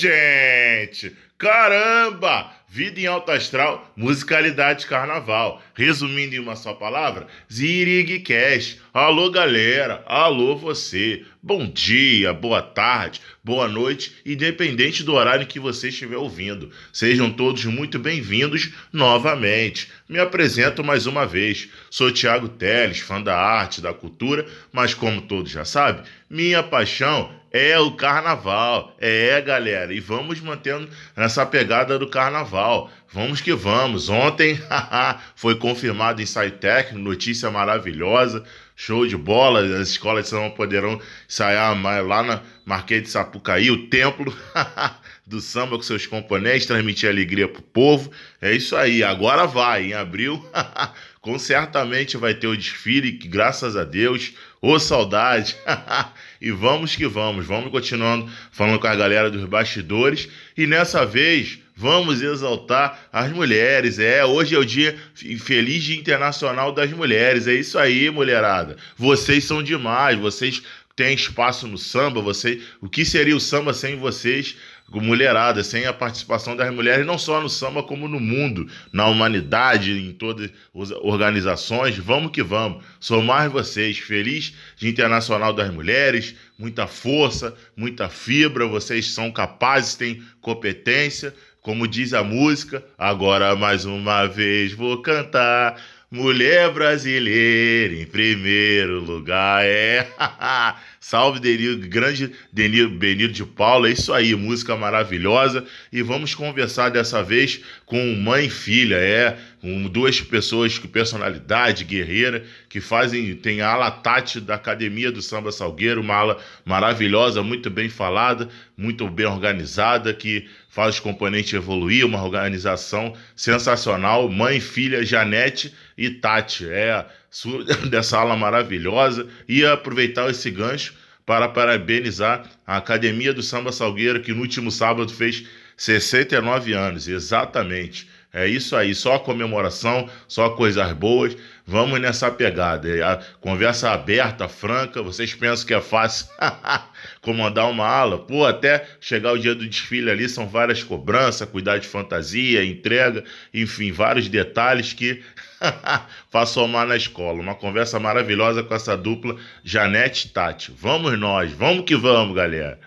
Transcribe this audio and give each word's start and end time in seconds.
gente! 0.00 1.14
Caramba! 1.36 2.52
Vida 2.72 3.00
em 3.00 3.06
alto 3.06 3.32
astral, 3.32 3.92
musicalidade 3.96 4.86
carnaval. 4.86 5.60
Resumindo 5.74 6.36
em 6.36 6.38
uma 6.38 6.54
só 6.54 6.72
palavra, 6.72 7.26
Zirig 7.52 8.20
Cash. 8.20 8.76
Alô 8.94 9.28
galera, 9.28 10.04
alô 10.06 10.54
você. 10.54 11.24
Bom 11.42 11.66
dia, 11.66 12.32
boa 12.32 12.62
tarde, 12.62 13.20
boa 13.42 13.66
noite, 13.66 14.14
independente 14.24 15.02
do 15.02 15.14
horário 15.14 15.48
que 15.48 15.58
você 15.58 15.88
estiver 15.88 16.16
ouvindo. 16.16 16.70
Sejam 16.92 17.28
todos 17.32 17.64
muito 17.64 17.98
bem-vindos 17.98 18.72
novamente. 18.92 19.88
Me 20.08 20.20
apresento 20.20 20.84
mais 20.84 21.06
uma 21.06 21.26
vez. 21.26 21.68
Sou 21.90 22.12
Tiago 22.12 22.48
Teles, 22.48 23.00
fã 23.00 23.20
da 23.20 23.36
arte, 23.36 23.80
da 23.80 23.92
cultura, 23.92 24.46
mas 24.70 24.94
como 24.94 25.22
todos 25.22 25.50
já 25.50 25.64
sabem, 25.64 26.04
minha 26.28 26.62
paixão 26.62 27.39
é 27.50 27.78
o 27.78 27.92
carnaval. 27.92 28.94
É, 29.00 29.40
galera, 29.40 29.92
e 29.92 30.00
vamos 30.00 30.40
mantendo 30.40 30.88
nessa 31.16 31.44
pegada 31.44 31.98
do 31.98 32.08
carnaval. 32.08 32.90
Vamos 33.12 33.40
que 33.40 33.52
vamos. 33.52 34.08
Ontem 34.08 34.58
foi 35.34 35.56
confirmado 35.56 36.22
ensaio 36.22 36.52
técnico, 36.52 36.98
notícia 36.98 37.50
maravilhosa, 37.50 38.44
show 38.76 39.06
de 39.06 39.16
bola. 39.16 39.60
As 39.80 39.88
escolas 39.88 40.24
de 40.24 40.30
samba 40.30 40.50
poderão 40.50 41.00
ensaiar 41.28 41.76
lá 42.06 42.22
na 42.22 42.42
Marquês 42.64 43.02
de 43.02 43.08
Sapucaí, 43.08 43.68
o 43.68 43.88
templo 43.88 44.32
do 45.26 45.40
samba 45.40 45.76
com 45.76 45.82
seus 45.82 46.06
componentes, 46.06 46.66
transmitir 46.66 47.08
alegria 47.08 47.48
pro 47.48 47.62
povo. 47.62 48.12
É 48.40 48.52
isso 48.52 48.76
aí, 48.76 49.02
agora 49.02 49.44
vai, 49.44 49.86
em 49.86 49.94
abril, 49.94 50.44
com 51.20 51.38
certamente 51.38 52.16
vai 52.16 52.34
ter 52.34 52.46
o 52.46 52.56
desfile, 52.56 53.12
que 53.12 53.28
graças 53.28 53.76
a 53.76 53.84
Deus, 53.84 54.32
ô 54.60 54.78
saudade. 54.78 55.54
e 56.40 56.50
vamos 56.50 56.96
que 56.96 57.06
vamos, 57.06 57.46
vamos 57.46 57.70
continuando 57.70 58.30
falando 58.50 58.78
com 58.78 58.86
a 58.86 58.94
galera 58.94 59.30
dos 59.30 59.44
bastidores. 59.44 60.28
E 60.56 60.66
nessa 60.66 61.04
vez, 61.04 61.58
vamos 61.76 62.22
exaltar 62.22 63.08
as 63.12 63.30
mulheres. 63.32 63.98
É, 63.98 64.24
hoje 64.24 64.54
é 64.54 64.58
o 64.58 64.64
dia 64.64 64.98
feliz 65.38 65.88
Internacional 65.90 66.72
das 66.72 66.90
Mulheres. 66.90 67.46
É 67.46 67.54
isso 67.54 67.78
aí, 67.78 68.08
mulherada. 68.10 68.76
Vocês 68.96 69.44
são 69.44 69.62
demais, 69.62 70.18
vocês 70.18 70.62
têm 70.96 71.14
espaço 71.14 71.66
no 71.66 71.78
samba, 71.78 72.20
você, 72.20 72.60
o 72.80 72.88
que 72.88 73.04
seria 73.04 73.36
o 73.36 73.40
samba 73.40 73.72
sem 73.72 73.96
vocês? 73.96 74.56
Mulherada, 74.98 75.62
sem 75.62 75.86
a 75.86 75.92
participação 75.92 76.56
das 76.56 76.72
mulheres, 76.74 77.06
não 77.06 77.18
só 77.18 77.40
no 77.40 77.48
samba, 77.48 77.82
como 77.82 78.08
no 78.08 78.18
mundo, 78.18 78.66
na 78.92 79.06
humanidade, 79.06 79.92
em 79.92 80.12
todas 80.12 80.50
as 80.74 80.90
organizações. 80.90 81.96
Vamos 81.98 82.32
que 82.32 82.42
vamos. 82.42 82.82
Sou 82.98 83.22
mais 83.22 83.52
vocês. 83.52 83.98
Feliz 83.98 84.54
de 84.76 84.88
Internacional 84.88 85.52
das 85.52 85.72
Mulheres. 85.72 86.34
Muita 86.58 86.86
força, 86.86 87.54
muita 87.76 88.08
fibra. 88.08 88.66
Vocês 88.66 89.08
são 89.12 89.30
capazes, 89.30 89.94
têm 89.94 90.22
competência. 90.40 91.32
Como 91.62 91.86
diz 91.86 92.14
a 92.14 92.24
música, 92.24 92.82
agora 92.96 93.54
mais 93.54 93.84
uma 93.84 94.26
vez 94.26 94.72
vou 94.72 95.02
cantar. 95.02 95.78
Mulher 96.12 96.72
brasileira 96.72 97.94
em 97.94 98.04
primeiro 98.04 98.98
lugar, 98.98 99.64
é. 99.64 100.08
Salve 100.98 101.38
Denil, 101.38 101.78
grande 101.88 102.32
Denil 102.52 102.90
Benito 102.90 103.32
de 103.32 103.44
Paula, 103.44 103.88
é 103.88 103.92
isso 103.92 104.12
aí, 104.12 104.34
música 104.34 104.76
maravilhosa. 104.76 105.64
E 105.92 106.02
vamos 106.02 106.34
conversar 106.34 106.88
dessa 106.88 107.22
vez 107.22 107.60
com 107.86 108.16
mãe 108.16 108.46
e 108.46 108.50
filha, 108.50 108.96
é. 108.96 109.38
Com 109.60 109.84
duas 109.84 110.20
pessoas 110.20 110.76
com 110.80 110.88
personalidade 110.88 111.84
guerreira 111.84 112.44
que 112.68 112.80
fazem. 112.80 113.36
Tem 113.36 113.60
a 113.60 113.68
ala 113.68 113.90
Tati 113.92 114.40
da 114.40 114.56
Academia 114.56 115.12
do 115.12 115.22
Samba 115.22 115.52
Salgueiro, 115.52 116.00
uma 116.00 116.14
ala 116.14 116.38
maravilhosa, 116.64 117.40
muito 117.40 117.70
bem 117.70 117.88
falada, 117.88 118.48
muito 118.76 119.08
bem 119.08 119.26
organizada, 119.26 120.12
que 120.12 120.48
faz 120.70 120.94
os 120.94 121.00
componentes 121.00 121.52
evoluir, 121.52 122.06
uma 122.06 122.22
organização 122.22 123.12
sensacional. 123.34 124.28
Mãe, 124.30 124.60
filha, 124.60 125.04
Janete 125.04 125.74
e 125.98 126.08
Tati. 126.08 126.66
É 126.68 127.04
dessa 127.90 128.18
aula 128.18 128.36
maravilhosa. 128.36 129.26
E 129.48 129.64
aproveitar 129.66 130.30
esse 130.30 130.50
gancho 130.50 130.94
para 131.26 131.48
parabenizar 131.48 132.48
a 132.66 132.76
Academia 132.76 133.34
do 133.34 133.42
Samba 133.42 133.72
Salgueiro, 133.72 134.22
que 134.22 134.32
no 134.32 134.40
último 134.40 134.70
sábado 134.70 135.12
fez 135.12 135.44
69 135.76 136.72
anos, 136.72 137.08
exatamente. 137.08 138.08
É 138.32 138.46
isso 138.46 138.76
aí, 138.76 138.94
só 138.94 139.18
comemoração, 139.18 140.08
só 140.28 140.50
coisas 140.50 140.92
boas. 140.92 141.36
Vamos 141.70 142.00
nessa 142.00 142.28
pegada. 142.32 142.88
É 142.88 143.00
a 143.00 143.20
conversa 143.40 143.92
aberta, 143.92 144.48
franca. 144.48 145.00
Vocês 145.04 145.32
pensam 145.34 145.64
que 145.64 145.72
é 145.72 145.80
fácil 145.80 146.26
comandar 147.22 147.70
uma 147.70 147.86
aula? 147.86 148.18
Pô, 148.18 148.44
até 148.44 148.84
chegar 149.00 149.34
o 149.34 149.38
dia 149.38 149.54
do 149.54 149.64
desfile 149.64 150.10
ali 150.10 150.28
são 150.28 150.48
várias 150.48 150.82
cobranças, 150.82 151.48
cuidar 151.48 151.78
de 151.78 151.86
fantasia, 151.86 152.64
entrega, 152.64 153.22
enfim, 153.54 153.92
vários 153.92 154.28
detalhes 154.28 154.92
que 154.92 155.22
faz 156.28 156.48
somar 156.48 156.88
na 156.88 156.96
escola. 156.96 157.38
Uma 157.38 157.54
conversa 157.54 158.00
maravilhosa 158.00 158.64
com 158.64 158.74
essa 158.74 158.96
dupla 158.96 159.36
Janete 159.62 160.26
e 160.26 160.30
Tati. 160.30 160.72
Vamos 160.76 161.16
nós, 161.20 161.52
vamos 161.52 161.84
que 161.84 161.94
vamos, 161.94 162.34
galera. 162.34 162.80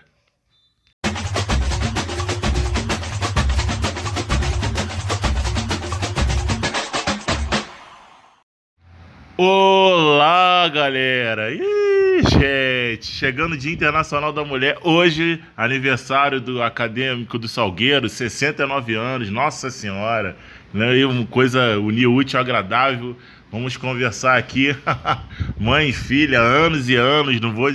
Olá, 9.36 10.68
galera! 10.68 11.52
Ih, 11.52 12.22
gente, 12.22 13.06
chegando 13.06 13.54
o 13.54 13.56
Dia 13.56 13.72
Internacional 13.72 14.32
da 14.32 14.44
Mulher, 14.44 14.78
hoje, 14.80 15.42
aniversário 15.56 16.40
do 16.40 16.62
Acadêmico 16.62 17.36
do 17.36 17.48
Salgueiro, 17.48 18.08
69 18.08 18.94
anos, 18.94 19.30
Nossa 19.30 19.70
Senhora, 19.72 20.36
né? 20.72 21.04
Uma 21.04 21.26
coisa 21.26 21.80
unir 21.80 22.06
útil 22.06 22.38
agradável. 22.38 23.16
Vamos 23.50 23.76
conversar 23.76 24.38
aqui, 24.38 24.68
mãe 25.58 25.88
e 25.88 25.92
filha, 25.92 26.38
anos 26.38 26.88
e 26.88 26.94
anos, 26.94 27.40
não 27.40 27.52
vou 27.52 27.70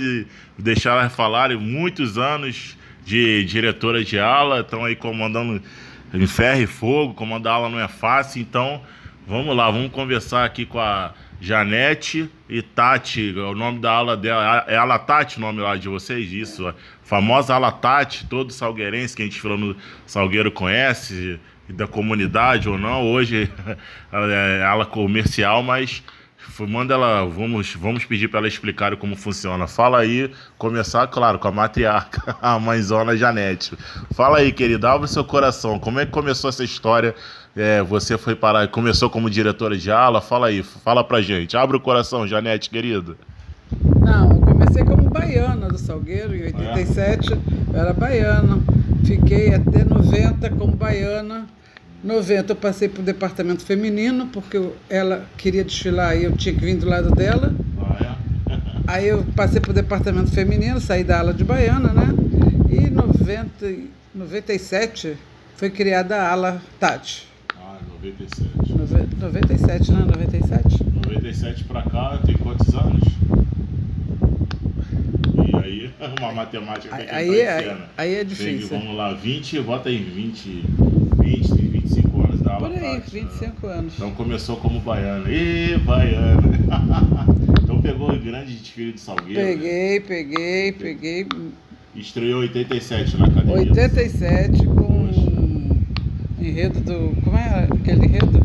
deixar 0.58 0.92
elas 0.92 1.14
falarem, 1.14 1.58
muitos 1.58 2.16
anos 2.16 2.74
de 3.04 3.44
diretora 3.44 4.02
de 4.02 4.18
aula, 4.18 4.60
estão 4.60 4.82
aí 4.82 4.96
comandando 4.96 5.60
em 6.14 6.26
ferro 6.26 6.62
e 6.62 6.66
fogo, 6.66 7.12
comandar 7.12 7.56
aula 7.56 7.68
não 7.68 7.78
é 7.78 7.86
fácil, 7.86 8.40
então 8.40 8.80
vamos 9.26 9.54
lá, 9.54 9.70
vamos 9.70 9.92
conversar 9.92 10.46
aqui 10.46 10.64
com 10.64 10.80
a 10.80 11.12
Janete 11.40 12.30
e 12.48 12.60
Tati, 12.60 13.30
o 13.30 13.54
nome 13.54 13.80
da 13.80 13.92
ala 13.92 14.16
dela. 14.16 14.64
É 14.68 14.76
Ala 14.76 14.98
Tati 14.98 15.38
o 15.38 15.40
nome 15.40 15.60
lá 15.60 15.74
de 15.76 15.88
vocês, 15.88 16.30
isso, 16.32 16.68
a 16.68 16.74
famosa 17.02 17.54
Ala 17.54 17.72
Tati, 17.72 18.26
todo 18.26 18.52
salgueirense 18.52 19.16
que 19.16 19.22
a 19.22 19.24
gente 19.24 19.40
falando 19.40 19.76
Salgueiro 20.06 20.52
conhece, 20.52 21.40
da 21.68 21.86
comunidade 21.86 22.68
ou 22.68 22.76
não, 22.76 23.10
hoje 23.10 23.50
é 24.12 24.62
ala 24.64 24.84
comercial, 24.84 25.62
mas 25.62 26.02
manda 26.68 26.94
ela, 26.94 27.24
vamos, 27.24 27.74
vamos 27.74 28.04
pedir 28.04 28.28
para 28.28 28.40
ela 28.40 28.48
explicar 28.48 28.94
como 28.96 29.16
funciona. 29.16 29.66
Fala 29.66 30.00
aí, 30.00 30.30
começar, 30.58 31.06
claro, 31.06 31.38
com 31.38 31.48
a 31.48 31.52
matriarca, 31.52 32.36
a 32.42 32.58
mãezona 32.58 33.16
Janete. 33.16 33.72
Fala 34.14 34.38
aí, 34.38 34.52
querida, 34.52 34.90
abre 34.90 35.08
seu 35.08 35.24
coração, 35.24 35.78
como 35.78 36.00
é 36.00 36.06
que 36.06 36.12
começou 36.12 36.50
essa 36.50 36.64
história 36.64 37.14
é, 37.56 37.82
você 37.82 38.16
foi 38.16 38.34
parar, 38.34 38.68
começou 38.68 39.10
como 39.10 39.28
diretora 39.28 39.76
de 39.76 39.90
aula, 39.90 40.20
fala 40.20 40.48
aí, 40.48 40.62
fala 40.62 41.02
pra 41.02 41.20
gente. 41.20 41.56
Abre 41.56 41.76
o 41.76 41.80
coração, 41.80 42.26
Janete, 42.26 42.70
querida. 42.70 43.16
Não, 44.00 44.30
eu 44.30 44.40
comecei 44.40 44.84
como 44.84 45.08
baiana 45.10 45.68
do 45.68 45.78
Salgueiro, 45.78 46.34
em 46.34 46.42
87, 46.44 47.32
é? 47.32 47.36
eu 47.36 47.80
era 47.80 47.92
baiana. 47.92 48.58
Fiquei 49.04 49.54
até 49.54 49.84
90 49.84 50.50
como 50.50 50.76
baiana. 50.76 51.46
90 52.02 52.52
eu 52.52 52.56
passei 52.56 52.88
para 52.88 53.02
o 53.02 53.04
departamento 53.04 53.64
feminino, 53.64 54.28
porque 54.28 54.70
ela 54.88 55.26
queria 55.36 55.64
desfilar 55.64 56.16
e 56.16 56.24
eu 56.24 56.32
tinha 56.32 56.54
que 56.54 56.60
vir 56.60 56.76
do 56.76 56.88
lado 56.88 57.10
dela. 57.10 57.52
Ah, 57.78 57.96
é? 58.00 58.20
Aí 58.86 59.08
eu 59.08 59.24
passei 59.36 59.60
para 59.60 59.70
o 59.70 59.74
departamento 59.74 60.30
feminino, 60.30 60.80
saí 60.80 61.04
da 61.04 61.18
ala 61.18 61.34
de 61.34 61.44
baiana, 61.44 61.92
né? 61.92 62.08
E 62.70 62.86
em 62.86 62.90
90, 62.90 63.90
97 64.14 65.16
foi 65.56 65.68
criada 65.68 66.16
a 66.16 66.32
ala 66.32 66.62
Tati. 66.78 67.29
97. 68.02 68.72
Nove, 68.72 69.06
97, 69.20 69.92
não? 69.92 70.06
97? 70.06 70.84
97 71.06 71.64
pra 71.64 71.82
cá 71.82 72.18
tem 72.24 72.34
quantos 72.38 72.74
anos? 72.74 73.02
E 75.46 75.56
aí, 75.56 75.90
uma 76.18 76.32
matemática 76.32 76.96
aí, 76.96 77.08
aí, 77.10 77.40
é, 77.40 77.76
aí 77.98 78.14
é 78.14 78.24
difícil. 78.24 78.68
Tem, 78.70 78.78
vamos 78.80 78.96
lá, 78.96 79.12
20, 79.12 79.60
bota 79.60 79.90
aí 79.90 79.98
20, 79.98 80.64
20, 81.18 81.54
25 81.54 82.22
anos 82.22 82.40
da 82.40 82.54
aula 82.54 82.70
Por 82.70 82.78
aí, 82.78 82.80
prática, 82.80 83.10
25 83.10 83.66
né? 83.66 83.72
anos. 83.74 83.92
Então 83.94 84.10
começou 84.12 84.56
como 84.56 84.80
baiana. 84.80 85.30
Ê, 85.30 85.76
baiana! 85.76 86.40
então 87.62 87.82
pegou 87.82 88.10
o 88.10 88.18
grande 88.18 88.54
desfile 88.54 88.92
de 88.92 89.00
Salgueiro. 89.00 89.42
Peguei, 89.42 89.98
né? 89.98 90.04
peguei, 90.06 90.72
peguei. 90.72 91.26
Estreou 91.94 92.40
87 92.40 93.18
na 93.18 93.26
academia. 93.26 93.56
87 93.56 94.64
com 94.64 94.89
enredo 96.48 96.80
do. 96.80 97.22
Como 97.22 97.36
é 97.36 97.68
aquele 97.70 98.06
enredo? 98.06 98.40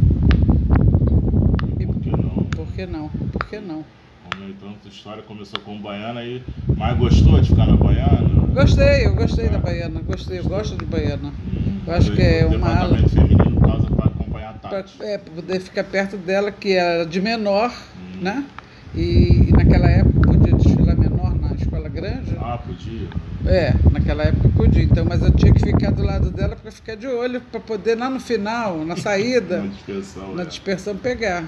E, 1.80 1.86
por 1.86 2.02
que 2.02 2.12
não? 2.12 2.44
Por 2.46 2.68
que 2.74 2.86
não? 2.86 3.10
Por 3.10 3.46
que 3.48 3.60
não? 3.60 3.86
Vamos 4.32 4.50
Então 4.50 4.70
a 4.70 4.88
história 4.88 5.24
começou 5.24 5.60
como 5.62 5.80
baiana 5.80 6.24
e 6.24 6.42
mas 6.78 6.98
gostou 6.98 7.40
de 7.40 7.50
ficar 7.50 7.68
na 7.68 7.78
baiana? 7.78 8.48
Gostei, 8.54 9.06
eu 9.06 9.16
gostei 9.16 9.50
da 9.50 9.60
baiana, 9.60 10.02
gostei, 10.02 10.40
eu 10.40 10.44
gosto 10.44 10.78
de 10.78 10.86
baiana. 10.86 11.32
Eu 11.88 11.94
acho 11.94 12.12
que 12.12 12.22
é 12.22 12.46
uma 12.46 12.68
ala. 12.68 12.98
feminino 13.10 13.62
causa 13.62 13.88
para 13.88 14.06
acompanhar 14.06 14.50
a 14.50 14.54
Tati. 14.54 14.98
Pra, 14.98 15.08
é, 15.08 15.18
pra 15.18 15.34
poder 15.34 15.60
ficar 15.62 15.84
perto 15.84 16.18
dela, 16.18 16.52
que 16.52 16.74
era 16.74 17.06
de 17.06 17.22
menor, 17.22 17.70
hum. 17.70 18.22
né? 18.22 18.46
E, 18.94 19.50
e, 19.50 19.52
naquela 19.52 19.90
época 19.90 20.32
podia 20.32 20.54
desfilar 20.54 20.98
menor 20.98 21.36
na 21.36 21.54
escola 21.54 21.90
Ah, 22.56 22.58
podia. 22.58 23.10
É, 23.46 23.74
naquela 23.92 24.24
época 24.24 24.48
podia. 24.56 24.84
Então, 24.84 25.04
mas 25.04 25.22
eu 25.22 25.32
tinha 25.32 25.52
que 25.52 25.60
ficar 25.60 25.92
do 25.92 26.02
lado 26.02 26.32
dela 26.32 26.56
para 26.56 26.72
ficar 26.72 26.96
de 26.96 27.06
olho, 27.06 27.42
para 27.42 27.60
poder 27.60 27.96
lá 27.96 28.10
no 28.10 28.20
final, 28.20 28.86
na 28.86 28.96
saída, 28.98 29.62
na 29.62 29.68
dispersão, 29.68 30.34
na 30.34 30.44
é. 30.44 30.46
dispersão 30.46 30.96
pegar. 30.96 31.44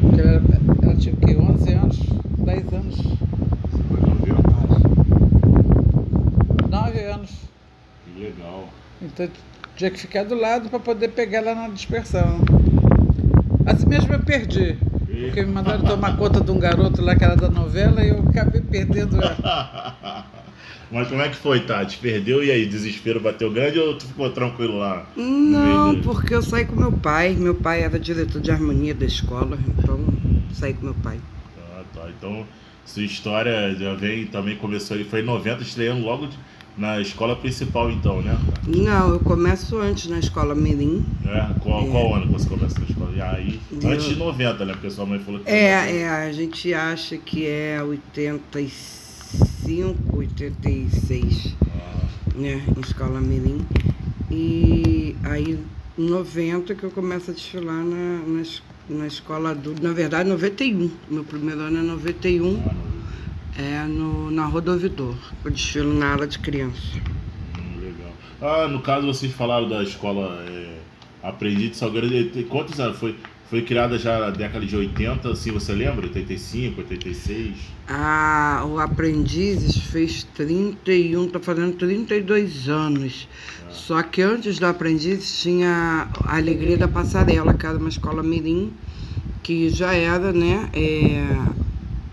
Porque 0.00 0.20
ela, 0.20 0.40
ela 0.82 0.94
tinha 0.94 1.14
o 1.14 1.18
quê? 1.18 1.36
11 1.36 1.72
anos, 1.72 1.98
10 1.98 2.72
anos. 2.72 2.96
Você 2.96 3.82
foi 3.88 4.00
9 4.00 4.30
anos? 4.30 4.46
9 6.70 7.00
anos. 7.00 7.30
Que 8.04 8.20
legal. 8.22 8.68
Então 9.02 9.28
tinha 9.74 9.90
que 9.90 9.98
ficar 9.98 10.24
do 10.24 10.36
lado 10.36 10.70
para 10.70 10.78
poder 10.78 11.08
pegar 11.08 11.40
lá 11.40 11.56
na 11.56 11.68
dispersão. 11.70 12.38
Assim 13.66 13.86
mesmo 13.88 14.12
eu 14.12 14.20
perdi. 14.20 14.78
Porque 15.06 15.42
me 15.42 15.52
mandaram 15.52 15.82
tomar 15.82 16.16
conta 16.18 16.40
de 16.40 16.50
um 16.52 16.58
garoto 16.58 17.02
lá 17.02 17.16
que 17.16 17.24
era 17.24 17.34
da 17.34 17.48
novela 17.48 18.04
e 18.04 18.10
eu 18.10 18.24
acabei 18.28 18.60
perdendo. 18.60 19.18
Mas 20.92 21.08
como 21.08 21.22
é 21.22 21.28
que 21.28 21.36
foi, 21.36 21.60
Tati? 21.60 21.96
Perdeu 21.98 22.44
e 22.44 22.50
aí? 22.50 22.66
Desespero 22.66 23.18
bateu 23.18 23.50
grande 23.50 23.78
ou 23.78 23.96
tu 23.96 24.06
ficou 24.06 24.28
tranquilo 24.30 24.78
lá? 24.78 25.06
Não, 25.16 25.98
porque 26.02 26.34
eu 26.34 26.42
saí 26.42 26.66
com 26.66 26.76
meu 26.76 26.92
pai. 26.92 27.34
Meu 27.34 27.54
pai 27.54 27.82
era 27.82 27.98
diretor 27.98 28.40
de 28.40 28.50
harmonia 28.50 28.94
da 28.94 29.06
escola, 29.06 29.58
então 29.78 29.98
saí 30.52 30.74
com 30.74 30.84
meu 30.84 30.94
pai. 30.94 31.18
Ah, 31.58 31.82
tá. 31.94 32.08
Então 32.10 32.46
sua 32.84 33.02
história 33.02 33.74
já 33.74 33.94
vem, 33.94 34.26
também 34.26 34.56
começou 34.56 34.96
aí, 34.96 35.04
foi 35.04 35.20
em 35.20 35.24
90, 35.24 35.62
estreando 35.62 36.02
logo 36.02 36.26
de 36.26 36.36
na 36.76 37.00
escola 37.00 37.36
principal, 37.36 37.90
então, 37.90 38.22
né? 38.22 38.38
Não, 38.66 39.10
eu 39.10 39.20
começo 39.20 39.78
antes 39.78 40.08
na 40.08 40.18
escola 40.18 40.54
Mirim. 40.54 41.04
É? 41.26 41.60
Qual, 41.60 41.84
é. 41.84 41.90
qual 41.90 42.14
ano 42.14 42.26
que 42.26 42.32
você 42.32 42.48
começa 42.48 42.78
na 42.78 42.86
escola? 42.86 43.12
E 43.14 43.20
aí, 43.20 43.60
eu... 43.70 43.90
antes 43.90 44.06
de 44.06 44.16
90, 44.16 44.64
né? 44.64 44.72
Porque 44.72 44.90
sua 44.90 45.04
mãe 45.04 45.18
falou 45.18 45.40
que. 45.40 45.50
É, 45.50 45.98
é, 45.98 46.08
a 46.08 46.32
gente 46.32 46.72
acha 46.72 47.18
que 47.18 47.46
é 47.46 47.82
85, 47.82 49.01
86, 50.12 51.54
ah. 51.62 52.06
né? 52.34 52.62
Em 52.76 52.80
escola 52.80 53.20
Mirim. 53.20 53.64
E 54.30 55.16
aí, 55.24 55.58
em 55.98 56.08
90 56.08 56.74
que 56.74 56.84
eu 56.84 56.90
começo 56.90 57.30
a 57.30 57.34
desfilar 57.34 57.84
na, 57.84 58.22
na, 58.26 58.42
na 58.88 59.06
escola 59.06 59.50
adulta. 59.50 59.82
Na 59.82 59.92
verdade, 59.92 60.28
91. 60.28 60.90
Meu 61.10 61.24
primeiro 61.24 61.60
ano 61.60 61.78
é 61.78 61.82
91. 61.82 62.62
Ah, 62.66 63.60
é 63.60 63.84
no, 63.84 64.30
na 64.30 64.46
Rodovidor. 64.46 65.16
Eu 65.44 65.50
desfilo 65.50 65.92
na 65.92 66.12
ala 66.12 66.26
de 66.26 66.38
criança. 66.38 66.98
Hum, 67.58 67.80
legal. 67.80 68.12
Ah, 68.40 68.68
no 68.68 68.80
caso 68.80 69.06
vocês 69.06 69.32
falaram 69.32 69.68
da 69.68 69.82
escola 69.82 70.42
é, 70.48 70.78
Aprendiz 71.22 71.70
de 71.70 71.76
Salgueiro. 71.76 72.08
Quantos 72.48 72.80
anos? 72.80 72.98
Foi, 72.98 73.16
foi 73.52 73.60
criada 73.60 73.98
já 73.98 74.18
na 74.18 74.30
década 74.30 74.64
de 74.64 74.74
80, 74.74 75.28
assim, 75.30 75.52
você 75.52 75.74
lembra? 75.74 76.06
85, 76.06 76.80
86? 76.80 77.54
Ah, 77.86 78.64
o 78.66 78.78
Aprendizes 78.78 79.76
fez 79.76 80.24
31, 80.34 81.28
tá 81.28 81.38
fazendo 81.38 81.76
32 81.76 82.70
anos. 82.70 83.28
Ah. 83.60 83.70
Só 83.70 84.02
que 84.02 84.22
antes 84.22 84.58
do 84.58 84.64
Aprendizes 84.64 85.42
tinha 85.42 86.08
a 86.24 86.36
Alegria 86.38 86.78
da 86.78 86.88
Passarela, 86.88 87.52
que 87.52 87.66
era 87.66 87.76
uma 87.76 87.90
escola 87.90 88.22
mirim, 88.22 88.72
que 89.42 89.68
já 89.68 89.92
era, 89.92 90.32
né, 90.32 90.70
é, 90.72 91.36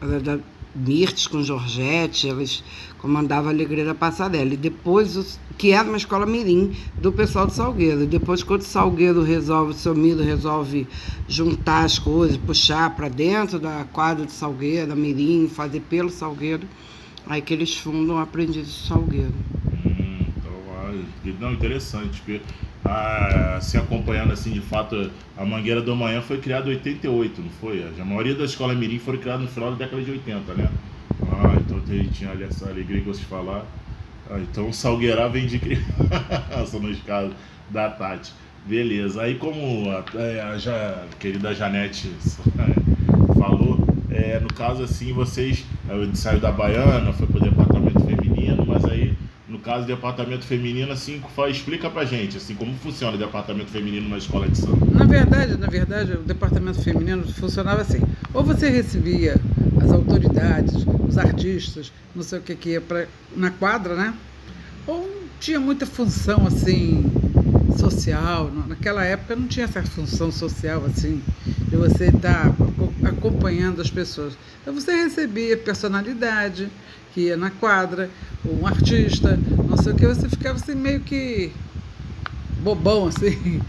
era 0.01 0.19
da, 0.19 0.39
Mirtes 0.79 1.27
com 1.27 1.43
Georgette, 1.43 2.29
elas 2.29 2.63
comandavam 2.99 3.49
a 3.49 3.53
Alegria 3.53 3.83
da 3.83 3.93
Passarela. 3.93 4.53
E 4.53 4.57
depois, 4.57 5.39
que 5.57 5.71
era 5.71 5.87
uma 5.87 5.97
escola 5.97 6.25
mirim 6.25 6.75
do 6.95 7.11
pessoal 7.11 7.47
de 7.47 7.53
Salgueiro. 7.53 8.03
E 8.03 8.07
depois, 8.07 8.43
quando 8.43 8.61
o 8.61 8.65
Salgueiro 8.65 9.21
resolve, 9.21 9.71
o 9.71 9.75
seu 9.75 9.93
Miro 9.93 10.23
resolve 10.23 10.87
juntar 11.27 11.83
as 11.83 11.99
coisas, 11.99 12.37
puxar 12.37 12.95
para 12.95 13.09
dentro 13.09 13.59
da 13.59 13.85
quadra 13.91 14.25
de 14.25 14.31
Salgueiro, 14.31 14.93
a 14.93 14.95
mirim, 14.95 15.49
fazer 15.49 15.81
pelo 15.81 16.09
Salgueiro, 16.09 16.67
aí 17.27 17.41
que 17.41 17.53
eles 17.53 17.75
fundam 17.75 18.15
o 18.15 18.19
Aprendiz 18.19 18.67
de 18.67 18.87
Salgueiro. 18.87 19.33
Hum, 19.85 20.25
então, 20.37 21.33
não, 21.39 21.53
interessante, 21.53 22.21
porque 22.21 22.41
ah, 22.85 23.55
assim 23.57 23.77
acompanhando 23.77 24.31
assim 24.31 24.51
de 24.51 24.61
fato 24.61 25.11
a 25.37 25.45
Mangueira 25.45 25.81
do 25.81 25.91
Amanhã 25.91 26.21
foi 26.21 26.37
criada 26.39 26.67
em 26.69 26.75
88, 26.75 27.41
não 27.41 27.49
foi? 27.49 27.85
A 27.99 28.05
maioria 28.05 28.35
das 28.35 28.51
escolas 28.51 28.77
mirim 28.77 28.99
foram 28.99 29.19
criadas 29.19 29.41
no 29.43 29.47
final 29.47 29.71
da 29.71 29.77
década 29.77 30.01
de 30.01 30.11
80, 30.11 30.53
né? 30.53 30.69
Ah, 31.31 31.55
então 31.59 31.81
tinha 32.11 32.31
ali 32.31 32.43
essa 32.43 32.69
alegria 32.69 33.01
que 33.01 33.07
vocês 33.07 33.27
falaram. 33.27 33.65
Ah, 34.29 34.39
então 34.39 34.71
Salgueirá 34.71 35.27
vem 35.27 35.45
de 35.45 35.59
criança 35.59 36.79
nos 36.79 37.01
casos 37.01 37.33
da 37.69 37.89
Tati. 37.89 38.33
Beleza. 38.65 39.21
Aí 39.21 39.35
como 39.35 39.89
a, 39.89 40.03
é, 40.15 40.41
a, 40.41 40.55
a 40.55 41.15
querida 41.17 41.53
Janete 41.53 42.11
falou, 43.37 43.79
é, 44.09 44.39
no 44.39 44.53
caso 44.53 44.83
assim, 44.83 45.13
vocês 45.13 45.65
é, 45.89 46.15
saiu 46.15 46.39
da 46.39 46.51
Baiana, 46.51 47.13
foi 47.13 47.27
para 47.27 47.37
o 47.37 47.41
departamento 47.41 47.99
feminino, 48.01 48.65
mas 48.65 48.85
aí 48.85 49.13
no 49.47 49.58
caso 49.69 49.85
departamento 49.85 50.45
feminino, 50.45 50.91
assim, 50.91 51.21
explica 51.47 51.91
pra 51.91 52.03
gente, 52.03 52.37
assim, 52.37 52.55
como 52.55 52.73
funciona 52.77 53.15
o 53.15 53.19
departamento 53.19 53.69
feminino 53.69 54.09
na 54.09 54.17
escola 54.17 54.49
de 54.49 54.57
samba. 54.57 54.83
Na 54.91 55.05
verdade, 55.05 55.57
na 55.57 55.67
verdade, 55.67 56.13
o 56.13 56.23
departamento 56.23 56.81
feminino 56.81 57.23
funcionava 57.33 57.83
assim. 57.83 58.01
Ou 58.33 58.43
você 58.43 58.67
recebia 58.67 59.35
as 59.79 59.91
autoridades, 59.91 60.73
os 61.07 61.19
artistas, 61.19 61.91
não 62.15 62.23
sei 62.23 62.39
o 62.39 62.41
que 62.41 62.55
que 62.55 62.69
ia 62.69 62.81
pra, 62.81 63.05
na 63.37 63.51
quadra, 63.51 63.95
né? 63.95 64.15
Ou 64.87 65.07
tinha 65.39 65.59
muita 65.59 65.85
função, 65.85 66.47
assim, 66.47 67.05
social. 67.77 68.51
Naquela 68.67 69.05
época 69.05 69.35
não 69.35 69.47
tinha 69.47 69.65
essa 69.65 69.83
função 69.83 70.31
social, 70.31 70.83
assim, 70.85 71.21
de 71.45 71.75
você 71.75 72.05
estar 72.05 72.49
tá 72.49 73.09
acompanhando 73.09 73.83
as 73.83 73.91
pessoas. 73.91 74.35
Então 74.63 74.73
você 74.73 74.93
recebia 74.93 75.55
personalidade, 75.55 76.69
que 77.13 77.21
ia 77.21 77.37
na 77.37 77.49
quadra, 77.49 78.09
um 78.45 78.65
artista, 78.65 79.37
não 79.67 79.77
sei 79.77 79.93
o 79.93 79.95
que, 79.95 80.07
você 80.07 80.29
ficava 80.29 80.55
assim 80.55 80.75
meio 80.75 81.01
que 81.01 81.51
bobão, 82.61 83.07
assim. 83.07 83.61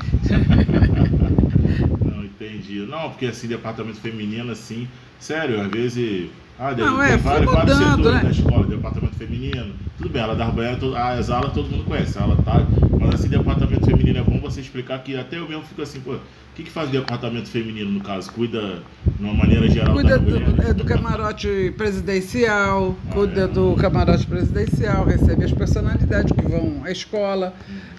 Não, 2.05 2.25
entendi. 2.25 2.81
Não, 2.81 3.11
porque 3.11 3.27
assim, 3.27 3.49
departamento 3.49 4.01
feminino, 4.01 4.53
assim, 4.53 4.89
sério, 5.19 5.61
às 5.61 5.69
vezes. 5.69 6.31
Ah, 6.59 6.73
não, 6.73 6.99
tem 6.99 7.13
é, 7.13 7.17
vários, 7.17 7.51
vários 7.51 7.79
setores 7.79 8.05
né? 8.05 8.23
na 8.23 8.31
escola, 8.31 8.67
departamento 8.67 9.15
feminino. 9.17 9.75
Tudo 9.97 10.11
bem, 10.11 10.23
ela 10.23 10.35
das 10.35 10.53
banheiras, 10.53 10.83
as 10.95 11.31
aulas 11.31 11.53
todo 11.53 11.71
mundo 11.71 11.85
conhece, 11.85 12.19
a 12.19 12.23
aula 12.23 12.37
tá. 12.45 12.67
Mas 13.11 13.21
assim, 13.21 13.29
departamento 13.29 13.87
feminino 13.87 14.19
é 14.19 14.23
bom 14.23 14.39
você 14.41 14.61
explicar 14.61 15.03
que 15.03 15.17
até 15.17 15.39
eu 15.39 15.49
mesmo 15.49 15.65
fico 15.65 15.83
assim, 15.83 16.01
pô, 16.01 16.15
o 16.15 16.21
que, 16.55 16.63
que 16.63 16.71
faz 16.71 16.89
o 16.89 16.93
departamento 16.93 17.49
feminino, 17.49 17.91
no 17.91 18.01
caso? 18.01 18.31
Cuida, 18.31 18.83
de 19.05 19.25
uma 19.25 19.35
maneira 19.35 19.69
geral, 19.69 19.95
Cuida 19.95 20.19
do, 20.19 20.63
é, 20.63 20.73
do 20.73 20.85
camarote 20.85 21.75
presidencial, 21.77 22.97
ah, 23.09 23.13
cuida 23.13 23.43
é. 23.43 23.49
do 23.49 23.75
camarote 23.75 24.27
presidencial, 24.27 25.05
recebe 25.05 25.45
as 25.45 25.53
personalidades 25.53 26.33
que 26.33 26.43
vão 26.43 26.85
à 26.85 26.91
escola. 26.91 27.53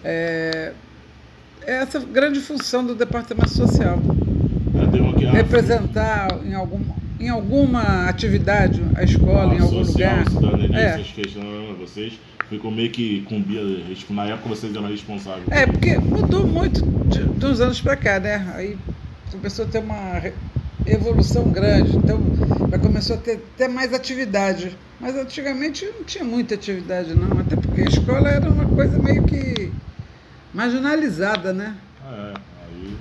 É, 0.04 0.74
é 1.64 1.74
essa 1.74 2.00
grande 2.00 2.40
função 2.40 2.86
do 2.86 2.96
departamento 2.96 3.50
social. 3.50 4.00
É, 4.74 5.32
Representar 5.32 6.40
em 6.46 6.54
algum 6.54 6.80
em 7.22 7.30
alguma 7.30 8.10
atividade 8.10 8.82
a 8.96 9.04
escola, 9.04 9.54
ah, 9.54 9.56
em 9.56 9.60
algum 9.60 9.86
social, 9.86 10.18
lugar. 10.18 10.30
Cidadania, 10.30 10.80
é. 10.80 10.86
essas 10.86 11.12
questões, 11.12 11.78
vocês 11.78 12.14
ficou 12.52 12.70
meio 12.70 12.92
que 12.92 13.22
cumbia, 13.22 13.62
tipo, 13.96 14.14
na 14.14 14.26
época 14.26 14.50
vocês 14.50 14.76
eram 14.76 14.90
responsáveis. 14.90 15.48
É, 15.50 15.66
porque 15.66 15.98
mudou 15.98 16.46
muito 16.46 16.86
de, 17.08 17.24
de 17.24 17.46
uns 17.46 17.62
anos 17.62 17.80
para 17.80 17.96
cá, 17.96 18.20
né? 18.20 18.46
Aí 18.54 18.78
começou 19.32 19.64
a 19.64 19.68
ter 19.70 19.80
uma 19.80 20.22
evolução 20.86 21.50
grande, 21.50 21.96
então 21.96 22.20
começou 22.82 23.16
a 23.16 23.20
ter 23.20 23.42
até 23.56 23.70
mais 23.70 23.94
atividade. 23.94 24.78
Mas 25.00 25.16
antigamente 25.16 25.86
não 25.86 26.04
tinha 26.04 26.26
muita 26.26 26.56
atividade, 26.56 27.16
não, 27.16 27.40
até 27.40 27.56
porque 27.56 27.82
a 27.82 27.86
escola 27.86 28.30
era 28.30 28.50
uma 28.50 28.66
coisa 28.66 29.00
meio 29.00 29.24
que 29.24 29.72
marginalizada, 30.54 31.54
né? 31.54 31.76
É, 32.06 32.34
aí. 32.68 32.98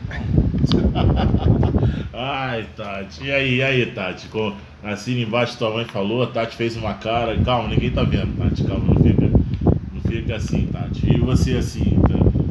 Ai, 2.12 2.66
Tati. 2.76 3.24
E 3.24 3.32
aí, 3.32 3.56
e 3.56 3.62
aí, 3.62 3.86
Tati? 3.86 4.28
Com, 4.28 4.54
assim 4.82 5.20
embaixo 5.20 5.58
tua 5.58 5.70
mãe 5.70 5.84
falou, 5.86 6.22
a 6.22 6.26
Tati 6.26 6.54
fez 6.54 6.76
uma 6.76 6.94
cara. 6.94 7.36
Calma, 7.42 7.68
ninguém 7.68 7.90
tá 7.90 8.02
vendo, 8.02 8.36
Tati. 8.36 8.62
Calma, 8.64 8.94
não 8.94 9.02
fica 9.02 9.19
fica 10.10 10.36
assim, 10.36 10.66
Tati. 10.66 11.06
E 11.06 11.20
você 11.20 11.56
assim, 11.56 11.96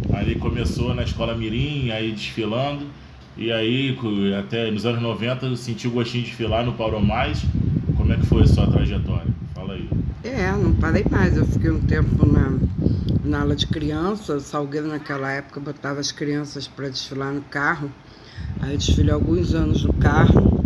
tá? 0.10 0.18
ali 0.18 0.36
começou 0.36 0.96
na 0.96 1.04
escola 1.04 1.36
Mirim, 1.36 1.92
aí 1.92 2.12
desfilando, 2.12 2.86
e 3.38 3.52
aí 3.52 3.98
até 4.38 4.72
nos 4.72 4.86
anos 4.86 5.02
90 5.02 5.56
sentiu 5.58 5.92
o 5.92 5.94
gostinho 5.94 6.24
de 6.24 6.30
desfilar 6.30 6.66
no 6.66 6.74
Paulo 6.74 7.02
Mais. 7.02 7.44
Como 7.98 8.14
é 8.14 8.16
que 8.16 8.26
foi 8.26 8.44
a 8.44 8.48
sua 8.48 8.66
trajetória? 8.68 9.28
Fala 9.54 9.74
aí. 9.74 9.90
É, 10.24 10.52
não 10.52 10.74
parei 10.74 11.06
mais. 11.10 11.36
Eu 11.36 11.46
fiquei 11.46 11.70
um 11.70 11.82
tempo 11.82 12.26
na, 12.26 12.58
na 13.24 13.42
aula 13.42 13.56
de 13.56 13.68
criança. 13.68 14.40
Salgueiro 14.40 14.88
naquela 14.88 15.30
época 15.30 15.60
botava 15.60 16.00
as 16.00 16.12
crianças 16.12 16.68
para 16.68 16.90
desfilar 16.90 17.34
no 17.34 17.42
carro. 17.42 17.92
Aí 18.62 18.72
eu 18.72 18.78
desfilei 18.78 19.14
alguns 19.14 19.54
anos 19.54 19.84
no 19.84 19.94
carro. 19.94 20.60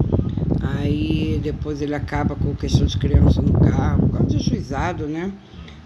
Aí 0.61 1.39
depois 1.43 1.81
ele 1.81 1.95
acaba 1.95 2.35
com 2.35 2.55
questão 2.55 2.85
de 2.85 2.97
criança 2.97 3.41
no 3.41 3.53
carro, 3.59 4.07
por 4.07 4.17
causa 4.17 4.37
de 4.37 4.43
juizado, 4.43 5.05
né? 5.07 5.31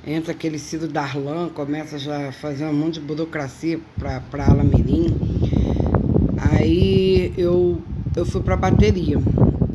Entra 0.08 0.32
aquele 0.32 0.58
Cido 0.58 0.88
Darlan, 0.88 1.50
começa 1.50 2.00
já 2.00 2.30
a 2.30 2.32
fazer 2.32 2.64
um 2.64 2.72
monte 2.72 2.94
de 2.94 3.02
burocracia 3.02 3.78
para 4.00 4.24
a 4.46 4.52
ala 4.52 4.64
mirim. 4.64 5.14
Aí 6.50 7.34
eu, 7.38 7.82
eu 8.16 8.26
fui 8.26 8.42
para 8.42 8.56
bateria. 8.56 9.18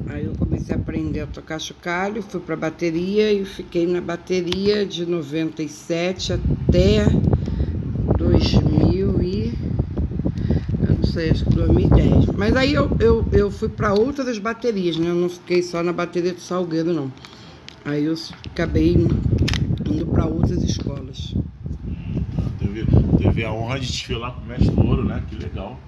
Aí 0.08 0.24
eu 0.24 0.32
comecei 0.32 0.74
a 0.74 0.78
aprender 0.78 1.20
a 1.20 1.26
tocar 1.26 1.58
chocalho, 1.58 2.22
fui 2.22 2.40
para 2.40 2.56
bateria 2.56 3.30
e 3.30 3.44
fiquei 3.44 3.86
na 3.86 4.00
bateria 4.00 4.86
de 4.86 5.04
97 5.04 6.32
até 6.32 7.04
2000 8.16 9.22
e 9.22 9.52
eu 10.88 10.94
não 10.96 11.04
sei, 11.04 11.28
acho 11.28 11.44
que 11.44 11.50
2010. 11.50 12.26
Mas 12.38 12.56
aí 12.56 12.72
eu, 12.72 12.90
eu, 12.98 13.22
eu 13.32 13.50
fui 13.50 13.68
para 13.68 13.92
outras 13.92 14.38
baterias, 14.38 14.96
né? 14.96 15.10
Eu 15.10 15.14
não 15.14 15.28
fiquei 15.28 15.62
só 15.62 15.82
na 15.82 15.92
bateria 15.92 16.32
do 16.32 16.40
Salgueiro, 16.40 16.90
não. 16.94 17.12
Aí 17.84 18.04
eu 18.04 18.14
acabei 18.46 18.96
indo 19.92 20.06
para 20.06 20.26
outras 20.26 20.62
escolas. 20.62 21.34
Teve, 22.58 22.86
teve 23.18 23.44
a 23.44 23.52
honra 23.52 23.78
de 23.78 23.86
desfilar 23.86 24.32
com 24.32 24.40
o 24.42 24.46
mestre 24.46 24.74
Ouro, 24.76 25.04
né? 25.04 25.22
Que 25.28 25.36
legal. 25.36 25.78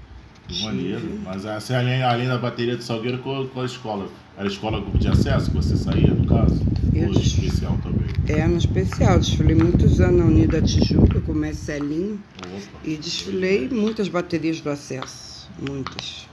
Que 0.49 0.63
maneiro. 0.65 1.21
Mas 1.25 1.47
assim, 1.47 1.75
além, 1.75 2.03
além 2.03 2.29
da 2.29 2.37
bateria 2.37 2.77
do 2.77 2.83
Salgueiro, 2.83 3.19
qual, 3.19 3.47
qual 3.47 3.63
a 3.63 3.67
escola? 3.67 4.09
Era 4.37 4.47
a 4.47 4.51
escola 4.51 4.81
grupo 4.81 4.99
de 4.99 5.09
acesso 5.09 5.51
que 5.51 5.57
você 5.57 5.77
saía, 5.77 6.09
no 6.09 6.27
caso? 6.27 6.61
Eu 6.93 7.09
Ou 7.09 7.13
especial 7.13 7.79
também? 7.83 8.09
É, 8.29 8.47
no 8.47 8.57
especial. 8.57 9.19
Desfilei 9.19 9.55
muitos 9.55 10.01
anos 10.01 10.21
na 10.21 10.25
Unida 10.27 10.61
Tijuca 10.61 11.21
com 11.21 11.33
o 11.33 11.35
Marcelinho 11.35 12.21
Opa. 12.41 12.79
e 12.85 12.97
desfilei 12.97 13.69
muitas 13.69 14.09
baterias 14.09 14.61
do 14.61 14.71
acesso. 14.71 15.49
Muitas. 15.67 16.27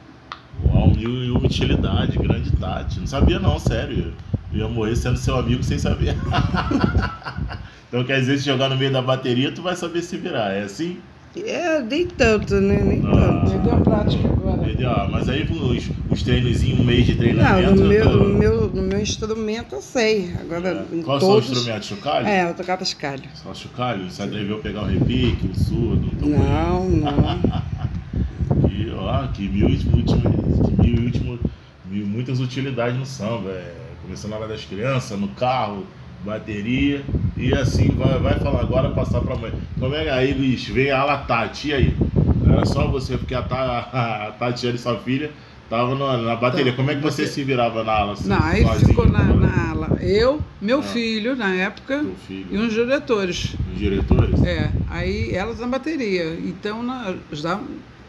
Uau, 0.66 0.90
mil 0.96 1.24
e 1.24 1.32
uma 1.32 1.46
utilidade, 1.46 2.18
grande 2.18 2.52
Tati. 2.52 3.00
Não 3.00 3.08
sabia 3.08 3.40
não, 3.40 3.60
sério. 3.60 4.14
Eu 4.52 4.60
ia 4.60 4.68
morrer 4.68 4.96
sendo 4.96 5.18
seu 5.18 5.38
amigo 5.38 5.64
sem 5.64 5.80
saber. 5.80 6.16
então 7.92 8.04
quer 8.06 8.20
dizer, 8.22 8.38
se 8.38 8.46
jogar 8.46 8.70
no 8.70 8.78
meio 8.78 8.92
da 8.92 9.02
bateria, 9.02 9.52
tu 9.52 9.62
vai 9.62 9.76
saber 9.76 10.02
se 10.02 10.16
virar, 10.16 10.52
é 10.54 10.64
assim? 10.64 10.98
É, 11.36 11.82
nem 11.82 12.08
tanto, 12.08 12.56
né? 12.56 12.82
Nem 12.84 13.02
Ah. 13.06 13.12
tanto. 13.12 13.52
Me 13.52 13.58
deu 13.60 13.78
prática 13.82 14.28
agora. 14.28 14.62
Entendeu? 14.68 14.90
Ah, 14.90 15.08
Mas 15.10 15.30
aí 15.30 15.44
os, 15.50 15.90
os 16.10 16.24
treinozinhos, 16.24 16.80
um 16.82 16.84
mês 16.84 17.06
de 17.06 17.14
Não, 17.14 17.20
treinamento. 17.20 17.76
no 17.82 17.88
meu, 17.88 18.04
eu 18.04 18.12
tô- 18.12 18.18
no, 18.18 18.38
meu, 18.38 18.68
no 18.68 18.82
meu 18.82 19.00
instrumento 19.00 19.76
eu 19.76 19.82
sei. 19.82 20.34
Agora, 20.42 20.86
em 20.92 21.02
Qual 21.02 21.20
todos... 21.20 21.46
são 21.46 21.54
os 21.54 21.58
instrumentos? 21.60 21.88
Chocalho? 21.88 22.28
É, 22.28 22.50
eu 22.50 22.54
tocava 22.54 22.84
escalho. 22.84 23.24
Só 23.36 23.54
chocalho? 23.54 24.10
Você 24.12 24.22
atreveu 24.24 24.58
a 24.58 24.60
pegar 24.60 24.82
o 24.82 24.86
repique, 24.88 25.48
o 25.48 25.58
surdo? 25.58 26.10
o 26.22 26.30
Não, 26.30 26.90
não. 26.90 27.42
Que, 28.68 28.92
ó, 28.98 29.28
que 29.28 29.48
mil, 29.48 29.70
e 29.70 29.74
último, 29.74 29.92
que 30.66 30.82
mil, 30.88 30.96
e 31.02 31.06
último, 31.06 31.40
mil, 31.86 32.06
muitas 32.06 32.40
utilidades 32.42 32.98
no 32.98 33.06
samba. 33.06 33.52
É, 33.52 33.74
começando 34.02 34.32
na 34.32 34.38
hora 34.38 34.48
das 34.50 34.66
crianças, 34.66 35.18
no 35.18 35.30
carro, 35.30 35.86
bateria. 36.24 37.04
E 37.38 37.54
assim, 37.54 37.90
vai, 37.90 38.20
vai 38.20 38.40
falar 38.40 38.62
agora, 38.62 38.90
passar 38.92 39.22
pra 39.22 39.36
mãe. 39.36 39.52
Como 39.80 39.96
é 39.96 40.04
que 40.04 40.10
aí, 40.10 40.34
Luiz, 40.34 40.66
vem 40.68 40.92
a 40.92 41.00
ala 41.00 41.18
Tati, 41.20 41.70
e 41.70 41.74
aí? 41.74 41.98
Era 42.46 42.66
só 42.66 42.88
você, 42.88 43.18
porque 43.18 43.34
a, 43.34 43.42
Ta- 43.42 43.90
a 43.92 44.32
Tatiana 44.38 44.76
e 44.76 44.80
sua 44.80 44.98
filha 45.00 45.32
estavam 45.64 45.98
na, 45.98 46.18
na 46.18 46.36
bateria. 46.36 46.72
Tá, 46.72 46.78
Como 46.78 46.92
é 46.92 46.96
que 46.96 47.02
você 47.02 47.26
você- 47.26 47.32
se 47.34 47.44
virava 47.44 47.84
na 47.84 47.92
ala? 47.94 48.14
assim, 48.14 48.28
Não, 48.30 48.44
aí 48.44 48.64
sozinho? 48.64 48.88
ficou 48.90 49.10
na, 49.10 49.24
na 49.24 49.70
ala. 49.72 49.98
Eu, 50.02 50.40
meu 50.62 50.80
Ah. 50.80 50.84
filho, 50.84 51.36
na 51.36 51.54
época, 51.56 52.04
filho, 52.28 52.48
e 52.52 52.58
uns 52.58 52.74
diretores. 52.74 53.56
os 53.74 53.80
diretores? 53.80 54.44
É, 54.44 54.70
aí 54.90 55.32
elas 55.34 55.60
na 55.60 55.68
bateria. 55.68 56.34
Então, 56.44 56.84
na, 56.84 57.16
já 57.32 57.60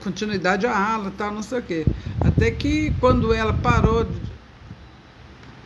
continuidade 0.02 0.66
à 0.66 0.76
ala 0.94 1.08
e 1.08 1.12
tal, 1.12 1.32
não 1.32 1.42
sei 1.42 1.60
o 1.60 1.62
quê. 1.62 1.86
Até 2.20 2.50
que 2.50 2.92
quando 2.98 3.32
ela 3.32 3.52
parou 3.52 4.04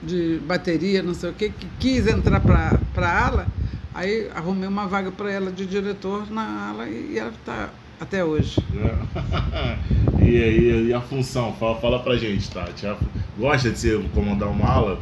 de, 0.02 0.38
bateria, 0.46 1.02
não 1.02 1.14
sei 1.14 1.30
o 1.30 1.32
quê, 1.32 1.52
que 1.58 1.66
quis 1.78 2.06
entrar 2.06 2.40
para 2.40 2.78
a 2.96 3.26
ala, 3.26 3.46
aí 3.94 4.28
arrumei 4.34 4.68
uma 4.68 4.86
vaga 4.86 5.10
para 5.10 5.30
ela 5.30 5.50
de 5.50 5.66
diretor 5.66 6.30
na 6.30 6.68
ala 6.70 6.88
e 6.88 7.18
ela 7.18 7.30
está 7.30 7.70
até 8.00 8.24
hoje. 8.24 8.56
É. 8.74 9.78
e, 10.22 10.42
aí, 10.42 10.86
e 10.88 10.94
a 10.94 11.00
função? 11.00 11.52
Fala, 11.54 11.76
fala 11.80 11.98
pra 12.00 12.16
gente, 12.16 12.50
Tati. 12.50 12.86
A- 12.86 12.96
Gosta 13.38 13.70
de 13.70 13.78
ser, 13.78 14.02
comandar 14.14 14.48
uma 14.48 14.66
ala? 14.66 15.00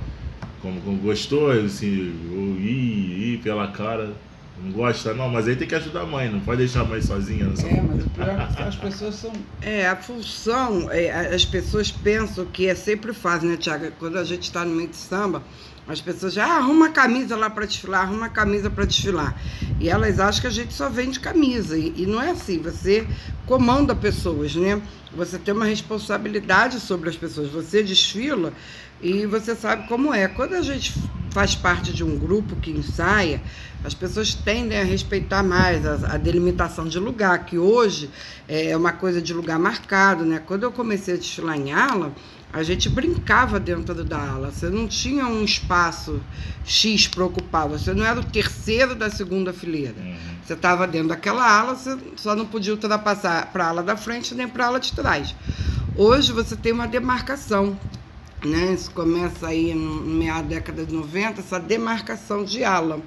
Como, 0.60 0.80
como 0.80 0.96
gostou? 0.98 1.50
Assim, 1.52 2.12
ou 2.32 2.58
ir, 2.60 3.34
ir 3.34 3.40
pela 3.42 3.68
cara? 3.68 4.12
Não 4.64 4.72
gosta? 4.72 5.12
Não, 5.12 5.28
mas 5.28 5.46
aí 5.46 5.56
tem 5.56 5.68
que 5.68 5.74
ajudar 5.74 6.02
a 6.02 6.06
mãe, 6.06 6.30
não 6.30 6.40
pode 6.40 6.58
deixar 6.58 6.80
a 6.80 6.84
mãe 6.84 7.00
sozinha. 7.02 7.44
Não 7.44 7.68
É, 7.68 7.80
mas 7.82 8.06
o 8.06 8.10
pior 8.10 8.28
é 8.28 8.56
que 8.56 8.62
as 8.62 8.76
pessoas 8.76 9.14
são. 9.14 9.32
É, 9.60 9.86
a 9.86 9.96
função, 9.96 10.90
é, 10.90 11.34
as 11.34 11.44
pessoas 11.44 11.90
pensam 11.90 12.46
que 12.46 12.66
é 12.66 12.74
sempre 12.74 13.12
fácil, 13.12 13.48
né, 13.48 13.56
Tiago? 13.58 13.90
Quando 13.98 14.16
a 14.16 14.24
gente 14.24 14.44
está 14.44 14.64
no 14.64 14.74
meio 14.74 14.88
de 14.88 14.96
samba, 14.96 15.42
as 15.86 16.00
pessoas 16.00 16.32
já 16.32 16.46
ah, 16.46 16.56
arruma 16.56 16.86
uma 16.86 16.88
camisa 16.88 17.36
lá 17.36 17.50
para 17.50 17.66
desfilar, 17.66 18.02
arruma 18.02 18.20
uma 18.20 18.28
camisa 18.30 18.70
para 18.70 18.86
desfilar. 18.86 19.38
E 19.78 19.90
elas 19.90 20.18
acham 20.18 20.40
que 20.40 20.46
a 20.46 20.50
gente 20.50 20.72
só 20.72 20.88
vende 20.88 21.20
camisa. 21.20 21.76
E, 21.76 21.92
e 21.94 22.06
não 22.06 22.22
é 22.22 22.30
assim, 22.30 22.58
você 22.58 23.06
comanda 23.46 23.94
pessoas, 23.94 24.54
né? 24.54 24.80
Você 25.14 25.38
tem 25.38 25.52
uma 25.52 25.66
responsabilidade 25.66 26.80
sobre 26.80 27.10
as 27.10 27.16
pessoas. 27.16 27.50
Você 27.50 27.82
desfila 27.82 28.52
e 29.02 29.26
você 29.26 29.54
sabe 29.54 29.86
como 29.86 30.14
é. 30.14 30.26
Quando 30.26 30.54
a 30.54 30.62
gente 30.62 30.94
faz 31.34 31.54
parte 31.56 31.92
de 31.92 32.04
um 32.04 32.16
grupo 32.16 32.54
que 32.56 32.70
ensaia, 32.70 33.42
as 33.84 33.92
pessoas 33.92 34.34
tendem 34.34 34.80
a 34.80 34.84
respeitar 34.84 35.42
mais 35.42 35.84
a, 35.84 36.14
a 36.14 36.16
delimitação 36.16 36.86
de 36.86 36.98
lugar, 36.98 37.44
que 37.44 37.58
hoje 37.58 38.08
é 38.48 38.74
uma 38.74 38.92
coisa 38.92 39.20
de 39.20 39.34
lugar 39.34 39.58
marcado, 39.58 40.24
né? 40.24 40.40
Quando 40.46 40.62
eu 40.62 40.72
comecei 40.72 41.14
a 41.14 41.16
desfilar 41.18 41.58
em 41.58 41.72
ala, 41.72 42.12
a 42.52 42.62
gente 42.62 42.88
brincava 42.88 43.58
dentro 43.58 44.04
da 44.04 44.16
ala. 44.16 44.52
Você 44.52 44.70
não 44.70 44.86
tinha 44.86 45.26
um 45.26 45.42
espaço 45.42 46.20
X 46.64 47.08
para 47.08 47.24
ocupar. 47.24 47.68
Você 47.68 47.92
não 47.92 48.06
era 48.06 48.20
o 48.20 48.24
terceiro 48.24 48.94
da 48.94 49.10
segunda 49.10 49.52
fileira. 49.52 49.96
Uhum. 49.98 50.16
Você 50.44 50.52
estava 50.52 50.86
dentro 50.86 51.08
daquela 51.08 51.44
ala, 51.44 51.74
você 51.74 51.98
só 52.14 52.36
não 52.36 52.46
podia 52.46 52.72
ultrapassar 52.72 53.50
para 53.52 53.64
a 53.64 53.68
ala 53.70 53.82
da 53.82 53.96
frente 53.96 54.36
nem 54.36 54.46
para 54.46 54.66
a 54.66 54.68
ala 54.68 54.78
de 54.78 54.92
trás. 54.92 55.34
Hoje 55.96 56.32
você 56.32 56.54
tem 56.54 56.72
uma 56.72 56.86
demarcação. 56.86 57.76
Né? 58.44 58.74
Isso 58.74 58.90
começa 58.90 59.48
aí 59.48 59.74
no 59.74 60.24
da 60.26 60.42
década 60.42 60.84
de 60.84 60.92
90, 60.92 61.40
essa 61.40 61.58
demarcação 61.58 62.44
de 62.44 62.62
ala. 62.62 63.00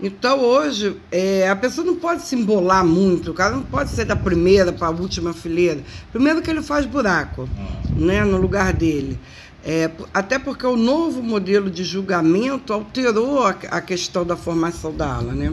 Então 0.00 0.40
hoje 0.40 0.96
é, 1.10 1.48
a 1.48 1.56
pessoa 1.56 1.86
não 1.86 1.96
pode 1.96 2.22
se 2.22 2.36
embolar 2.36 2.84
muito, 2.84 3.30
o 3.30 3.34
cara 3.34 3.56
não 3.56 3.62
pode 3.62 3.90
ser 3.90 4.04
da 4.04 4.16
primeira 4.16 4.72
para 4.72 4.88
a 4.88 4.90
última 4.90 5.32
fileira. 5.32 5.82
Primeiro 6.12 6.42
que 6.42 6.50
ele 6.50 6.62
faz 6.62 6.84
buraco 6.84 7.48
né, 7.94 8.24
no 8.24 8.36
lugar 8.36 8.72
dele. 8.72 9.18
É, 9.64 9.90
até 10.14 10.38
porque 10.38 10.64
o 10.66 10.76
novo 10.76 11.22
modelo 11.22 11.70
de 11.70 11.82
julgamento 11.82 12.72
alterou 12.72 13.44
a, 13.44 13.50
a 13.70 13.80
questão 13.80 14.24
da 14.24 14.36
formação 14.36 14.94
da 14.94 15.12
ala. 15.12 15.32
Né? 15.32 15.52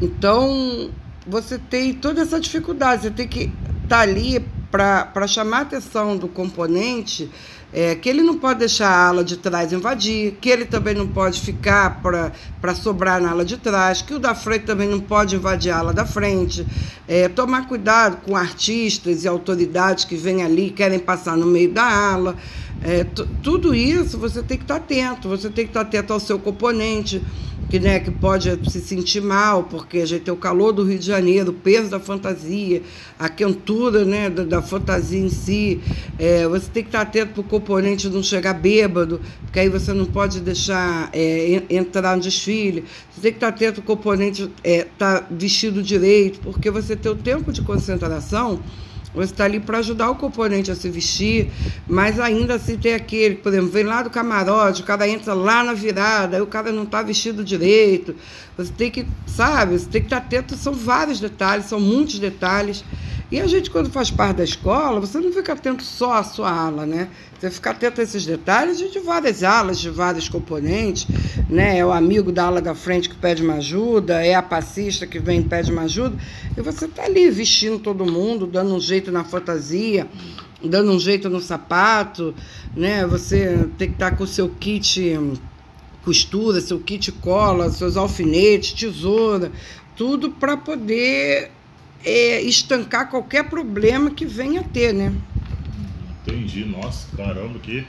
Então, 0.00 0.90
você 1.26 1.58
tem 1.58 1.92
toda 1.94 2.22
essa 2.22 2.38
dificuldade, 2.38 3.02
você 3.02 3.10
tem 3.10 3.26
que 3.26 3.50
estar 3.82 4.00
ali 4.00 4.44
para 4.70 5.26
chamar 5.26 5.58
a 5.58 5.62
atenção 5.62 6.16
do 6.16 6.28
componente 6.28 7.30
é, 7.72 7.94
que 7.94 8.08
ele 8.08 8.22
não 8.22 8.38
pode 8.38 8.58
deixar 8.58 8.88
a 8.88 9.08
ala 9.08 9.24
de 9.24 9.36
trás 9.36 9.72
invadir, 9.72 10.36
que 10.40 10.50
ele 10.50 10.64
também 10.66 10.94
não 10.94 11.06
pode 11.06 11.40
ficar 11.40 12.02
para 12.02 12.74
sobrar 12.74 13.20
na 13.20 13.30
ala 13.30 13.44
de 13.44 13.56
trás, 13.56 14.02
que 14.02 14.12
o 14.12 14.18
da 14.18 14.34
frente 14.34 14.64
também 14.66 14.88
não 14.88 15.00
pode 15.00 15.36
invadir 15.36 15.70
a 15.72 15.78
ala 15.78 15.92
da 15.92 16.04
frente. 16.04 16.66
É, 17.08 17.28
tomar 17.28 17.66
cuidado 17.66 18.18
com 18.18 18.36
artistas 18.36 19.24
e 19.24 19.28
autoridades 19.28 20.04
que 20.04 20.16
vêm 20.16 20.42
ali 20.42 20.66
e 20.66 20.70
querem 20.70 20.98
passar 20.98 21.36
no 21.36 21.46
meio 21.46 21.70
da 21.72 21.84
ala. 21.84 22.36
É, 22.84 23.04
tu- 23.04 23.28
tudo 23.42 23.74
isso 23.74 24.18
você 24.18 24.42
tem 24.42 24.58
que 24.58 24.64
estar 24.64 24.76
atento, 24.76 25.28
você 25.28 25.48
tem 25.48 25.64
que 25.64 25.70
estar 25.70 25.82
atento 25.82 26.12
ao 26.12 26.20
seu 26.20 26.38
componente, 26.38 27.22
que, 27.72 27.80
né, 27.80 28.00
que 28.00 28.10
pode 28.10 28.70
se 28.70 28.82
sentir 28.82 29.22
mal, 29.22 29.64
porque 29.64 30.00
a 30.00 30.06
gente 30.06 30.24
tem 30.24 30.34
o 30.34 30.36
calor 30.36 30.72
do 30.72 30.84
Rio 30.84 30.98
de 30.98 31.06
Janeiro, 31.06 31.52
o 31.52 31.54
peso 31.54 31.88
da 31.88 31.98
fantasia, 31.98 32.82
a 33.18 33.30
quentura 33.30 34.04
né, 34.04 34.28
da, 34.28 34.44
da 34.44 34.60
fantasia 34.60 35.18
em 35.18 35.30
si. 35.30 35.80
É, 36.18 36.46
você 36.46 36.68
tem 36.68 36.82
que 36.82 36.90
estar 36.90 37.00
atento 37.00 37.32
para 37.32 37.40
o 37.40 37.44
componente 37.44 38.10
não 38.10 38.22
chegar 38.22 38.52
bêbado, 38.52 39.22
porque 39.40 39.58
aí 39.58 39.70
você 39.70 39.94
não 39.94 40.04
pode 40.04 40.40
deixar 40.40 41.08
é, 41.14 41.62
en- 41.70 41.76
entrar 41.78 42.14
no 42.14 42.22
desfile. 42.22 42.84
Você 43.10 43.22
tem 43.22 43.32
que 43.32 43.38
estar 43.38 43.48
atento 43.48 43.80
para 43.80 43.90
o 43.90 43.96
componente 43.96 44.50
estar 44.62 45.26
vestido 45.30 45.82
direito, 45.82 46.40
porque 46.40 46.70
você 46.70 46.94
tem 46.94 47.10
o 47.10 47.16
tempo 47.16 47.50
de 47.50 47.62
concentração. 47.62 48.60
Você 49.14 49.32
está 49.32 49.44
ali 49.44 49.60
para 49.60 49.78
ajudar 49.78 50.10
o 50.10 50.14
componente 50.14 50.70
a 50.70 50.74
se 50.74 50.88
vestir, 50.88 51.50
mas 51.86 52.18
ainda 52.18 52.54
assim 52.54 52.78
tem 52.78 52.94
aquele, 52.94 53.34
por 53.34 53.52
exemplo, 53.52 53.70
vem 53.70 53.84
lá 53.84 54.02
do 54.02 54.08
camarote, 54.08 54.80
o 54.80 54.84
cara 54.84 55.06
entra 55.06 55.34
lá 55.34 55.62
na 55.62 55.74
virada, 55.74 56.36
aí 56.36 56.42
o 56.42 56.46
cara 56.46 56.72
não 56.72 56.84
está 56.84 57.02
vestido 57.02 57.44
direito. 57.44 58.14
Você 58.56 58.72
tem 58.72 58.90
que, 58.90 59.06
sabe, 59.26 59.78
você 59.78 59.86
tem 59.86 60.00
que 60.00 60.06
estar 60.06 60.16
atento, 60.18 60.56
são 60.56 60.72
vários 60.72 61.20
detalhes, 61.20 61.66
são 61.66 61.78
muitos 61.78 62.18
detalhes. 62.18 62.84
E 63.32 63.40
a 63.40 63.46
gente, 63.46 63.70
quando 63.70 63.88
faz 63.88 64.10
parte 64.10 64.36
da 64.36 64.44
escola, 64.44 65.00
você 65.00 65.18
não 65.18 65.32
fica 65.32 65.54
atento 65.54 65.82
só 65.82 66.18
à 66.18 66.22
sua 66.22 66.50
ala, 66.50 66.84
né? 66.84 67.08
Você 67.40 67.50
fica 67.50 67.70
atento 67.70 67.98
a 67.98 68.04
esses 68.04 68.26
detalhes 68.26 68.76
de 68.76 68.98
várias 68.98 69.42
alas, 69.42 69.80
de 69.80 69.88
vários 69.88 70.28
componentes, 70.28 71.06
né? 71.48 71.78
É 71.78 71.86
o 71.86 71.90
amigo 71.90 72.30
da 72.30 72.44
ala 72.44 72.60
da 72.60 72.74
frente 72.74 73.08
que 73.08 73.14
pede 73.16 73.42
uma 73.42 73.54
ajuda, 73.54 74.22
é 74.22 74.34
a 74.34 74.42
passista 74.42 75.06
que 75.06 75.18
vem 75.18 75.40
e 75.40 75.44
pede 75.44 75.72
uma 75.72 75.84
ajuda, 75.84 76.14
e 76.54 76.60
você 76.60 76.86
tá 76.86 77.04
ali 77.04 77.30
vestindo 77.30 77.78
todo 77.78 78.04
mundo, 78.04 78.46
dando 78.46 78.74
um 78.74 78.80
jeito 78.80 79.10
na 79.10 79.24
fantasia, 79.24 80.06
dando 80.62 80.92
um 80.92 81.00
jeito 81.00 81.30
no 81.30 81.40
sapato, 81.40 82.34
né? 82.76 83.06
Você 83.06 83.66
tem 83.78 83.88
que 83.88 83.94
estar 83.94 84.14
com 84.14 84.24
o 84.24 84.26
seu 84.26 84.50
kit 84.50 85.18
costura, 86.04 86.60
seu 86.60 86.78
kit 86.78 87.10
cola, 87.12 87.70
seus 87.70 87.96
alfinetes, 87.96 88.74
tesoura, 88.74 89.50
tudo 89.96 90.30
para 90.32 90.54
poder 90.54 91.50
é, 92.04 92.42
estancar 92.42 93.08
qualquer 93.10 93.48
problema 93.48 94.10
que 94.10 94.24
venha 94.24 94.60
a 94.60 94.64
ter, 94.64 94.92
né? 94.92 95.12
Entendi, 96.26 96.64
nossa, 96.64 97.08
caramba, 97.16 97.58
que 97.58 97.84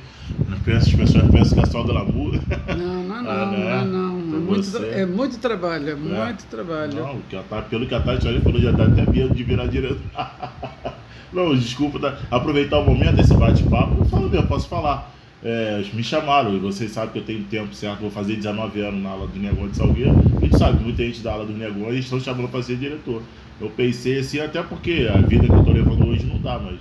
as 0.71 0.91
pessoas 0.91 1.29
pensam 1.29 1.57
que 1.57 1.63
é 1.63 1.65
só 1.65 1.83
glamour. 1.83 2.39
Não, 2.67 3.03
não, 3.03 3.21
não, 3.23 3.31
ah, 3.31 3.51
né? 3.51 3.85
não, 3.85 4.17
não. 4.19 4.37
É 4.37 4.39
muito, 4.39 4.77
é 4.77 5.05
muito 5.05 5.37
trabalho, 5.39 5.89
é, 5.89 5.91
é 5.91 5.95
muito 5.95 6.45
trabalho. 6.45 6.95
Não, 6.95 7.19
que 7.29 7.35
a, 7.35 7.41
pelo 7.61 7.85
que 7.85 7.93
a 7.93 7.99
Tati 7.99 8.27
olha, 8.27 8.41
falou, 8.41 8.59
já 8.59 8.71
dá 8.71 8.85
até 8.85 9.09
medo 9.09 9.33
de 9.33 9.43
virar 9.43 9.67
direto. 9.67 10.01
não, 11.31 11.55
desculpa, 11.55 11.99
tá, 11.99 12.17
aproveitar 12.31 12.79
o 12.79 12.85
momento 12.85 13.17
desse 13.17 13.33
bate-papo, 13.35 13.97
eu 13.99 14.05
falo 14.05 14.29
mesmo, 14.29 14.47
posso 14.47 14.67
falar. 14.67 15.11
É, 15.45 15.83
me 15.93 16.01
chamaram, 16.01 16.55
e 16.55 16.59
vocês 16.59 16.91
sabem 16.91 17.11
que 17.11 17.19
eu 17.19 17.23
tenho 17.23 17.43
tempo 17.43 17.75
certo, 17.75 17.99
vou 17.99 18.09
fazer 18.09 18.37
19 18.37 18.79
anos 18.79 19.03
na 19.03 19.09
aula 19.09 19.27
do 19.27 19.37
Negócio 19.37 19.71
de 19.71 19.77
Salgueiro. 19.77 20.15
A 20.37 20.39
gente 20.39 20.57
sabe, 20.57 20.81
muita 20.81 21.03
gente 21.03 21.19
da 21.19 21.33
aula 21.33 21.45
do 21.45 21.51
Negócio 21.51 21.97
estão 21.97 22.19
chamando 22.19 22.49
para 22.49 22.63
ser 22.63 22.77
diretor. 22.77 23.21
Eu 23.63 23.69
pensei 23.69 24.19
assim, 24.19 24.39
até 24.41 24.61
porque 24.61 25.09
a 25.09 25.21
vida 25.21 25.47
que 25.47 25.53
eu 25.53 25.59
estou 25.59 25.73
levando 25.73 26.05
hoje 26.05 26.25
não 26.25 26.37
dá, 26.37 26.59
mas 26.59 26.77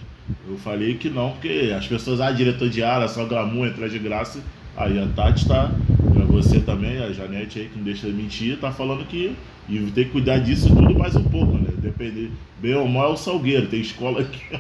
eu 0.49 0.59
falei 0.59 0.95
que 0.95 1.09
não, 1.09 1.31
porque 1.31 1.73
as 1.77 1.87
pessoas, 1.87 2.21
ah, 2.21 2.33
diretor 2.33 2.69
de 2.69 2.83
ala, 2.83 3.07
só 3.07 3.25
glamour, 3.25 3.69
entra 3.69 3.89
de 3.89 4.01
graça. 4.01 4.41
Aí 4.77 4.99
a 4.99 5.07
Tati 5.07 5.47
tá, 5.47 5.71
você 6.27 6.59
também, 6.59 6.99
a 6.99 7.13
Janete 7.13 7.61
aí, 7.61 7.69
que 7.69 7.77
não 7.77 7.85
deixa 7.85 8.09
de 8.09 8.13
mentir, 8.13 8.59
tá 8.59 8.73
falando 8.73 9.07
que 9.07 9.37
e 9.69 9.79
tem 9.93 10.07
que 10.07 10.11
cuidar 10.11 10.39
disso 10.39 10.69
tudo 10.69 10.99
mais 10.99 11.15
um 11.15 11.23
pouco, 11.23 11.57
né? 11.57 11.69
Depender. 11.79 12.33
Bem 12.61 12.75
ou 12.75 12.89
mal 12.89 13.11
é 13.11 13.13
o 13.13 13.17
salgueiro, 13.17 13.69
tem 13.69 13.81
escola 13.81 14.25
que, 14.25 14.41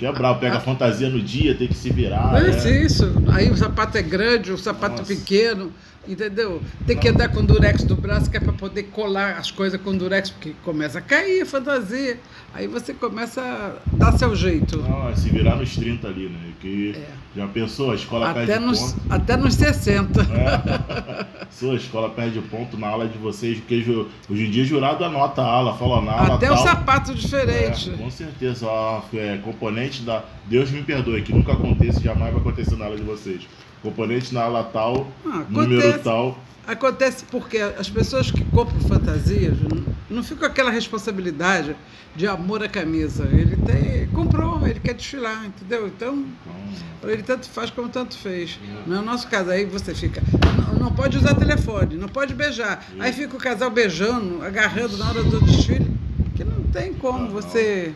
que 0.00 0.06
é 0.06 0.34
pega 0.34 0.56
a 0.56 0.60
fantasia 0.60 1.10
no 1.10 1.20
dia, 1.20 1.54
tem 1.54 1.68
que 1.68 1.76
se 1.76 1.90
virar. 1.90 2.34
É 2.42 2.50
né? 2.50 2.82
isso. 2.82 3.04
Aí 3.30 3.50
o 3.50 3.56
sapato 3.56 3.98
é 3.98 4.02
grande, 4.02 4.50
o 4.50 4.56
sapato 4.56 5.02
Nossa. 5.02 5.14
pequeno. 5.14 5.70
Entendeu? 6.08 6.62
Tem 6.86 6.96
que 6.96 7.06
andar 7.06 7.28
com 7.28 7.44
durex 7.44 7.84
do 7.84 7.94
braço, 7.94 8.30
que 8.30 8.36
é 8.38 8.40
para 8.40 8.54
poder 8.54 8.84
colar 8.84 9.36
as 9.36 9.50
coisas 9.50 9.78
com 9.78 9.94
durex, 9.94 10.30
porque 10.30 10.54
começa 10.64 10.98
a 10.98 11.02
cair 11.02 11.42
a 11.42 11.46
fantasia. 11.46 12.18
Aí 12.54 12.66
você 12.66 12.94
começa 12.94 13.42
a 13.42 13.96
dar 13.96 14.12
seu 14.12 14.34
jeito. 14.34 14.78
Não, 14.78 15.10
é 15.10 15.14
se 15.14 15.28
virar 15.28 15.56
nos 15.56 15.76
30 15.76 16.08
ali, 16.08 16.30
né? 16.30 16.52
Que 16.58 16.94
é. 16.96 17.19
Já 17.34 17.46
pensou, 17.46 17.92
a 17.92 17.94
escola 17.94 18.30
até 18.30 18.46
perde 18.46 18.64
nos, 18.64 18.92
ponto. 18.92 19.12
Até 19.12 19.36
nos 19.36 19.54
60. 19.54 20.20
É. 20.22 21.46
Sua 21.50 21.74
escola 21.74 22.10
perde 22.10 22.40
ponto 22.40 22.76
na 22.76 22.88
aula 22.88 23.06
de 23.06 23.18
vocês, 23.18 23.58
porque 23.58 23.84
hoje 24.28 24.46
em 24.46 24.50
dia 24.50 24.64
jurado 24.64 25.04
anota 25.04 25.42
a 25.42 25.46
aula, 25.46 25.74
fala 25.74 26.02
na 26.02 26.12
aula. 26.12 26.34
Até 26.34 26.46
tal. 26.46 26.56
o 26.56 26.58
sapato 26.58 27.14
diferente. 27.14 27.90
É, 27.90 27.96
com 27.96 28.10
certeza. 28.10 28.66
Ó, 28.66 29.02
é, 29.14 29.38
componente 29.38 30.02
da. 30.02 30.24
Deus 30.46 30.70
me 30.70 30.82
perdoe, 30.82 31.22
que 31.22 31.32
nunca 31.32 31.52
aconteça, 31.52 32.00
jamais 32.00 32.32
vai 32.32 32.40
acontecer 32.40 32.76
na 32.76 32.86
aula 32.86 32.96
de 32.96 33.02
vocês 33.02 33.46
componente 33.82 34.34
na 34.34 34.42
ala 34.42 34.64
tal, 34.64 35.10
ah, 35.26 35.44
número 35.48 35.98
tal. 36.00 36.38
Acontece 36.66 37.24
porque 37.30 37.58
as 37.58 37.88
pessoas 37.88 38.30
que 38.30 38.44
compram 38.44 38.78
fantasias 38.80 39.56
não 40.08 40.22
ficam 40.22 40.40
com 40.40 40.46
aquela 40.46 40.70
responsabilidade 40.70 41.74
de 42.14 42.26
amor 42.26 42.62
à 42.62 42.68
camisa. 42.68 43.24
Ele 43.32 43.56
tem, 43.56 44.06
comprou, 44.08 44.66
ele 44.66 44.78
quer 44.78 44.94
desfilar, 44.94 45.46
entendeu? 45.46 45.88
Então, 45.88 46.24
ele 47.04 47.22
tanto 47.22 47.48
faz 47.48 47.70
como 47.70 47.88
tanto 47.88 48.16
fez. 48.16 48.58
No 48.86 49.02
nosso 49.02 49.28
caso, 49.28 49.50
aí 49.50 49.64
você 49.64 49.94
fica, 49.94 50.22
não, 50.56 50.84
não 50.84 50.92
pode 50.92 51.16
usar 51.16 51.34
telefone, 51.34 51.96
não 51.96 52.08
pode 52.08 52.34
beijar. 52.34 52.84
Aí 52.98 53.12
fica 53.12 53.36
o 53.36 53.40
casal 53.40 53.70
beijando, 53.70 54.42
agarrando 54.44 54.96
na 54.96 55.08
hora 55.08 55.22
do 55.22 55.40
desfile, 55.40 55.90
que 56.36 56.44
não 56.44 56.62
tem 56.64 56.92
como 56.94 57.28
você. 57.28 57.94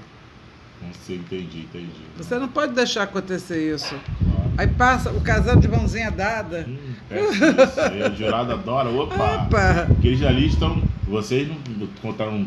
Não 0.83 0.93
sei, 1.07 1.17
entendi, 1.17 1.61
entendi. 1.61 1.91
Você 2.17 2.39
não 2.39 2.49
pode 2.49 2.75
deixar 2.75 3.05
acontecer 3.05 3.75
isso. 3.75 3.95
Aí 4.57 4.69
passa 4.69 5.11
o 5.11 5.21
casal 5.21 5.57
de 5.57 5.67
mãozinha 5.67 6.11
dada. 6.11 6.67
Hum, 6.69 6.77
é, 7.11 8.09
o 8.09 8.15
jurado 8.15 8.53
adora. 8.53 8.89
Opa! 8.91 9.47
Opa! 9.47 9.87
Porque 9.89 10.09
eles 10.09 10.23
ali 10.23 10.47
estão. 10.47 10.83
Vocês 11.09 11.49
não 11.49 11.57
contaram. 12.01 12.47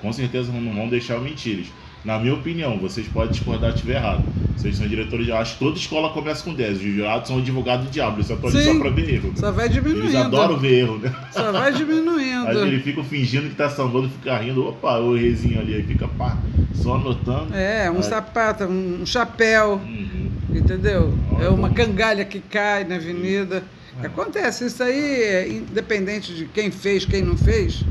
Com 0.00 0.12
certeza 0.12 0.52
não 0.52 0.74
vão 0.74 0.88
deixar 0.88 1.20
mentiras. 1.20 1.66
Na 2.06 2.20
minha 2.20 2.34
opinião, 2.34 2.78
vocês 2.78 3.08
podem 3.08 3.32
discordar 3.32 3.70
se 3.70 3.78
estiver 3.78 3.96
errado. 3.96 4.22
Vocês 4.56 4.76
são 4.76 4.86
diretores 4.86 5.26
de. 5.26 5.32
Acho 5.32 5.54
que 5.54 5.58
toda 5.58 5.76
escola 5.76 6.10
começa 6.10 6.44
com 6.44 6.54
10. 6.54 6.76
Os 6.76 6.82
jurados 6.82 7.26
são 7.26 7.38
advogados 7.38 7.86
do 7.86 7.90
diabo. 7.90 8.18
Eles 8.18 8.30
estão 8.30 8.48
ali 8.48 8.64
só 8.64 8.78
pra 8.78 8.90
ver 8.90 9.14
erro. 9.14 9.28
Né? 9.30 9.34
Só 9.34 9.50
vai 9.50 9.68
diminuindo. 9.68 10.04
Eles 10.04 10.14
adoram 10.14 10.56
ver 10.56 10.72
erro, 10.78 10.98
né? 10.98 11.12
Só 11.32 11.50
vai 11.50 11.72
diminuindo. 11.72 12.46
Aí 12.46 12.56
ele 12.58 12.80
fica 12.80 13.02
fingindo 13.02 13.48
que 13.48 13.56
tá 13.56 13.68
sambando, 13.68 14.08
fica 14.08 14.38
rindo. 14.38 14.68
Opa, 14.68 14.98
o 14.98 15.16
rezinho 15.16 15.58
ali. 15.58 15.74
Aí 15.74 15.82
fica 15.82 16.06
pá, 16.06 16.38
só 16.76 16.94
anotando. 16.94 17.52
É, 17.52 17.90
um 17.90 17.96
aí... 17.96 18.02
sapato, 18.04 18.62
um 18.66 19.04
chapéu. 19.04 19.80
Uhum. 19.84 20.30
Entendeu? 20.54 21.12
é 21.40 21.48
uma 21.48 21.70
cangalha 21.70 22.24
que 22.24 22.38
cai 22.38 22.84
na 22.84 22.94
avenida. 22.94 23.64
É. 24.00 24.06
Acontece, 24.06 24.66
isso 24.66 24.80
aí, 24.80 25.58
independente 25.58 26.32
de 26.32 26.44
quem 26.46 26.70
fez, 26.70 27.04
quem 27.04 27.22
não 27.22 27.36
fez, 27.36 27.82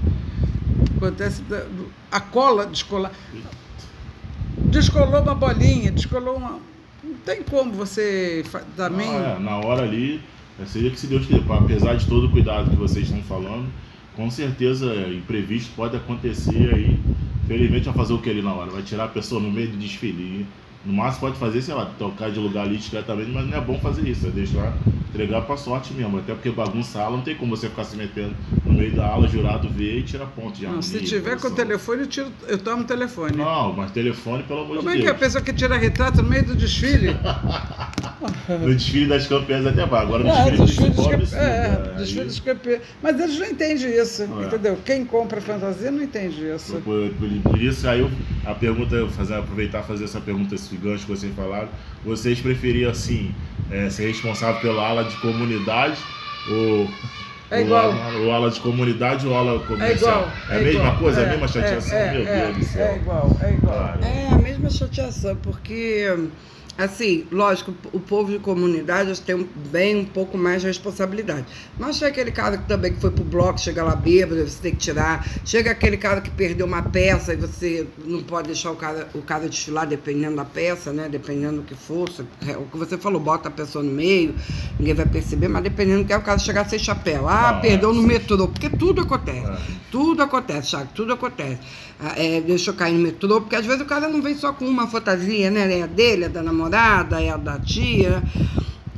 acontece 0.95 1.43
a 2.11 2.19
cola 2.21 2.65
descolar. 2.65 3.11
Descolou 4.69 5.21
uma 5.21 5.35
bolinha, 5.35 5.91
descolou 5.91 6.37
uma. 6.37 6.59
Não 7.03 7.15
tem 7.25 7.43
como 7.43 7.71
você 7.71 8.43
também. 8.75 9.07
Não, 9.07 9.19
é, 9.19 9.39
na 9.39 9.57
hora 9.57 9.83
ali, 9.83 10.21
é, 10.61 10.65
seria 10.65 10.89
que 10.89 10.99
se 10.99 11.07
Deus 11.07 11.25
quiser, 11.25 11.43
apesar 11.49 11.95
de 11.95 12.05
todo 12.05 12.27
o 12.27 12.31
cuidado 12.31 12.69
que 12.69 12.75
vocês 12.75 13.05
estão 13.05 13.21
falando, 13.23 13.67
com 14.15 14.29
certeza 14.29 14.93
imprevisto 15.07 15.71
pode 15.75 15.95
acontecer 15.95 16.73
aí. 16.73 16.99
Felizmente 17.47 17.85
vai 17.85 17.93
fazer 17.93 18.13
o 18.13 18.17
que 18.19 18.29
ali 18.29 18.41
na 18.41 18.53
hora? 18.53 18.71
Vai 18.71 18.81
tirar 18.81 19.05
a 19.05 19.07
pessoa 19.07 19.39
no 19.39 19.51
meio 19.51 19.67
do 19.69 19.77
desfile. 19.77 20.47
No 20.85 20.93
máximo 20.93 21.27
pode 21.27 21.39
fazer, 21.39 21.61
sei 21.61 21.73
lá, 21.73 21.91
tocar 21.97 22.29
de 22.29 22.39
lugar 22.39 22.65
ali 22.65 22.77
discretamente, 22.77 23.31
mas 23.31 23.47
não 23.47 23.57
é 23.57 23.61
bom 23.61 23.79
fazer 23.79 24.07
isso, 24.07 24.27
é 24.27 24.29
deixar 24.29 24.73
entregar 25.15 25.41
pra 25.41 25.57
sorte 25.57 25.93
mesmo. 25.93 26.17
Até 26.17 26.33
porque 26.33 26.51
bagunça 26.51 26.99
a 26.99 27.05
aula, 27.05 27.17
não 27.17 27.23
tem 27.23 27.35
como 27.35 27.55
você 27.55 27.69
ficar 27.69 27.85
se 27.85 27.95
metendo 27.95 28.35
no 28.65 28.73
meio 28.73 28.93
da 28.93 29.07
aula, 29.07 29.27
jurado 29.27 29.69
ver 29.69 29.99
e 29.99 30.03
tira 30.03 30.25
ponto 30.25 30.53
de 30.53 30.67
não, 30.67 30.81
Se 30.81 30.99
tiver 30.99 31.39
com 31.39 31.47
o 31.47 31.51
telefone, 31.51 32.01
eu, 32.01 32.07
tiro, 32.07 32.27
eu 32.47 32.57
tomo 32.57 32.83
o 32.83 32.85
telefone. 32.85 33.37
Não, 33.37 33.73
mas 33.73 33.91
telefone, 33.91 34.43
pelo 34.43 34.61
amor 34.61 34.77
como 34.77 34.81
de 34.81 34.85
Deus. 34.85 34.97
Como 34.97 35.09
é 35.09 35.11
que 35.11 35.15
a 35.15 35.19
pessoa 35.19 35.43
que 35.43 35.53
tira 35.53 35.77
retrato 35.77 36.21
no 36.21 36.29
meio 36.29 36.45
do 36.45 36.55
desfile? 36.55 37.15
no 38.49 38.75
desfile 38.75 39.07
das 39.07 39.25
campeãs 39.27 39.65
até 39.65 39.85
vai, 39.85 40.01
agora 40.01 40.23
no 40.23 40.29
é, 40.29 40.51
desfile, 40.51 40.89
dos 40.89 41.05
pobres. 41.05 41.33
É, 41.33 41.93
é, 41.95 41.97
desfile 41.97 42.25
dos 42.25 42.39
campeões. 42.39 42.81
Mas 43.01 43.19
eles 43.19 43.39
não 43.39 43.47
entendem 43.47 44.01
isso, 44.01 44.23
é. 44.23 44.45
entendeu? 44.45 44.77
Quem 44.85 45.05
compra 45.05 45.39
fantasia 45.41 45.91
não 45.91 46.03
entende 46.03 46.45
isso. 46.45 46.73
Por, 46.81 47.09
por, 47.11 47.51
por 47.51 47.61
isso, 47.61 47.87
aí 47.87 48.01
eu, 48.01 48.11
a 48.45 48.53
pergunta, 48.53 49.07
fazer, 49.09 49.35
aproveitar 49.35 49.81
e 49.81 49.87
fazer 49.87 50.03
essa 50.03 50.19
pergunta, 50.19 50.55
esse 50.75 50.77
gancho 50.77 51.05
que 51.05 51.11
vocês 51.11 51.33
falaram. 51.35 51.69
Vocês 52.03 52.39
preferiam, 52.39 52.91
assim, 52.91 53.33
é, 53.71 53.89
ser 53.89 54.07
responsável 54.07 54.61
pela 54.61 54.87
ala 54.87 55.03
de 55.05 55.15
comunidade 55.17 55.97
ou 56.49 56.89
é 57.49 57.61
igual. 57.61 57.93
Ou 58.21 58.31
ala 58.31 58.51
de 58.51 58.59
comunidade 58.59 59.25
ou 59.25 59.35
ala 59.35 59.59
comercial? 59.59 59.89
É 59.89 59.95
igual. 59.95 60.31
É, 60.49 60.53
é 60.53 60.57
a 60.57 60.61
mesma 60.61 60.79
igual. 60.81 60.97
coisa, 60.97 61.21
é, 61.21 61.25
a 61.25 61.29
mesma 61.29 61.47
chateação? 61.47 61.97
É, 61.97 62.11
Meu 62.11 62.25
Deus 62.25 62.57
do 62.57 62.65
céu. 62.65 62.85
É 62.85 62.95
igual, 62.95 63.37
é 63.41 63.53
igual. 63.53 63.97
É 64.01 64.27
a 64.33 64.37
mesma 64.37 64.69
chateação, 64.69 65.35
porque 65.37 66.29
Assim, 66.77 67.25
lógico, 67.31 67.73
o 67.93 67.99
povo 68.01 68.31
de 68.31 68.39
comunidade 68.39 69.19
tem 69.21 69.47
bem 69.71 69.95
um 69.95 70.05
pouco 70.05 70.37
mais 70.37 70.61
de 70.61 70.67
responsabilidade. 70.67 71.45
Mas 71.79 71.95
chega 71.95 72.11
aquele 72.11 72.31
cara 72.31 72.57
que 72.57 72.67
também 72.67 72.93
que 72.93 72.99
foi 72.99 73.11
pro 73.11 73.23
bloco, 73.23 73.59
chega 73.59 73.81
lá 73.81 73.95
bêbado, 73.95 74.43
você 74.43 74.61
tem 74.61 74.71
que 74.71 74.77
tirar. 74.77 75.25
Chega 75.45 75.71
aquele 75.71 75.95
cara 75.95 76.19
que 76.19 76.29
perdeu 76.29 76.65
uma 76.65 76.81
peça 76.81 77.33
e 77.33 77.37
você 77.37 77.87
não 78.03 78.21
pode 78.23 78.47
deixar 78.47 78.71
o 78.71 78.75
cara, 78.75 79.07
o 79.13 79.21
cara 79.21 79.47
desfilar 79.47 79.87
dependendo 79.87 80.35
da 80.35 80.43
peça, 80.43 80.91
né? 80.91 81.07
Dependendo 81.07 81.61
do 81.61 81.63
que 81.63 81.75
for. 81.75 82.09
É 82.47 82.57
o 82.57 82.65
que 82.65 82.77
você 82.77 82.97
falou, 82.97 83.21
bota 83.21 83.47
a 83.47 83.51
pessoa 83.51 83.83
no 83.83 83.91
meio, 83.91 84.35
ninguém 84.77 84.93
vai 84.93 85.05
perceber, 85.05 85.47
mas 85.47 85.63
dependendo 85.63 86.03
do 86.03 86.07
que 86.07 86.13
é 86.13 86.17
o 86.17 86.21
cara 86.21 86.37
chegar 86.37 86.67
sem 86.69 86.77
chapéu. 86.77 87.27
Ah, 87.29 87.53
não, 87.53 87.61
perdeu 87.61 87.91
é, 87.91 87.93
no 87.93 88.03
metrô, 88.03 88.47
porque 88.47 88.69
tudo 88.69 89.01
acontece. 89.01 89.47
É. 89.47 89.57
Tudo 89.89 90.21
acontece, 90.21 90.71
Thiago, 90.71 90.89
tudo 90.93 91.13
acontece. 91.13 91.59
Ah, 91.99 92.13
é, 92.17 92.41
deixou 92.41 92.73
cair 92.73 92.93
no 92.93 92.99
metrô, 92.99 93.39
porque 93.39 93.55
às 93.55 93.65
vezes 93.65 93.81
o 93.81 93.85
cara 93.85 94.09
não 94.09 94.21
vem 94.21 94.35
só 94.35 94.51
com 94.51 94.65
uma 94.65 94.87
fantasia, 94.87 95.49
né? 95.49 95.79
É 95.79 95.83
a 95.83 95.87
dele, 95.87 96.25
é 96.25 96.29
da 96.29 96.43
namorada, 96.43 96.64
é 96.73 97.29
a 97.29 97.37
da 97.37 97.59
tia. 97.59 98.21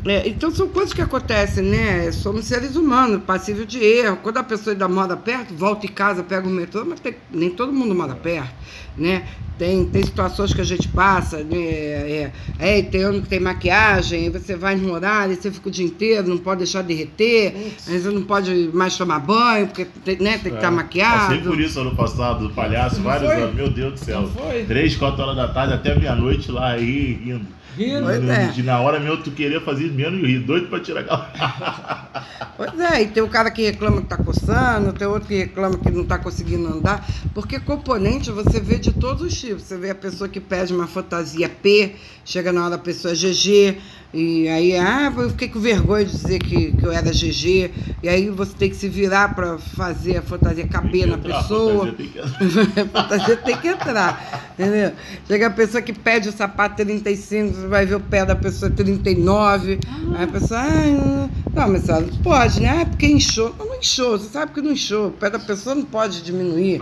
É, 0.06 0.28
então 0.28 0.50
são 0.50 0.70
coisas 0.70 0.94
que 0.94 1.02
acontecem, 1.02 1.64
né? 1.64 2.12
Somos 2.12 2.46
seres 2.46 2.76
humanos, 2.76 3.24
passível 3.24 3.66
de 3.66 3.84
erro. 3.84 4.18
Quando 4.24 4.38
a 4.38 4.44
pessoa 4.44 4.74
ainda 4.74 4.88
mora 4.88 5.18
perto, 5.18 5.54
volta 5.54 5.86
em 5.86 5.90
casa, 5.90 6.24
pega 6.24 6.48
o 6.48 6.52
metrô, 6.52 6.86
mas 6.86 7.00
tem, 7.00 7.16
nem 7.30 7.50
todo 7.50 7.74
mundo 7.74 7.94
mora 7.94 8.16
perto, 8.16 8.54
né? 8.98 9.28
Tem, 9.58 9.84
tem 9.86 10.04
situações 10.04 10.54
que 10.54 10.62
a 10.62 10.64
gente 10.64 10.88
passa, 10.88 11.44
né? 11.44 11.58
É, 11.58 12.32
é, 12.60 12.82
tem 12.84 13.02
ano 13.02 13.22
que 13.22 13.28
tem 13.28 13.40
maquiagem, 13.40 14.30
você 14.30 14.56
vai 14.56 14.76
no 14.76 14.94
horário, 14.94 15.36
você 15.36 15.52
fica 15.52 15.68
o 15.68 15.72
dia 15.72 15.86
inteiro, 15.86 16.30
não 16.30 16.38
pode 16.38 16.60
deixar 16.60 16.84
derreter, 16.84 17.74
aí 17.88 18.00
você 18.00 18.10
não 18.10 18.22
pode 18.22 18.70
mais 18.72 18.96
tomar 18.96 19.20
banho, 19.20 19.66
porque 19.68 19.86
tem, 20.06 20.18
né, 20.20 20.34
tem 20.38 20.52
que 20.52 20.58
estar 20.58 20.62
tá 20.62 20.68
é, 20.68 20.70
maquiado. 20.72 21.20
Passei 21.28 21.42
por 21.42 21.60
isso 21.60 21.80
ano 21.80 21.96
passado, 21.96 22.48
do 22.48 22.54
palhaço, 22.54 22.98
não 22.98 23.04
vários 23.04 23.32
foi? 23.32 23.42
anos, 23.42 23.56
meu 23.56 23.70
Deus 23.70 23.94
do 23.94 24.06
céu. 24.06 24.30
Três, 24.68 24.96
quatro 24.96 25.24
horas 25.24 25.36
da 25.36 25.48
tarde, 25.48 25.74
até 25.74 25.98
meia-noite 25.98 26.52
lá 26.52 26.70
aí, 26.70 27.20
rindo. 27.26 27.57
Rindo. 27.78 28.04
Pois 28.06 28.28
é. 28.28 28.62
Na 28.64 28.80
hora 28.80 29.00
mesmo 29.00 29.18
tu 29.24 29.32
queria 29.32 29.62
fazer 29.62 29.92
menos 29.92 30.20
rir, 30.22 30.40
doido 30.40 30.68
pra 30.68 30.80
tirar 30.80 31.02
aquela. 31.02 32.28
Pois 32.58 32.80
é, 32.80 33.04
e 33.04 33.08
tem 33.08 33.22
o 33.22 33.28
cara 33.30 33.52
que 33.52 33.62
reclama 33.62 34.02
que 34.02 34.08
tá 34.08 34.18
coçando, 34.18 34.92
tem 34.92 35.08
outro 35.08 35.28
que 35.28 35.36
reclama 35.38 35.78
que 35.78 35.92
não 35.92 36.04
tá 36.04 36.18
conseguindo 36.18 36.68
andar, 36.68 37.08
porque 37.32 37.60
componente 37.60 38.32
você 38.32 38.60
vê 38.60 38.80
de 38.80 38.92
todos 38.92 39.22
os 39.22 39.40
tipos. 39.40 39.62
Você 39.62 39.78
vê 39.78 39.92
a 39.92 39.96
pessoa 39.96 40.28
que 40.28 40.40
pede 40.40 40.74
uma 40.74 40.88
fantasia 40.88 41.48
P, 41.48 41.94
chega 42.26 42.52
na 42.52 42.66
hora 42.66 42.74
a 42.74 42.80
pessoa 42.80 43.12
é 43.14 43.16
GG, 43.16 43.78
e 44.12 44.48
aí, 44.48 44.76
ah, 44.76 45.14
eu 45.16 45.30
fiquei 45.30 45.50
com 45.50 45.60
vergonha 45.60 46.04
de 46.06 46.12
dizer 46.12 46.40
que, 46.40 46.72
que 46.72 46.84
eu 46.84 46.92
era 46.92 47.12
GG, 47.12 47.70
e 48.02 48.10
aí 48.10 48.28
você 48.32 48.54
tem 48.58 48.70
que 48.72 48.76
se 48.76 48.90
virar 48.90 49.36
para 49.36 49.60
fazer 49.60 50.18
a 50.18 50.22
fantasia 50.24 50.66
caber 50.68 51.06
na 51.06 51.14
entrar, 51.18 51.44
pessoa. 51.44 51.86
fantasia 51.86 51.94
tem 51.96 52.08
que- 52.08 52.20
A 52.82 52.86
fantasia 53.04 53.38
tem 53.38 53.58
que 53.58 53.68
entrar, 53.68 54.52
entendeu? 54.58 54.94
Chega 55.28 55.46
a 55.46 55.52
pessoa 55.52 55.82
que 55.84 55.94
pede 55.94 56.30
o 56.30 56.32
sapato 56.32 56.78
35, 56.84 57.54
você 57.54 57.67
vai 57.68 57.86
ver 57.86 57.96
o 57.96 58.00
pé 58.00 58.26
da 58.26 58.36
pessoa 58.36 58.72
39, 58.72 59.80
aí 60.16 60.24
a 60.24 60.28
pessoa, 60.28 60.60
ai, 60.60 61.30
não, 61.54 61.70
mas 61.70 61.84
senhora, 61.84 62.06
não 62.06 62.18
pode, 62.20 62.62
né? 62.62 62.82
Ah, 62.82 62.86
porque 62.86 63.08
inchou. 63.08 63.54
Não, 63.58 63.66
não 63.66 63.76
inchou, 63.78 64.18
você 64.18 64.30
sabe 64.30 64.52
que 64.52 64.62
não 64.62 64.72
inchou. 64.72 65.08
O 65.08 65.12
pé 65.12 65.30
da 65.30 65.40
pessoa 65.40 65.76
não 65.76 65.84
pode 65.84 66.22
diminuir, 66.22 66.82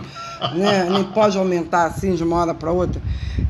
né? 0.54 0.88
Nem 0.92 1.04
pode 1.04 1.36
aumentar 1.38 1.86
assim 1.86 2.14
de 2.14 2.22
uma 2.22 2.36
hora 2.36 2.54
para 2.54 2.70
outra. 2.70 3.00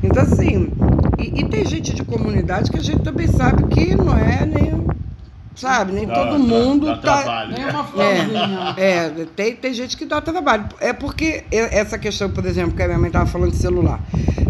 Então, 0.03 0.23
assim, 0.23 0.71
e, 1.17 1.41
e 1.41 1.49
tem 1.49 1.65
gente 1.65 1.93
de 1.93 2.03
comunidade 2.03 2.71
que 2.71 2.77
a 2.77 2.83
gente 2.83 3.01
também 3.01 3.27
sabe 3.27 3.63
que 3.67 3.95
não 3.95 4.17
é 4.17 4.45
nem, 4.45 4.85
sabe, 5.57 5.91
nem 5.91 6.05
Dá- 6.05 6.13
todo 6.13 6.31
dá- 6.33 6.37
mundo 6.37 6.85
dá 6.85 6.97
tá. 6.97 7.01
trabalho. 7.21 7.51
Nem 7.51 7.65
uma 7.65 7.83
florzinha. 7.83 8.75
É, 8.77 8.91
é 9.05 9.09
tem, 9.35 9.55
tem 9.55 9.73
gente 9.73 9.97
que 9.97 10.05
dá 10.05 10.21
trabalho. 10.21 10.67
É 10.79 10.93
porque 10.93 11.43
essa 11.51 11.97
questão, 11.97 12.29
por 12.29 12.45
exemplo, 12.45 12.75
que 12.75 12.83
a 12.83 12.87
minha 12.87 12.99
mãe 12.99 13.07
estava 13.07 13.25
falando 13.25 13.51
de 13.51 13.57
celular. 13.57 13.99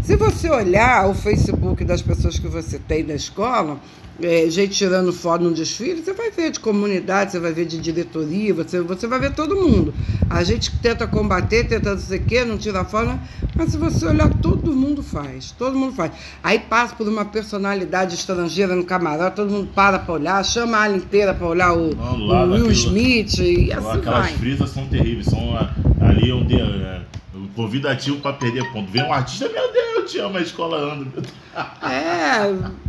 Se 0.04 0.16
você 0.16 0.50
olhar 0.50 1.08
o 1.10 1.14
Facebook 1.16 1.84
das 1.84 2.02
pessoas 2.02 2.38
que 2.38 2.48
você 2.48 2.78
tem 2.78 3.04
da 3.04 3.14
escola, 3.16 3.78
é, 4.22 4.50
gente 4.50 4.72
tirando 4.76 5.12
foto 5.14 5.44
no 5.44 5.54
desfile, 5.54 6.02
você 6.02 6.14
vai 6.14 6.32
ver 6.32 6.52
de 6.52 6.60
comunidade, 6.60 7.32
você 7.32 7.40
vai 7.40 7.52
ver 7.54 7.66
de 7.66 7.78
diretoria, 7.78 8.54
você, 8.54 8.82
você 8.82 9.06
vai 9.08 9.20
ver 9.20 9.34
todo 9.34 9.56
mundo. 9.56 9.94
A 10.30 10.44
gente 10.44 10.72
tenta 10.80 11.06
combater, 11.08 11.66
tenta 11.68 11.92
não 11.92 12.00
sei 12.02 12.20
o 12.20 12.24
quê, 12.24 12.44
não 12.46 12.58
tira 12.58 12.84
foto, 12.84 13.08
né? 13.08 13.20
mas 13.56 13.72
se 13.72 13.78
você 13.78 14.06
olhar, 14.06 14.30
todo 14.42 14.72
mundo 14.74 15.02
faz. 15.04 15.52
Todo 15.52 15.78
mundo 15.78 15.94
faz. 15.94 16.12
Aí 16.44 16.60
passa 16.60 16.96
por 16.96 17.08
uma 17.08 17.26
personalidade 17.26 18.16
estrangeira 18.16 18.76
no 18.76 18.84
camarote, 18.84 19.36
todo 19.36 19.50
mundo 19.52 19.70
para 19.74 20.00
para 20.00 20.14
olhar, 20.16 20.44
chama 20.46 20.78
a 20.78 20.84
ala 20.84 20.98
inteira 20.98 21.34
para 21.34 21.48
olhar 21.48 21.74
o, 21.74 21.96
Não, 21.96 22.16
o 22.16 22.26
lá 22.28 22.44
Will 22.44 22.52
daquilo- 22.68 22.72
Smith 22.72 23.38
e 23.40 23.72
assim 23.72 23.88
Aquelas 23.98 24.04
vai. 24.26 24.34
frisas 24.34 24.70
são 24.72 24.88
terríveis, 24.88 25.28
são 25.28 25.56
ali 26.02 26.32
onde 26.32 26.56
é, 26.60 27.02
um 27.36 27.48
convidativo 27.56 28.18
pra 28.20 28.34
perder 28.34 28.64
ponto. 28.74 28.92
Vem 28.92 29.04
um 29.04 29.14
artista, 29.14 29.48
meu 29.50 29.72
Deus, 29.72 29.87
eu 30.08 30.12
te 30.12 30.20
amo, 30.20 30.38
a 30.38 30.42
escola 30.42 30.78
anda. 30.94 31.06
meu 31.06 31.22
Deus. 31.22 31.34
É, 31.82 32.42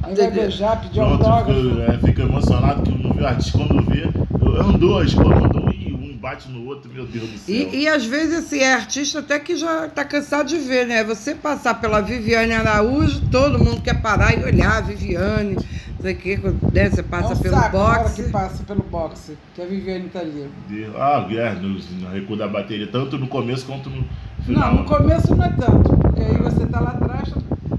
Aí 0.03 0.15
vai 0.15 0.31
beijar, 0.31 0.81
pedir 0.81 0.95
Pronto, 0.95 1.27
autógrafo. 1.27 1.71
fica, 1.71 1.93
é, 1.93 1.99
fica 1.99 2.23
emocionado 2.23 2.83
que 2.83 2.91
não 3.03 3.13
vê 3.13 3.23
o 3.23 3.27
artista 3.27 3.59
quando 3.59 3.83
vê. 3.85 4.05
Andou, 4.61 4.99
a 4.99 5.05
escola 5.05 5.37
andou 5.37 5.71
e 5.73 5.93
um 5.93 6.17
bate 6.17 6.49
no 6.49 6.67
outro, 6.67 6.91
meu 6.93 7.07
Deus 7.07 7.29
do 7.29 7.39
céu. 7.39 7.55
E, 7.55 7.83
e 7.83 7.89
às 7.89 8.05
vezes 8.05 8.39
assim, 8.47 8.59
é 8.61 8.75
artista 8.75 9.19
até 9.21 9.39
que 9.39 9.57
já 9.57 9.89
tá 9.89 10.05
cansado 10.05 10.49
de 10.49 10.59
ver, 10.59 10.87
né? 10.87 11.05
Você 11.05 11.35
passar 11.35 11.75
pela 11.81 12.01
Viviane 12.01 12.53
Araújo, 12.53 13.21
todo 13.31 13.59
mundo 13.59 13.81
quer 13.83 14.01
parar 14.01 14.37
e 14.39 14.45
olhar 14.45 14.79
a 14.79 14.81
Viviane, 14.81 15.55
não 15.55 16.03
sei 16.03 16.15
o 16.15 16.17
que, 16.17 16.37
né? 16.73 16.91
Você 16.91 17.01
É 17.01 17.03
passa 17.05 17.35
um 17.35 17.39
pelo 17.39 17.55
saco 17.55 17.79
boxe. 17.79 18.23
que 18.23 18.31
passa 18.31 18.65
pelo 18.65 18.83
boxe, 18.83 19.39
que 19.55 19.63
a 19.63 19.65
Viviane 19.67 20.09
tá 20.09 20.21
ali. 20.21 20.47
Ah, 20.97 21.27
é, 21.31 21.53
no, 21.55 21.69
no 21.79 22.11
recuo 22.13 22.37
da 22.37 22.49
bateria, 22.49 22.87
tanto 22.89 23.17
no 23.19 23.29
começo 23.29 23.65
quanto 23.67 23.89
no 23.91 23.97
final. 23.97 24.28
Não, 24.47 24.75
no 24.77 24.85
começo 24.85 25.35
não 25.35 25.45
é 25.45 25.51
tanto, 25.51 25.97
porque 25.97 26.21
aí 26.23 26.37
você 26.39 26.67
tá 26.67 26.81
lá 26.81 26.91
atrás, 26.91 27.29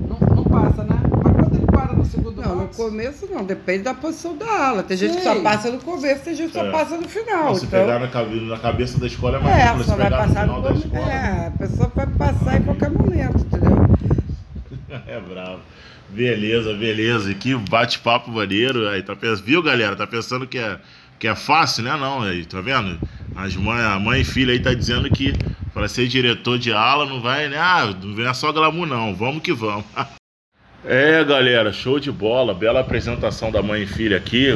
não, 0.08 0.36
não 0.36 0.44
passa, 0.44 0.84
né? 0.84 1.00
Mas 1.24 1.34
quando 1.36 1.56
ele 1.56 1.66
para 1.66 1.94
no 1.94 2.06
segundo 2.06 2.42
Não, 2.42 2.56
no 2.56 2.62
boxe, 2.66 2.78
começo 2.78 3.28
não, 3.32 3.44
depende 3.44 3.84
da 3.84 3.94
posição 3.94 4.38
da 4.38 4.46
ala. 4.68 4.84
Tem 4.84 4.96
gente 4.98 5.18
que 5.18 5.24
só 5.24 5.40
passa 5.42 5.72
no 5.72 5.80
começo, 5.80 6.24
tem 6.24 6.36
gente 6.36 6.48
que 6.52 6.60
só 6.60 6.66
É. 6.66 6.72
passa 6.72 6.98
no 6.98 7.08
final. 7.10 7.56
Se 7.56 7.66
então... 7.66 7.80
pegar 7.82 8.00
na, 8.00 8.08
cabe- 8.08 8.42
na 8.48 8.58
cabeça 8.58 9.00
da 9.00 9.08
escola 9.08 9.38
é 9.38 9.42
mais 9.42 9.56
É, 9.58 9.68
só 9.68 9.78
se 9.84 9.90
vai 9.90 9.98
pegar 9.98 10.10
no 10.10 10.34
passar 10.34 10.48
no 10.48 10.54
final 10.54 10.62
da 10.62 10.68
começo. 10.70 10.88
escola. 10.88 11.12
É, 11.12 11.48
a 11.48 11.52
pessoa 11.52 11.92
vai 11.96 12.08
passar 12.08 12.58
em 12.58 12.64
qualquer 12.64 12.90
momento, 12.92 13.38
entendeu? 13.46 13.80
É 15.08 15.20
bravo. 15.20 15.60
Beleza, 16.10 16.74
beleza. 16.74 17.34
Que 17.36 17.56
bate-papo 17.56 18.32
maneiro. 18.32 18.88
Aí, 18.90 19.04
tá 19.04 19.16
pensando, 19.16 19.44
viu, 19.46 19.62
galera? 19.62 19.96
Tá 19.96 20.08
pensando 20.08 20.48
que 20.48 20.58
é, 20.58 20.80
que 21.20 21.28
é 21.28 21.36
fácil, 21.36 21.84
né? 21.84 21.96
Não, 21.98 22.22
aí, 22.22 22.46
tá 22.46 22.62
vendo? 22.62 23.00
As 23.36 23.56
mãe, 23.56 23.82
a 23.82 24.00
mãe 24.00 24.22
e 24.22 24.26
filha 24.26 24.54
aí 24.54 24.60
tá 24.60 24.74
dizendo 24.74 25.10
que 25.10 25.34
para 25.74 25.88
ser 25.88 26.08
diretor 26.08 26.58
de 26.58 26.72
aula 26.72 27.06
não 27.06 27.22
vai, 27.22 27.48
né? 27.48 27.58
Ah, 27.58 27.94
não 28.02 28.28
é 28.28 28.34
só 28.34 28.52
glamour, 28.52 28.88
não. 28.88 29.14
Vamos 29.16 29.42
que 29.44 29.54
vamos. 29.54 29.86
É, 30.86 31.22
galera, 31.26 31.74
show 31.74 32.00
de 32.00 32.10
bola. 32.10 32.54
Bela 32.54 32.80
apresentação 32.80 33.52
da 33.52 33.62
mãe 33.62 33.84
e 33.84 33.86
filha 33.86 34.16
aqui. 34.16 34.48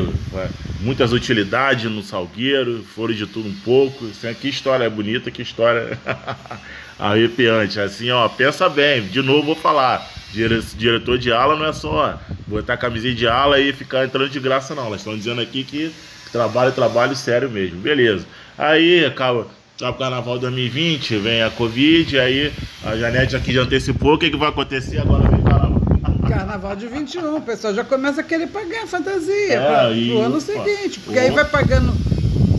Muitas 0.80 1.12
utilidades 1.12 1.92
no 1.92 2.02
Salgueiro, 2.02 2.82
foram 2.82 3.14
de 3.14 3.28
tudo 3.28 3.50
um 3.50 3.54
pouco. 3.56 4.06
Aqui, 4.24 4.36
Que 4.36 4.48
história 4.48 4.90
bonita, 4.90 5.30
que 5.30 5.42
história 5.42 6.00
arrepiante. 6.98 7.78
Assim, 7.78 8.10
ó, 8.10 8.28
pensa 8.30 8.70
bem. 8.70 9.02
De 9.08 9.22
novo 9.22 9.48
vou 9.48 9.56
falar. 9.56 10.10
Dire- 10.32 10.64
Diretor 10.78 11.18
de 11.18 11.30
ala 11.32 11.58
não 11.58 11.66
é 11.66 11.74
só 11.74 12.18
botar 12.48 12.78
camisinha 12.78 13.14
de 13.14 13.28
ala 13.28 13.60
e 13.60 13.74
ficar 13.74 14.06
entrando 14.06 14.30
de 14.30 14.40
graça, 14.40 14.74
não. 14.74 14.86
Elas 14.88 15.02
estão 15.02 15.16
dizendo 15.18 15.42
aqui 15.42 15.64
que 15.66 15.92
trabalho, 16.34 16.72
trabalho 16.72 17.16
sério 17.16 17.50
mesmo. 17.50 17.80
Beleza. 17.80 18.26
Aí 18.58 19.06
acaba. 19.06 19.48
Acaba 19.76 19.96
o 19.96 20.00
carnaval 20.00 20.40
2020, 20.40 21.18
vem 21.18 21.42
a 21.42 21.50
Covid, 21.50 22.20
aí 22.20 22.54
a 22.86 22.96
Janete 22.96 23.36
aqui 23.36 23.52
já 23.52 23.62
antecipou. 23.62 24.14
O 24.14 24.18
que, 24.18 24.30
que 24.30 24.38
vai 24.38 24.50
acontecer 24.50 25.00
agora? 25.00 25.28
Vem 25.28 25.40
o 25.40 25.44
carnaval. 25.44 25.82
Carnaval 26.30 26.76
de 26.76 26.88
21, 26.88 27.38
o 27.38 27.42
pessoal 27.42 27.74
já 27.74 27.84
começa 27.84 28.22
a 28.22 28.24
querer 28.24 28.48
pagar 28.48 28.84
a 28.84 28.88
fantasia 28.88 29.54
É, 29.54 29.60
para 29.60 29.92
e 29.92 30.12
o 30.12 30.22
ano 30.22 30.40
seguinte, 30.40 31.00
porque 31.00 31.20
aí 31.20 31.32
vai 31.32 31.44
pagando 31.46 31.92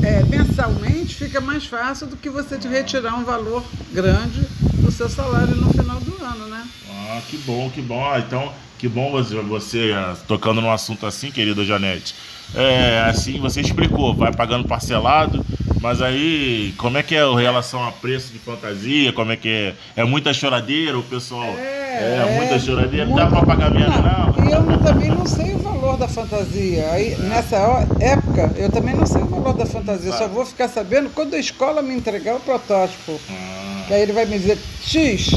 é, 0.02 0.22
mensalmente, 0.24 1.14
fica 1.14 1.40
mais 1.40 1.64
fácil 1.64 2.08
do 2.08 2.16
que 2.16 2.28
você 2.28 2.58
te 2.58 2.68
retirar 2.68 3.14
um 3.14 3.24
valor 3.24 3.64
grande 3.92 4.40
do 4.74 4.90
seu 4.92 5.08
salário 5.08 5.54
no 5.56 5.70
final 5.72 5.98
do 6.00 6.22
ano, 6.22 6.46
né? 6.48 6.66
Ah, 6.90 7.20
que 7.30 7.38
bom, 7.38 7.70
que 7.70 7.80
bom. 7.80 8.04
Ah, 8.04 8.18
então, 8.18 8.52
que 8.85 8.88
bom 8.90 9.11
você, 9.11 9.35
você 9.37 9.92
ah, 9.97 10.14
tocando 10.29 10.61
num 10.61 10.70
assunto 10.70 11.07
assim, 11.07 11.31
querida 11.31 11.64
Janete. 11.64 12.14
É, 12.55 13.07
assim, 13.09 13.40
você 13.40 13.62
explicou, 13.62 14.14
vai 14.14 14.31
pagando 14.31 14.68
parcelado, 14.68 15.42
mas 15.81 16.03
aí, 16.03 16.75
como 16.77 16.99
é 16.99 17.03
que 17.03 17.14
é 17.14 17.23
a 17.23 17.35
relação 17.35 17.83
a 17.83 17.90
preço 17.90 18.31
de 18.31 18.38
fantasia? 18.38 19.11
Como 19.14 19.33
é 19.33 19.37
que 19.38 19.49
é? 19.49 19.75
É 19.97 20.05
muita 20.05 20.35
choradeira, 20.35 20.99
o 20.99 21.03
pessoal? 21.03 21.47
É, 21.49 22.35
muita 22.37 22.59
choradeira. 22.59 23.07
Dá 23.07 23.27
pra 23.27 23.42
pagar 23.42 23.70
menos, 23.70 23.97
não? 23.97 24.44
E 24.47 24.53
eu 24.53 24.61
não- 24.62 24.79
também 24.83 25.09
não 25.09 25.25
sei 25.25 25.55
o 25.55 25.59
valor 25.61 25.97
da 25.97 26.07
fantasia. 26.07 26.87
Aí, 26.92 27.16
nessa 27.20 27.57
ho- 27.66 27.87
época, 28.03 28.53
eu 28.55 28.70
também 28.70 28.94
não 28.94 29.07
sei 29.07 29.23
o 29.23 29.27
valor 29.29 29.55
da 29.55 29.64
fantasia. 29.64 30.12
Só 30.12 30.29
vou 30.29 30.44
ficar 30.44 30.68
sabendo 30.68 31.09
quando 31.09 31.33
a 31.33 31.38
escola 31.38 31.81
me 31.81 31.94
entregar 31.94 32.37
o 32.37 32.40
protótipo. 32.40 33.18
Ah, 33.31 33.85
Que 33.88 33.94
aí 33.94 34.03
ele 34.03 34.12
vai 34.12 34.27
me 34.27 34.38
dizer 34.38 34.59
X. 34.85 35.31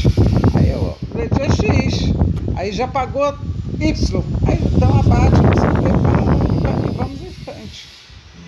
Aí 0.54 0.68
eu, 0.68 0.98
letra 1.14 1.46
X. 1.46 2.12
Aí 2.58 2.72
já 2.72 2.88
pagou 2.88 3.38
Y. 3.78 4.24
Aí 4.44 4.58
então 4.60 4.98
abate, 4.98 5.40
pá, 5.40 5.62
pá, 6.64 6.74
e 6.84 6.90
vamos 6.90 7.22
em 7.22 7.30
frente. 7.44 7.86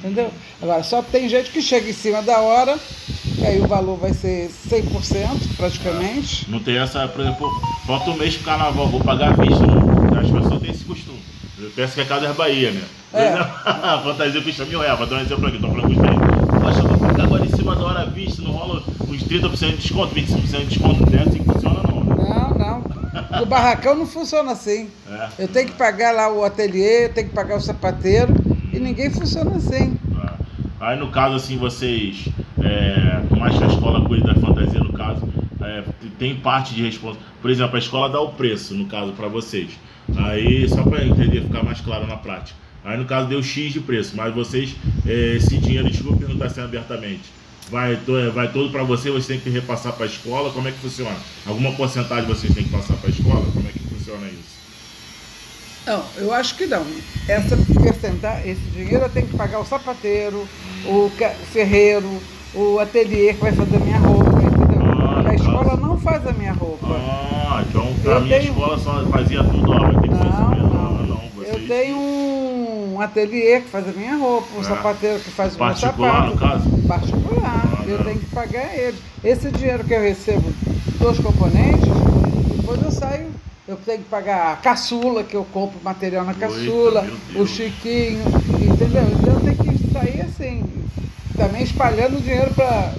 Entendeu? 0.00 0.32
Agora, 0.60 0.82
só 0.82 1.00
tem 1.00 1.28
gente 1.28 1.52
que 1.52 1.62
chega 1.62 1.88
em 1.88 1.92
cima 1.92 2.20
da 2.20 2.40
hora, 2.40 2.76
que 3.36 3.46
aí 3.46 3.60
o 3.60 3.68
valor 3.68 3.96
vai 3.96 4.12
ser 4.12 4.50
100% 4.68 5.56
praticamente. 5.56 6.50
não 6.50 6.58
tem 6.58 6.78
essa, 6.78 7.06
por 7.06 7.20
exemplo, 7.20 7.48
falta 7.86 8.10
um 8.10 8.16
mês 8.16 8.34
pro 8.34 8.46
carnaval, 8.46 8.88
vou 8.88 8.98
pagar 8.98 9.28
à 9.28 9.32
vista. 9.44 9.64
Né? 9.64 10.20
As 10.20 10.28
pessoas 10.28 10.60
têm 10.60 10.72
esse 10.72 10.84
costume. 10.84 11.20
Eu 11.60 11.70
penso 11.70 11.94
que 11.94 12.00
é 12.00 12.04
Casas 12.04 12.34
Bahia, 12.34 12.72
né? 12.72 12.82
É. 13.14 13.28
A 13.64 14.00
fantasia 14.02 14.42
custa 14.42 14.64
mil 14.64 14.80
reais, 14.80 14.98
vou 14.98 15.06
dar 15.06 15.16
um 15.16 15.20
exemplo 15.20 15.46
aqui, 15.46 15.58
tô 15.58 15.68
falando 15.68 15.82
com 15.82 16.00
os 16.00 16.62
Poxa, 16.62 16.80
eu 16.80 16.88
vou 16.88 16.98
pagar 16.98 17.24
agora 17.26 17.46
em 17.46 17.50
cima 17.50 17.76
da 17.76 17.84
hora 17.84 18.00
à 18.00 18.06
vista, 18.06 18.42
não 18.42 18.50
rola 18.50 18.82
uns 19.08 19.22
30% 19.22 19.70
de 19.70 19.76
desconto, 19.76 20.14
25% 20.16 20.58
de 20.58 20.66
desconto, 20.66 21.08
não 21.08 21.18
é 21.18 21.22
assim 21.22 21.38
que 21.38 21.44
funciona 21.44 21.76
né? 21.76 21.82
Não. 21.86 21.89
O 23.42 23.46
barracão 23.46 23.94
não 23.94 24.06
funciona 24.06 24.52
assim. 24.52 24.88
É. 25.08 25.28
Eu 25.40 25.48
tenho 25.48 25.68
que 25.68 25.74
pagar 25.74 26.12
lá 26.12 26.32
o 26.32 26.44
ateliê, 26.44 27.06
eu 27.06 27.12
tenho 27.12 27.28
que 27.28 27.34
pagar 27.34 27.56
o 27.56 27.60
sapateiro, 27.60 28.34
e 28.72 28.78
ninguém 28.78 29.10
funciona 29.10 29.56
assim. 29.56 29.96
Ah. 30.16 30.34
Aí 30.80 30.98
no 30.98 31.10
caso 31.10 31.36
assim, 31.36 31.56
vocês, 31.56 32.28
é, 32.62 33.36
mais 33.36 33.56
que 33.56 33.64
a 33.64 33.68
escola 33.68 34.04
cuide 34.06 34.26
da 34.26 34.34
fantasia, 34.34 34.80
no 34.80 34.92
caso, 34.92 35.28
é, 35.60 35.84
tem 36.18 36.36
parte 36.36 36.74
de 36.74 36.82
responsabilidade. 36.82 37.34
Por 37.40 37.50
exemplo, 37.50 37.76
a 37.76 37.78
escola 37.78 38.08
dá 38.08 38.20
o 38.20 38.32
preço, 38.32 38.74
no 38.74 38.86
caso, 38.86 39.12
para 39.12 39.28
vocês. 39.28 39.70
Aí, 40.16 40.68
só 40.68 40.82
para 40.82 41.04
entender, 41.04 41.42
ficar 41.42 41.62
mais 41.62 41.80
claro 41.80 42.06
na 42.06 42.16
prática. 42.16 42.58
Aí 42.84 42.96
no 42.96 43.04
caso 43.04 43.28
deu 43.28 43.42
X 43.42 43.72
de 43.72 43.80
preço, 43.80 44.16
mas 44.16 44.34
vocês, 44.34 44.74
é, 45.06 45.36
esse 45.36 45.58
dinheiro, 45.58 45.88
desculpa 45.90 46.18
perguntar 46.18 46.46
assim 46.46 46.62
abertamente, 46.62 47.30
vai, 47.70 47.94
é, 47.94 48.30
vai 48.30 48.52
todo 48.52 48.70
para 48.70 48.82
você, 48.82 49.10
você 49.10 49.34
tem 49.34 49.40
que 49.40 49.50
repassar 49.50 49.92
para 49.92 50.04
a 50.04 50.08
escola, 50.08 50.50
como 50.52 50.68
é 50.68 50.72
que 50.72 50.78
funciona? 50.78 51.16
Alguma 51.46 51.72
porcentagem 51.72 52.26
vocês 52.26 52.52
têm 52.54 52.64
que 52.64 52.70
passar 52.70 52.94
para 52.96 53.08
a 53.08 53.10
escola? 53.12 53.44
Como 53.52 53.66
é 53.68 53.72
que 53.72 53.78
funciona 53.94 54.26
isso? 54.26 54.50
Não, 55.86 56.04
eu 56.16 56.32
acho 56.32 56.56
que 56.56 56.66
não. 56.66 56.84
Essa 57.28 57.56
percentagem, 57.56 58.50
esse 58.52 58.60
dinheiro 58.74 59.04
eu 59.04 59.08
tenho 59.08 59.26
que 59.26 59.36
pagar 59.36 59.60
o 59.60 59.64
sapateiro, 59.64 60.46
o 60.86 61.10
ferreiro, 61.52 62.20
o 62.54 62.78
ateliê 62.78 63.34
que 63.34 63.40
vai 63.40 63.52
fazer 63.52 63.76
a 63.76 63.80
minha 63.80 63.98
roupa, 63.98 64.30
entendeu? 64.42 64.82
Ah, 64.84 65.20
a 65.20 65.24
tá. 65.24 65.34
escola 65.34 65.76
não 65.76 65.98
faz 65.98 66.26
a 66.26 66.32
minha 66.32 66.52
roupa. 66.52 66.86
Ah, 66.88 67.64
então 67.68 67.94
pra 68.02 68.12
Eu 68.14 68.20
minha 68.22 68.38
tenho- 68.38 68.52
escola 68.52 68.78
só 68.78 69.06
fazia 69.06 69.42
tudo, 69.44 69.70
ó, 69.72 69.78
vai 69.80 69.94
ter 70.00 70.08
que 70.08 70.14
ser 70.16 70.26
isso 70.28 70.40
Não, 70.40 70.50
mesmo. 70.50 70.68
não. 70.68 70.80
Ah, 70.80 71.02
não. 71.06 71.66
tem 71.66 71.94
um 73.00 73.02
ateliê 73.02 73.60
que 73.62 73.68
faz 73.70 73.88
a 73.88 73.92
minha 73.92 74.14
roupa, 74.16 74.46
um 74.56 74.60
É. 74.60 74.64
sapateiro 74.64 75.20
que 75.20 75.30
faz 75.30 75.56
o 75.56 75.64
meu 75.64 75.74
sapato. 75.74 76.36
caso? 76.36 76.68
Particular. 76.86 77.62
Ah, 77.80 77.82
eu 77.86 77.96
não. 77.98 78.04
tenho 78.04 78.18
que 78.18 78.26
pagar 78.26 78.74
ele. 78.76 78.98
Esse 79.24 79.50
dinheiro 79.50 79.82
que 79.84 79.94
eu 79.94 80.00
recebo 80.02 80.52
dos 80.98 81.18
componentes, 81.18 81.88
depois 82.56 82.82
eu 82.82 82.90
saio. 82.92 83.30
Eu 83.66 83.76
tenho 83.76 83.98
que 83.98 84.08
pagar 84.10 84.52
a 84.52 84.56
caçula, 84.56 85.22
que 85.22 85.34
eu 85.34 85.44
compro 85.52 85.78
material 85.82 86.24
na 86.24 86.32
Eita, 86.32 86.46
caçula, 86.48 87.06
meu 87.30 87.42
o 87.42 87.46
chiquinho, 87.46 88.20
entendeu? 88.60 89.04
Então 89.12 89.34
eu 89.34 89.40
tenho 89.40 89.56
que 89.78 89.92
sair 89.92 90.20
assim, 90.22 90.64
também 91.36 91.62
espalhando 91.62 92.18
o 92.18 92.20
dinheiro 92.20 92.52
para 92.52 92.92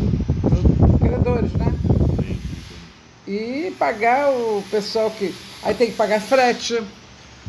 os 0.45 0.99
credores, 1.01 1.51
né? 1.53 1.73
E 3.27 3.73
pagar 3.77 4.29
o 4.29 4.63
pessoal 4.71 5.11
que. 5.11 5.33
Aí 5.63 5.73
tem 5.75 5.87
que 5.91 5.93
pagar 5.97 6.19
frete. 6.21 6.81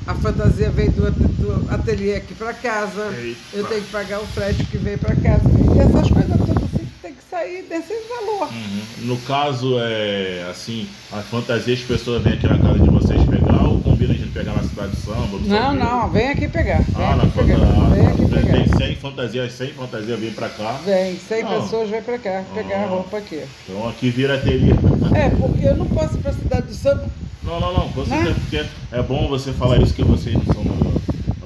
A 0.06 0.14
fantasia 0.14 0.68
veio 0.70 0.90
do, 0.92 1.10
do 1.10 1.70
ateliê 1.72 2.16
aqui 2.16 2.34
para 2.34 2.52
casa. 2.52 3.12
Eita. 3.16 3.38
Eu 3.52 3.64
tenho 3.66 3.82
que 3.82 3.90
pagar 3.90 4.20
o 4.20 4.26
frete 4.26 4.64
que 4.64 4.76
veio 4.78 4.98
para 4.98 5.14
casa. 5.14 5.42
E 5.48 5.78
essas 5.78 6.10
coisas 6.10 6.36
todas 6.38 6.62
assim 6.64 6.84
que 6.84 6.98
tem 7.02 7.12
que 7.14 7.22
sair 7.30 7.62
desse 7.68 7.94
valor. 8.08 8.48
Uhum. 8.48 8.82
No 9.06 9.16
caso, 9.18 9.78
é 9.78 10.46
assim, 10.50 10.88
a 11.12 11.18
fantasia 11.18 11.74
as 11.74 11.80
pessoas 11.80 12.22
vêm 12.22 12.32
aqui 12.32 12.46
na 12.48 12.58
casa 12.58 12.78
de 12.80 12.90
vocês 12.90 13.22
pegar 13.24 13.62
ou 13.64 13.80
combina 13.80 14.12
a 14.12 14.16
gente 14.16 14.30
pegar 14.30 14.52
na 14.54 14.62
cidade 14.64 14.90
de 14.90 14.96
samba? 15.02 15.38
Não, 15.46 15.74
não, 15.74 16.10
vem 16.10 16.28
aqui 16.30 16.48
pegar. 16.48 16.82
Vem 16.82 17.04
Ah, 17.06 17.16
na 17.16 17.22
aqui 17.22 17.32
pegar. 17.38 17.58
fantasia. 17.58 17.94
Vem 17.94 18.06
aqui 18.08 18.16
tem, 18.18 18.28
pegar. 18.28 18.52
tem 18.78 18.86
100 18.88 18.96
fantasias, 18.96 19.52
100 19.52 19.68
fantasias 19.74 20.18
vêm 20.20 20.32
pra 20.32 20.48
cá. 20.48 20.80
Vem, 20.84 21.16
100 21.16 21.42
Não. 21.44 21.62
pessoas 21.62 21.88
vêm 21.90 22.02
para 22.02 22.18
cá 22.18 22.42
pegar 22.54 22.76
Ah. 22.80 22.84
a 22.84 22.86
roupa 22.88 23.18
aqui. 23.18 23.42
Então 23.68 23.88
aqui 23.88 24.10
vira 24.10 24.34
ateliê. 24.34 24.72
É, 25.14 25.30
porque 25.30 25.64
eu 25.66 25.76
não 25.76 25.86
posso 25.86 26.16
ir 26.16 26.20
para 26.22 26.30
a 26.32 26.34
cidade 26.34 26.66
do 26.66 26.74
samba. 26.74 27.06
Não, 27.44 27.60
não, 27.60 27.72
não. 27.72 27.88
Com 27.92 28.02
Né? 28.02 28.16
certeza, 28.24 28.40
porque 28.40 28.64
é 28.96 29.02
bom 29.02 29.28
você 29.28 29.52
falar 29.52 29.78
isso 29.82 29.94
que 29.94 30.04
vocês 30.04 30.34
não 30.34 30.44
são. 30.54 30.62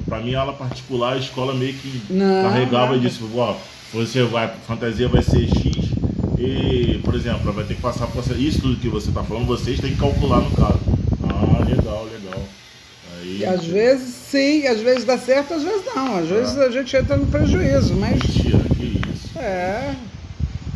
Pra 0.06 0.20
mim, 0.20 0.34
aula 0.34 0.52
particular, 0.52 1.14
a 1.14 1.18
escola 1.18 1.52
meio 1.52 1.74
que 1.74 2.00
Não, 2.12 2.42
carregava 2.44 2.92
nada. 2.94 2.98
disso. 3.00 3.28
Ó, 3.34 3.56
você 3.92 4.22
vai, 4.22 4.52
fantasia 4.66 5.08
vai 5.08 5.20
ser 5.22 5.48
X 5.48 5.90
e, 6.38 7.00
por 7.04 7.14
exemplo, 7.14 7.52
vai 7.52 7.64
ter 7.64 7.74
que 7.74 7.80
passar 7.82 8.06
por 8.06 8.22
isso 8.38 8.60
tudo 8.60 8.76
que 8.76 8.88
você 8.88 9.10
tá 9.10 9.22
falando, 9.24 9.46
vocês 9.46 9.80
têm 9.80 9.90
que 9.92 9.96
calcular 9.98 10.40
no 10.40 10.50
caso. 10.52 10.78
Ah, 11.24 11.64
legal, 11.64 12.04
legal. 12.04 12.40
Aí, 13.20 13.38
E 13.40 13.44
às 13.44 13.64
vezes 13.64 14.14
sim, 14.14 14.66
às 14.68 14.80
vezes 14.80 15.04
dá 15.04 15.18
certo, 15.18 15.54
às 15.54 15.62
vezes 15.64 15.82
não. 15.94 16.18
Às 16.18 16.28
vezes 16.28 16.56
a 16.56 16.70
gente 16.70 16.96
entra 16.96 17.16
no 17.16 17.26
prejuízo, 17.26 17.94
mas. 17.96 18.12
Mentira, 18.22 18.60
que 18.76 19.00
isso. 19.12 19.36
É. 19.38 19.92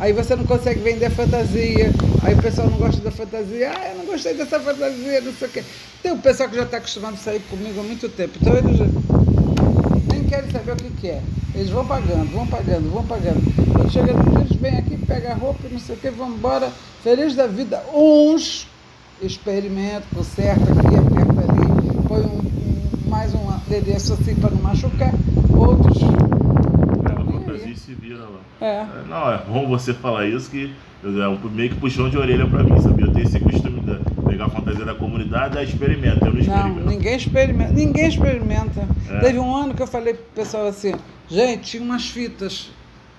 Aí 0.01 0.13
você 0.13 0.35
não 0.35 0.45
consegue 0.45 0.79
vender 0.79 1.11
fantasia. 1.11 1.91
Aí 2.23 2.33
o 2.33 2.41
pessoal 2.41 2.67
não 2.71 2.77
gosta 2.79 2.99
da 3.03 3.11
fantasia. 3.11 3.71
Ah, 3.71 3.89
eu 3.91 3.97
não 3.99 4.05
gostei 4.05 4.33
dessa 4.33 4.59
fantasia, 4.59 5.21
não 5.21 5.31
sei 5.31 5.47
o 5.47 5.51
quê. 5.51 5.63
Tem 6.01 6.11
um 6.11 6.17
pessoal 6.17 6.49
que 6.49 6.55
já 6.55 6.63
está 6.63 6.77
acostumado 6.77 7.13
a 7.13 7.17
sair 7.17 7.39
comigo 7.41 7.79
há 7.79 7.83
muito 7.83 8.09
tempo. 8.09 8.33
Então 8.41 8.57
eles 8.57 8.79
nem 10.11 10.23
querem 10.23 10.49
saber 10.49 10.71
o 10.71 10.75
que, 10.75 10.89
que 10.89 11.07
é. 11.07 11.21
Eles 11.53 11.69
vão 11.69 11.85
pagando, 11.85 12.31
vão 12.31 12.47
pagando, 12.47 12.89
vão 12.89 13.03
pagando. 13.05 13.41
Quando 13.73 13.91
chega 13.91 14.11
no 14.11 14.23
dia, 14.23 14.39
eles 14.39 14.55
vêm 14.59 14.75
aqui, 14.79 14.97
pegam 15.05 15.33
a 15.33 15.35
roupa, 15.35 15.59
não 15.71 15.79
sei 15.79 15.95
o 15.95 15.99
quê, 15.99 16.09
vão 16.09 16.29
embora. 16.29 16.71
Feliz 17.03 17.35
da 17.35 17.45
vida. 17.45 17.83
Uns 17.93 18.67
experimentam, 19.21 20.01
consertam 20.15 20.79
aqui, 20.79 20.95
aperta 20.95 21.41
ali, 21.51 22.07
põe 22.07 22.21
um, 22.21 22.39
um- 22.39 23.09
mais 23.09 23.35
um 23.35 23.47
adereço 23.51 24.13
assim 24.13 24.33
para 24.33 24.49
não 24.49 24.63
machucar. 24.63 25.13
Outros. 25.55 25.99
Pega 27.03 27.21
a 27.21 27.65
nem 27.65 27.75
É. 28.61 28.85
Não, 29.07 29.31
é 29.31 29.37
bom 29.39 29.67
você 29.67 29.93
falar 29.93 30.27
isso 30.27 30.49
que 30.49 30.73
é 31.03 31.27
um 31.27 31.37
meio 31.49 31.71
que 31.71 31.75
puxão 31.77 32.09
de 32.09 32.17
orelha 32.17 32.45
pra 32.47 32.63
mim, 32.63 32.79
sabia? 32.79 33.05
Eu 33.07 33.11
tenho 33.13 33.25
esse 33.25 33.39
costume 33.39 33.79
de 33.81 33.97
pegar 34.29 34.45
a 34.45 34.49
fantasia 34.49 34.85
da 34.85 34.93
comunidade 34.93 35.57
e 35.57 35.63
experimento, 35.63 36.23
eu 36.23 36.31
não 36.31 36.33
Não, 36.33 36.39
experimento. 36.41 36.87
ninguém 36.89 37.15
experimenta. 37.15 37.73
Ninguém 37.73 38.07
experimenta. 38.07 38.87
É. 39.09 39.19
Teve 39.19 39.39
um 39.39 39.55
ano 39.55 39.73
que 39.73 39.81
eu 39.81 39.87
falei 39.87 40.13
pro 40.13 40.23
pessoal 40.35 40.67
assim, 40.67 40.93
gente, 41.27 41.63
tinha 41.71 41.83
umas 41.83 42.07
fitas 42.07 42.69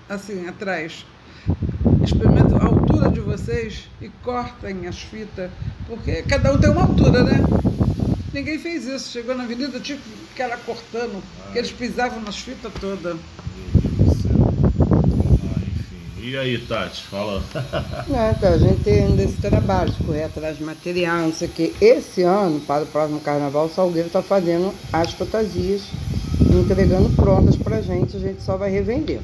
assim 0.09 0.47
atrás. 0.47 1.05
Experimentem 2.01 2.57
a 2.57 2.63
altura 2.65 3.09
de 3.09 3.19
vocês 3.19 3.89
e 4.01 4.09
cortem 4.23 4.87
as 4.87 5.01
fitas, 5.01 5.49
porque 5.87 6.21
cada 6.23 6.53
um 6.53 6.57
tem 6.57 6.69
uma 6.69 6.83
altura, 6.83 7.23
né? 7.23 7.39
Ninguém 8.33 8.57
fez 8.57 8.85
isso. 8.85 9.11
Chegou 9.11 9.35
na 9.35 9.43
avenida, 9.43 9.77
que 9.79 9.95
ficar 9.95 10.47
lá 10.47 10.57
cortando, 10.57 11.21
porque 11.43 11.59
eles 11.59 11.71
pisavam 11.71 12.21
nas 12.21 12.37
fitas 12.37 12.71
todas. 12.79 13.15
Meu 13.15 13.81
Deus 13.81 13.97
do 13.97 14.21
céu. 14.21 14.53
Ah, 15.43 15.59
enfim. 15.59 16.12
E 16.25 16.37
aí, 16.37 16.57
Tati, 16.57 17.03
fala. 17.03 17.43
Não, 18.07 18.31
então, 18.31 18.53
a 18.53 18.57
gente 18.57 18.89
ainda 18.89 19.23
esse 19.23 19.35
trabalho 19.41 19.91
de 19.91 20.01
correr 20.05 20.23
atrás 20.23 20.57
de 20.57 20.63
material, 20.63 21.17
não 21.17 21.33
sei 21.33 21.49
o 21.49 21.51
quê. 21.51 21.73
Esse 21.81 22.21
ano, 22.21 22.61
para 22.61 22.85
o 22.85 22.87
próximo 22.87 23.19
carnaval, 23.19 23.65
o 23.65 23.69
Salgueiro 23.69 24.07
está 24.07 24.21
fazendo 24.21 24.73
as 24.93 25.11
fantasias, 25.11 25.81
entregando 26.49 27.09
prontas 27.09 27.57
pra 27.57 27.81
gente, 27.81 28.15
a 28.15 28.19
gente 28.21 28.41
só 28.41 28.55
vai 28.55 28.71
revender. 28.71 29.19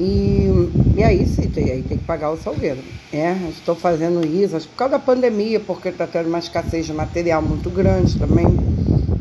E, 0.00 0.48
e 0.96 1.04
aí 1.04 1.26
sim, 1.26 1.50
tem, 1.50 1.70
aí 1.70 1.82
tem 1.82 1.98
que 1.98 2.04
pagar 2.04 2.30
o 2.30 2.38
Salgueiro. 2.38 2.80
É, 3.12 3.36
estou 3.50 3.74
fazendo 3.74 4.26
isso, 4.26 4.56
acho 4.56 4.68
por 4.68 4.76
causa 4.76 4.92
da 4.92 4.98
pandemia, 4.98 5.60
porque 5.60 5.90
está 5.90 6.06
tendo 6.06 6.30
uma 6.30 6.38
escassez 6.38 6.86
de 6.86 6.94
material 6.94 7.42
muito 7.42 7.68
grande 7.68 8.18
também, 8.18 8.46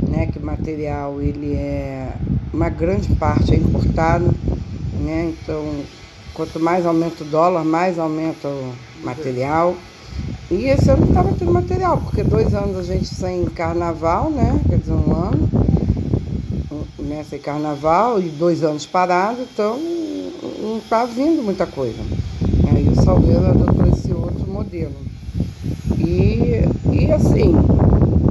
né? 0.07 0.27
Que 0.31 0.39
material 0.39 1.21
ele 1.21 1.53
é 1.53 2.13
uma 2.53 2.69
grande 2.69 3.13
parte 3.15 3.53
é 3.53 3.57
importado, 3.57 4.34
né? 5.01 5.34
Então 5.34 5.84
Quanto 6.33 6.59
mais 6.59 6.85
aumenta 6.85 7.23
o 7.23 7.27
dólar, 7.27 7.63
mais 7.63 7.99
aumenta 7.99 8.47
o 8.47 8.73
material. 9.03 9.75
E 10.49 10.65
esse 10.65 10.89
ano 10.89 11.05
estava 11.07 11.33
tendo 11.37 11.51
material, 11.51 11.97
porque 11.97 12.23
dois 12.23 12.53
anos 12.53 12.77
a 12.77 12.83
gente 12.83 13.07
sem 13.07 13.45
carnaval, 13.45 14.29
né? 14.29 14.59
Quer 14.67 14.77
dizer, 14.79 14.93
um 14.93 15.13
ano 15.13 15.49
né, 17.11 17.25
sem 17.29 17.39
carnaval 17.39 18.21
e 18.21 18.29
dois 18.29 18.63
anos 18.63 18.85
parado, 18.85 19.41
então 19.41 19.77
não 20.61 20.77
está 20.77 21.05
vindo 21.05 21.43
muita 21.43 21.65
coisa. 21.65 22.01
Aí 22.73 22.87
o 22.87 22.95
Salgueiro 23.03 23.45
adotou 23.45 23.85
esse 23.87 24.13
outro 24.13 24.49
modelo. 24.49 24.95
E, 25.99 26.63
e 26.91 27.11
assim, 27.11 27.53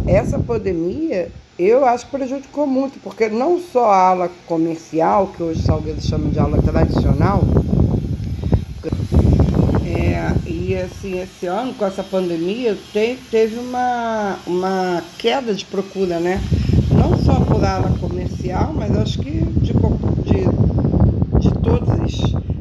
essa 0.07 0.39
pandemia 0.39 1.31
eu 1.59 1.85
acho 1.85 2.07
que 2.07 2.13
prejudicou 2.13 2.67
muito, 2.67 2.99
porque 3.03 3.29
não 3.29 3.61
só 3.61 3.91
a 3.91 4.09
ala 4.09 4.31
comercial, 4.47 5.27
que 5.37 5.43
hoje 5.43 5.61
o 5.61 5.63
Salgueiro 5.63 6.01
chama 6.01 6.31
de 6.31 6.39
ala 6.39 6.57
tradicional, 6.63 7.43
é, 9.91 10.33
e 10.47 10.75
assim, 10.77 11.21
esse 11.21 11.47
ano, 11.47 11.75
com 11.75 11.85
essa 11.85 12.03
pandemia, 12.03 12.77
te- 12.93 13.19
teve 13.31 13.59
uma, 13.59 14.39
uma 14.47 15.03
queda 15.19 15.55
de 15.55 15.65
procura, 15.65 16.21
né? 16.21 16.41
Não 16.91 17.17
só 17.19 17.41
por 17.41 17.65
ala 17.65 17.91
comercial, 17.99 18.73
mas 18.75 18.97
acho 18.97 19.19
que 19.19 19.31
de, 19.31 19.73
de, 19.73 21.41
de, 21.41 21.59
todas, 21.63 22.11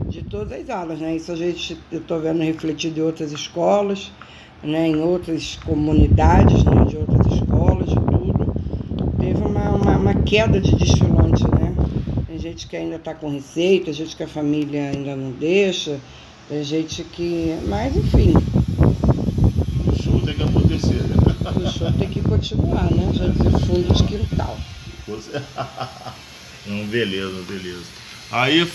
de 0.10 0.22
todas 0.24 0.52
as 0.60 0.70
alas, 0.70 1.00
né? 1.00 1.15
Isso 1.15 1.32
a 1.32 1.36
gente, 1.36 1.78
eu 1.92 2.00
estou 2.00 2.20
vendo 2.20 2.42
refletido 2.42 3.00
em 3.00 3.04
outras 3.04 3.32
escolas, 3.32 4.12
né? 4.63 4.88
em 4.88 5.02
outras 5.02 5.58
comunidades, 5.65 6.63
né? 6.63 6.86
de 6.86 6.98
outras 6.98 7.34
escolas, 7.34 7.89
de 7.89 7.96
tudo. 7.96 8.54
Teve 9.20 9.42
uma, 9.42 9.70
uma, 9.72 9.98
uma 9.98 10.13
queda 10.15 10.60
de 10.60 10.76
desfilante, 10.76 11.44
né? 11.44 11.74
Tem 12.28 12.38
gente 12.39 12.68
que 12.68 12.76
ainda 12.76 12.96
está 12.96 13.13
com 13.13 13.30
receita, 13.30 13.92
gente 13.94 14.15
que 14.15 14.24
a 14.24 14.28
família 14.28 14.92
ainda 14.92 15.15
não 15.15 15.32
deixa, 15.32 16.00
tem 16.50 16.64
gente 16.64 17.04
que. 17.04 17.58
Mas 17.68 17.96
enfim, 17.96 18.34
O 19.88 20.04
show 20.04 20.20
tem 20.22 20.34
que 20.36 20.44
acontecer, 20.44 20.96
né? 21.04 21.16
o 21.56 21.72
show 21.72 21.92
tem 21.94 22.10
que 22.10 22.22
continuar, 22.22 22.84
né? 22.92 23.12
Já 23.14 23.28
dizia 23.28 23.50
o 23.50 23.60
fundo 23.60 23.94
de 23.94 24.04
quintal. 24.04 24.58
Você- 25.08 25.42
Não, 26.68 26.86
beleza, 26.88 27.42
beleza. 27.48 27.84
Aí, 28.32 28.68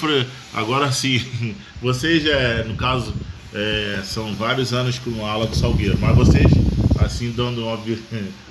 agora 0.52 0.90
sim, 0.90 1.20
vocês, 1.80 2.26
é, 2.26 2.64
no 2.64 2.74
caso, 2.74 3.12
é, 3.52 4.00
são 4.02 4.34
vários 4.34 4.72
anos 4.72 4.98
com 4.98 5.24
a 5.24 5.30
ala 5.30 5.46
do 5.46 5.54
Salgueiro, 5.54 5.96
mas 6.00 6.16
vocês, 6.16 6.50
assim, 6.98 7.30
dando 7.30 7.64
uma 7.66 7.78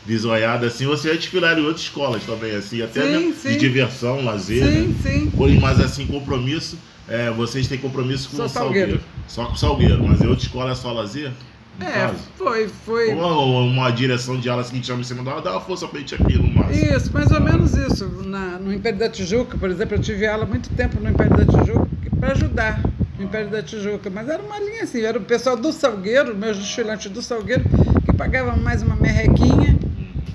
bisoiada, 0.06 0.68
assim, 0.68 0.86
vocês 0.86 1.14
já 1.16 1.20
desfilaram 1.20 1.62
em 1.62 1.66
outras 1.66 1.82
escolas 1.86 2.24
também, 2.24 2.56
assim, 2.56 2.82
até 2.82 3.02
Sim, 3.02 3.10
mesmo 3.12 3.34
sim. 3.36 3.50
de 3.50 3.58
diversão, 3.58 4.24
lazer, 4.24 4.64
né? 4.64 4.72
Sim, 4.72 4.96
sim. 5.04 5.30
Porém, 5.32 5.60
Mas 5.60 5.82
assim, 5.82 6.06
compromisso, 6.06 6.78
é, 7.10 7.30
vocês 7.32 7.68
têm 7.68 7.78
compromisso 7.80 8.30
com 8.30 8.38
Só 8.38 8.46
o 8.46 8.50
Salgueiro. 8.50 8.92
Salgueiro. 8.92 9.12
Só 9.28 9.46
com 9.46 9.54
o 9.54 9.58
Salgueiro, 9.58 10.04
mas 10.08 10.22
em 10.22 10.28
outra 10.28 10.44
escola 10.46 10.72
é 10.72 10.76
só 10.76 10.92
lazer? 10.92 11.32
No 11.80 11.86
É, 11.88 11.92
caso? 11.92 12.20
foi, 12.38 12.68
foi. 12.68 13.16
Ou 13.16 13.66
uma 13.66 13.90
direção 13.90 14.40
de 14.40 14.48
assim, 14.50 14.80
que 14.80 14.86
chama 14.86 15.02
em 15.02 15.04
cima, 15.04 15.24
dá 15.42 15.52
uma 15.54 15.62
força 15.62 15.88
pra 15.88 16.00
gente 16.00 16.14
aqui 16.14 16.38
no 16.38 16.48
máximo. 16.54 16.96
Isso, 16.96 17.12
mais 17.12 17.32
ou 17.32 17.42
menos 17.42 17.74
isso. 17.76 18.08
Na, 18.26 18.60
no 18.60 18.72
Império 18.72 19.00
da 19.00 19.10
Tijuca, 19.10 19.58
por 19.58 19.70
exemplo, 19.72 19.96
eu 19.96 20.02
tive 20.02 20.28
aula 20.28 20.46
muito 20.46 20.70
tempo 20.70 21.00
no 21.00 21.10
Império 21.10 21.36
da 21.36 21.46
Tijuca 21.46 21.88
para 22.20 22.32
ajudar 22.34 22.84
no 23.18 23.26
Império 23.26 23.50
da 23.50 23.64
Tijuca. 23.64 24.10
Mas 24.12 24.30
era 24.30 24.42
uma 24.44 24.60
linha 24.60 24.84
assim, 24.84 25.02
era 25.02 25.18
o 25.18 25.22
pessoal 25.22 25.58
do 25.58 25.72
Salgueiro, 25.72 26.36
meus 26.36 26.58
desfilantes 26.60 27.10
do 27.12 27.22
Salgueiro, 27.24 27.64
que 28.06 28.14
pagavam 28.14 28.56
mais 28.58 28.84
uma 28.84 28.96
merrequinha 28.96 29.76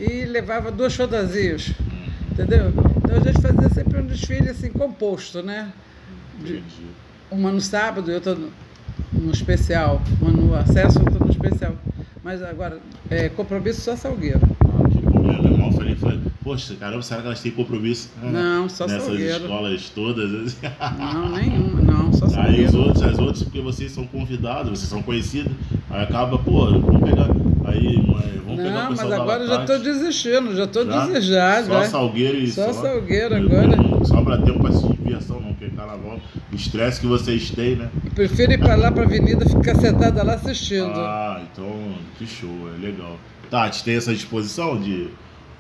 e 0.01 0.25
levava 0.25 0.73
duas 0.73 0.95
fantasias. 0.97 1.71
Entendeu? 2.33 2.73
Então 2.97 3.17
a 3.17 3.21
gente 3.21 3.41
fazia 3.41 3.69
sempre 3.69 4.01
um 4.01 4.07
desfile 4.07 4.49
assim 4.49 4.71
composto, 4.71 5.41
né? 5.41 5.73
De- 6.41 6.63
uma 7.31 7.53
no 7.53 7.61
sábado 7.61 8.11
e 8.11 8.15
outra 8.15 8.35
no, 8.35 8.49
no 9.13 9.31
especial. 9.33 10.01
No 10.21 10.55
acesso 10.55 10.99
e 10.99 11.03
outra 11.03 11.25
no 11.25 11.31
especial. 11.31 11.75
Mas 12.23 12.43
agora, 12.43 12.79
é 13.11 13.29
compromisso 13.29 13.81
só 13.81 13.97
Salgueiro. 13.97 14.41
Irmão 15.45 15.73
falei, 15.73 15.95
falei, 15.97 16.21
poxa, 16.43 16.75
caramba, 16.79 17.03
será 17.03 17.21
que 17.21 17.27
elas 17.27 17.41
têm 17.41 17.53
compromisso? 17.53 18.11
Não, 18.23 18.69
só 18.69 18.87
Nessas 18.87 19.05
Salgueiro. 19.05 19.43
escolas 19.45 19.91
todas. 19.95 20.33
assim. 20.35 20.57
Não, 20.99 21.29
nenhuma, 21.31 21.81
não, 21.83 22.13
só 22.13 22.27
Aí 22.27 22.31
os 22.65 22.71
Salgueiro. 22.73 22.79
outros, 22.79 23.03
as 23.03 23.19
outras, 23.19 23.43
porque 23.45 23.61
vocês 23.61 23.93
são 23.93 24.07
convidados, 24.07 24.71
vocês 24.79 24.89
são 24.89 25.03
conhecidos, 25.03 25.53
aí 25.91 26.03
acaba, 26.03 26.39
pô, 26.39 26.67
vamos 26.67 27.09
pegar. 27.09 27.29
Aí, 27.67 27.97
vamos 28.45 28.57
pegar 28.57 28.69
o 28.69 28.73
Não, 28.73 28.73
mas 28.73 28.89
pessoal 28.91 29.09
da 29.11 29.17
agora 29.23 29.43
eu 29.45 29.49
já 29.49 29.65
tô 29.67 29.79
desistindo, 29.79 30.57
já 30.57 30.67
tô 30.67 30.85
Já? 30.85 31.07
desejando. 31.07 31.67
Só 31.67 31.83
já. 31.83 31.85
Salgueiro 31.89 32.39
e 32.39 32.51
Só 32.51 32.73
só. 32.73 32.83
Salgueiro 32.83 33.35
agora. 33.37 33.77
Só 34.05 34.23
pra 34.23 34.39
tempo 34.39 34.67
assistir 34.67 34.97
diversão, 34.97 35.41
não, 35.41 35.53
porque 35.55 35.75
carnaval, 35.75 36.19
estresse 36.59 37.01
que 37.01 37.07
vocês 37.07 37.51
têm, 37.51 37.77
né? 37.77 37.89
Eu 38.05 38.11
prefiro 38.11 38.53
ir 38.53 38.59
pra 38.59 38.75
lá 38.75 38.91
pra 38.91 39.05
avenida 39.05 39.49
ficar 39.49 39.77
sentada 39.77 40.23
lá 40.23 40.35
assistindo. 40.35 40.93
Ah, 40.95 41.43
então, 41.51 41.95
que 42.19 42.27
show, 42.27 42.51
é 42.75 42.79
legal. 42.81 43.17
Tati, 43.51 43.83
tem 43.85 43.97
essa 43.97 44.13
disposição 44.13 44.79
de, 44.79 45.09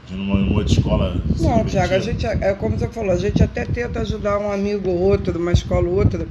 de 0.06 0.14
numa, 0.14 0.36
numa 0.36 0.58
outra 0.58 0.72
escola? 0.72 1.16
Não? 1.40 1.64
Tiago, 1.64 1.94
a 1.94 1.98
gente, 1.98 2.26
é 2.26 2.52
como 2.54 2.78
você 2.78 2.88
falou, 2.88 3.12
a 3.12 3.16
gente 3.16 3.42
até 3.42 3.64
tenta 3.64 4.00
ajudar 4.00 4.38
um 4.38 4.52
amigo 4.52 4.90
ou 4.90 4.98
outro, 4.98 5.38
uma 5.38 5.52
escola 5.52 5.88
ou 5.88 5.96
outra, 5.96 6.26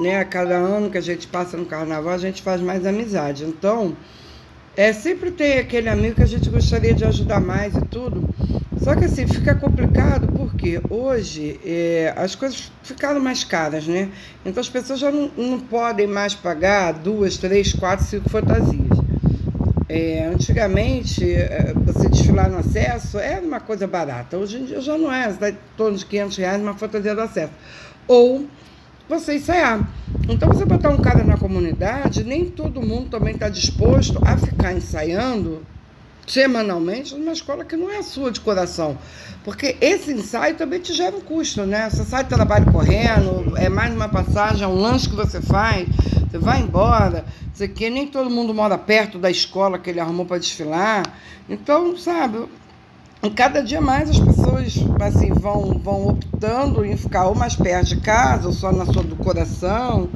né? 0.00 0.18
A 0.18 0.24
cada 0.24 0.56
ano 0.56 0.90
que 0.90 0.98
a 0.98 1.02
gente 1.02 1.26
passa 1.26 1.56
no 1.56 1.64
carnaval, 1.64 2.12
a 2.12 2.18
gente 2.18 2.42
faz 2.42 2.60
mais 2.60 2.84
amizade. 2.84 3.44
Então, 3.44 3.96
é 4.76 4.92
sempre 4.92 5.30
tem 5.30 5.58
aquele 5.58 5.88
amigo 5.88 6.16
que 6.16 6.22
a 6.22 6.26
gente 6.26 6.48
gostaria 6.48 6.94
de 6.94 7.04
ajudar 7.04 7.40
mais 7.40 7.74
e 7.74 7.80
tudo. 7.86 8.28
Só 8.82 8.94
que 8.96 9.04
assim, 9.04 9.26
fica 9.26 9.54
complicado 9.54 10.26
porque 10.28 10.80
hoje 10.88 11.60
é, 11.64 12.14
as 12.16 12.34
coisas 12.34 12.72
ficaram 12.82 13.20
mais 13.20 13.44
caras, 13.44 13.86
né? 13.86 14.08
Então 14.44 14.60
as 14.60 14.68
pessoas 14.70 14.98
já 14.98 15.10
não, 15.10 15.30
não 15.36 15.60
podem 15.60 16.06
mais 16.06 16.34
pagar 16.34 16.92
duas, 16.92 17.36
três, 17.36 17.74
quatro, 17.74 18.06
cinco 18.06 18.30
fantasias. 18.30 18.98
É, 19.86 20.24
antigamente, 20.32 21.30
é, 21.30 21.74
você 21.74 22.08
desfilar 22.08 22.48
no 22.48 22.58
acesso 22.58 23.18
era 23.18 23.44
uma 23.44 23.60
coisa 23.60 23.86
barata. 23.86 24.38
Hoje 24.38 24.58
em 24.58 24.64
dia 24.64 24.80
já 24.80 24.96
não 24.96 25.12
é. 25.12 25.30
Dá 25.32 25.50
em 25.50 25.58
torno 25.76 25.98
de 25.98 26.06
500 26.06 26.36
reais 26.38 26.62
uma 26.62 26.74
fantasia 26.74 27.14
do 27.14 27.20
acesso. 27.20 27.52
Ou 28.06 28.46
você 29.10 29.34
ensaiar. 29.34 29.86
Então, 30.28 30.48
você 30.48 30.64
botar 30.64 30.90
um 30.90 30.98
cara 30.98 31.24
na 31.24 31.36
comunidade, 31.36 32.22
nem 32.22 32.46
todo 32.46 32.80
mundo 32.80 33.10
também 33.10 33.34
está 33.34 33.48
disposto 33.48 34.20
a 34.24 34.36
ficar 34.36 34.72
ensaiando 34.72 35.62
semanalmente 36.26 37.14
numa 37.16 37.32
escola 37.32 37.64
que 37.64 37.76
não 37.76 37.90
é 37.90 37.98
a 37.98 38.02
sua 38.04 38.30
de 38.30 38.40
coração. 38.40 38.96
Porque 39.44 39.76
esse 39.80 40.12
ensaio 40.12 40.54
também 40.54 40.78
te 40.78 40.94
gera 40.94 41.16
um 41.16 41.20
custo, 41.20 41.66
né? 41.66 41.90
Você 41.90 42.04
sai 42.04 42.22
do 42.22 42.28
trabalho 42.28 42.70
correndo, 42.70 43.56
é 43.56 43.68
mais 43.68 43.92
uma 43.92 44.08
passagem, 44.08 44.62
é 44.62 44.68
um 44.68 44.74
lanche 44.74 45.08
que 45.08 45.16
você 45.16 45.40
faz, 45.40 45.88
você 46.30 46.38
vai 46.38 46.60
embora, 46.60 47.24
você 47.52 47.66
quer, 47.66 47.90
nem 47.90 48.06
todo 48.06 48.30
mundo 48.30 48.54
mora 48.54 48.78
perto 48.78 49.18
da 49.18 49.30
escola 49.30 49.78
que 49.78 49.90
ele 49.90 49.98
arrumou 49.98 50.24
para 50.24 50.38
desfilar. 50.38 51.02
Então, 51.48 51.96
sabe, 51.96 52.46
e 53.22 53.28
cada 53.28 53.62
dia 53.62 53.80
mais 53.80 54.08
as 54.08 54.18
pessoas 54.18 54.78
assim, 55.02 55.30
vão, 55.32 55.78
vão 55.78 56.08
optando 56.08 56.84
em 56.84 56.96
ficar 56.96 57.26
ou 57.26 57.34
mais 57.34 57.54
perto 57.54 57.88
de 57.88 58.00
casa, 58.00 58.46
ou 58.46 58.52
só 58.52 58.72
na 58.72 58.86
sua 58.86 59.02
do 59.02 59.16
coração. 59.16 60.08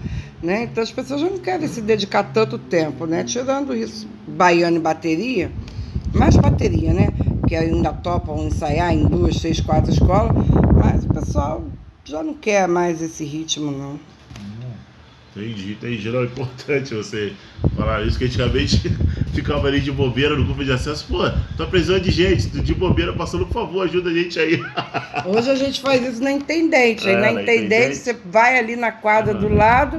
Né? 0.43 0.65
Então 0.65 0.83
as 0.83 0.91
pessoas 0.91 1.21
já 1.21 1.29
não 1.29 1.39
querem 1.39 1.69
se 1.69 1.81
dedicar 1.81 2.23
tanto 2.25 2.59
tempo, 2.59 3.07
né? 3.07 3.25
Tirando 3.25 3.75
isso, 3.75 4.07
baiano 4.27 4.77
e 4.77 4.81
bateria, 4.81 5.51
mais 6.13 6.37
bateria, 6.37 6.93
né? 6.93 7.09
Que 7.47 7.57
ainda 7.57 7.93
topam 7.93 8.47
ensaiar 8.47 8.93
em 8.93 9.07
duas, 9.07 9.37
três, 9.37 9.61
quatro 9.61 9.91
escolas, 9.91 10.33
mas 10.75 11.05
o 11.05 11.09
pessoal 11.09 11.63
já 12.05 12.23
não 12.23 12.35
quer 12.35 12.69
mais 12.69 13.01
esse 13.01 13.25
ritmo, 13.25 13.71
não. 13.71 13.99
Entendi, 15.37 15.73
entendi. 15.73 16.09
Não, 16.11 16.21
é 16.21 16.25
importante 16.25 16.95
você 16.95 17.33
falar 17.77 18.07
isso, 18.07 18.17
que 18.19 18.25
antigamente 18.25 18.81
ficava 19.35 19.67
ali 19.67 19.81
de 19.81 19.91
bobeira 19.91 20.37
no 20.37 20.45
grupo 20.45 20.65
de 20.65 20.71
acesso. 20.71 21.07
Pô, 21.09 21.19
tá 21.57 21.67
precisando 21.69 22.03
de 22.03 22.11
gente, 22.13 22.47
de 22.49 22.75
bobeira 22.75 23.13
passando, 23.13 23.45
por 23.47 23.55
favor, 23.55 23.85
ajuda 23.85 24.11
a 24.11 24.15
gente 24.15 24.39
aí. 24.39 24.63
Hoje 25.27 25.51
a 25.51 25.57
gente 25.57 25.81
faz 25.81 26.07
isso 26.07 26.23
na 26.23 26.31
Intendente. 26.31 27.09
Aí 27.09 27.15
É, 27.15 27.17
na 27.17 27.23
na 27.33 27.43
Intendente 27.43 27.65
Intendente. 27.67 27.97
você 27.97 28.17
vai 28.31 28.59
ali 28.59 28.77
na 28.77 28.93
quadra 28.93 29.35
do 29.35 29.49
lado, 29.53 29.97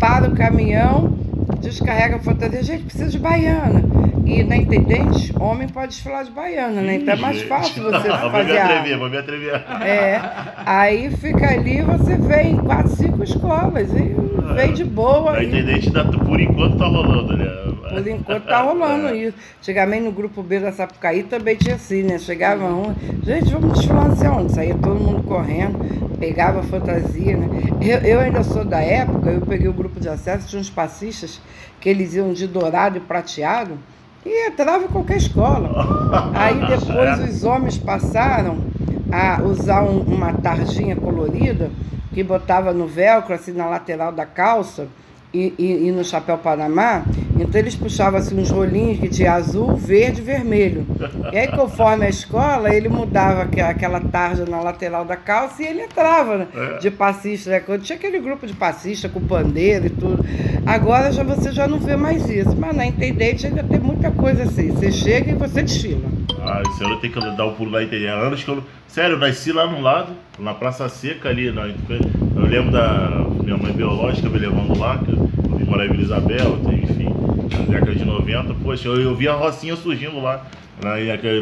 para 0.00 0.28
o 0.28 0.34
caminhão, 0.34 1.16
descarrega 1.60 2.16
a 2.16 2.18
fantasia. 2.20 2.62
Gente, 2.62 2.84
precisa 2.84 3.08
de 3.08 3.18
baiana. 3.18 3.84
E 4.26 4.42
na 4.42 4.56
Intendente, 4.56 5.32
homem 5.38 5.68
pode 5.68 5.92
desfilar 5.92 6.24
de 6.24 6.32
baiana, 6.32 6.80
né? 6.82 6.96
Então 6.96 7.14
é 7.14 7.16
mais 7.16 7.42
fácil 7.42 7.84
você 7.84 8.08
Vou 8.10 8.24
me 8.24 8.30
fazer 8.30 8.58
a... 8.58 8.64
atrever, 8.64 8.98
vou 8.98 9.08
me 9.08 9.16
atrever. 9.16 9.54
É, 9.82 10.20
aí 10.66 11.10
fica 11.16 11.48
ali, 11.48 11.80
você 11.80 12.16
vem 12.16 12.52
em 12.52 12.56
quatro, 12.56 12.90
cinco 12.96 13.22
escolas 13.22 13.88
e 13.92 14.16
vem 14.54 14.72
de 14.72 14.84
boa. 14.84 15.32
Na 15.32 15.44
intendente, 15.44 15.90
por 15.92 16.40
enquanto 16.40 16.76
tá 16.76 16.86
rolando, 16.86 17.36
né? 17.36 17.66
por 17.88 18.06
enquanto 18.06 18.44
tá 18.44 18.62
rolando 18.62 19.08
É. 19.14 19.16
isso. 19.16 19.36
Antigamente 19.60 20.04
no 20.04 20.12
grupo 20.12 20.42
B 20.42 20.58
da 20.58 20.72
Sapucaí 20.72 21.22
também 21.22 21.56
tinha 21.56 21.76
assim, 21.76 22.02
né? 22.02 22.18
Chegava 22.18 22.66
um, 22.66 22.94
gente, 23.22 23.52
vamos 23.52 23.74
desfilar 23.78 24.08
não 24.08 24.16
sei 24.16 24.28
onde. 24.28 24.52
Saía 24.52 24.74
todo 24.74 24.98
mundo 24.98 25.22
correndo, 25.22 25.78
pegava 26.18 26.62
fantasia, 26.64 27.36
né? 27.36 27.48
Eu, 27.80 27.98
eu 27.98 28.20
ainda 28.20 28.42
sou 28.42 28.64
da 28.64 28.80
época, 28.80 29.30
eu 29.30 29.40
peguei 29.42 29.68
o 29.68 29.72
grupo 29.72 30.00
de 30.00 30.08
acesso, 30.08 30.48
tinha 30.48 30.60
uns 30.60 30.70
passistas 30.70 31.40
que 31.80 31.88
eles 31.88 32.14
iam 32.14 32.32
de 32.32 32.46
dourado 32.46 32.98
e 32.98 33.00
prateado 33.00 33.78
e 34.26 34.48
entrava 34.48 34.84
em 34.84 34.88
qualquer 34.88 35.16
escola. 35.18 35.70
Aí 36.34 36.58
depois 36.66 37.30
os 37.34 37.44
homens 37.44 37.78
passaram 37.78 38.58
a 39.12 39.40
usar 39.42 39.82
um- 39.82 40.00
uma 40.00 40.32
tarjinha 40.32 40.96
colorida 40.96 41.70
que 42.12 42.22
botava 42.22 42.72
no 42.72 42.86
velcro, 42.86 43.34
assim, 43.34 43.52
na 43.52 43.66
lateral 43.66 44.10
da 44.10 44.26
calça 44.26 44.88
e, 45.32 45.52
e- 45.58 45.88
e 45.88 45.92
no 45.92 46.04
chapéu 46.04 46.38
Panamá. 46.38 47.04
Então 47.38 47.60
eles 47.60 47.74
puxavam 47.74 48.18
assim 48.18 48.38
uns 48.40 48.50
rolinhos 48.50 48.98
que 48.98 49.08
tinha 49.08 49.32
azul, 49.34 49.76
verde 49.76 50.20
e 50.20 50.24
vermelho. 50.24 50.86
E 51.32 51.36
aí, 51.36 51.48
conforme 51.48 52.06
a 52.06 52.08
escola, 52.08 52.74
ele 52.74 52.88
mudava 52.88 53.42
aque- 53.42 53.60
aquela 53.60 54.00
tarja 54.00 54.44
na 54.46 54.60
lateral 54.60 55.04
da 55.04 55.16
calça 55.16 55.62
e 55.62 55.66
ele 55.66 55.82
entrava 55.82 56.38
né, 56.38 56.46
É. 56.54 56.78
de 56.78 56.90
passista. 56.90 57.50
Né? 57.50 57.60
Quando 57.60 57.82
Tinha 57.82 57.96
aquele 57.98 58.18
grupo 58.20 58.46
de 58.46 58.54
passista 58.54 59.08
com 59.08 59.20
pandeiro 59.20 59.86
e 59.86 59.90
tudo. 59.90 60.24
Agora 60.64 61.12
já 61.12 61.22
você 61.22 61.52
já 61.52 61.68
não 61.68 61.78
vê 61.78 61.94
mais 61.96 62.28
isso. 62.30 62.56
Mas 62.56 62.74
na 62.74 62.86
Intendente 62.86 63.46
ainda 63.46 63.62
tem 63.62 63.78
muita 63.78 64.10
coisa 64.10 64.44
assim. 64.44 64.68
Você 64.70 64.90
chega 64.90 65.30
e 65.30 65.34
você 65.34 65.62
desfila. 65.62 66.08
Ah, 66.40 66.62
esse 66.70 66.82
ano 66.84 66.96
tem 67.00 67.10
que 67.10 67.20
dar 67.36 67.44
o 67.44 67.52
pulo 67.52 67.70
lá 67.72 67.82
entender. 67.82 68.08
Há 68.08 68.14
anos 68.14 68.42
que 68.42 68.50
eu. 68.50 68.62
Sério, 68.88 69.16
eu 69.16 69.18
nasci 69.18 69.52
lá 69.52 69.66
no 69.66 69.80
lado, 69.82 70.12
na 70.38 70.54
Praça 70.54 70.88
Seca 70.88 71.28
ali. 71.28 71.50
Na... 71.52 71.66
Eu 72.46 72.50
lembro 72.50 72.70
da 72.70 73.26
minha 73.42 73.56
mãe 73.56 73.72
biológica 73.72 74.28
me 74.28 74.38
levando 74.38 74.78
lá, 74.78 74.98
que 74.98 75.10
eu 75.10 75.28
vim 75.56 75.64
morar 75.64 75.84
em 75.84 75.88
Vila 75.88 76.02
Isabel, 76.04 76.60
enfim, 76.72 77.08
na 77.50 77.64
década 77.64 77.92
de 77.92 78.04
90. 78.04 78.54
Poxa, 78.62 78.86
eu, 78.86 79.00
eu 79.00 79.16
vi 79.16 79.26
a 79.26 79.32
Rocinha 79.32 79.74
surgindo 79.74 80.20
lá, 80.20 80.46
na, 80.80 80.92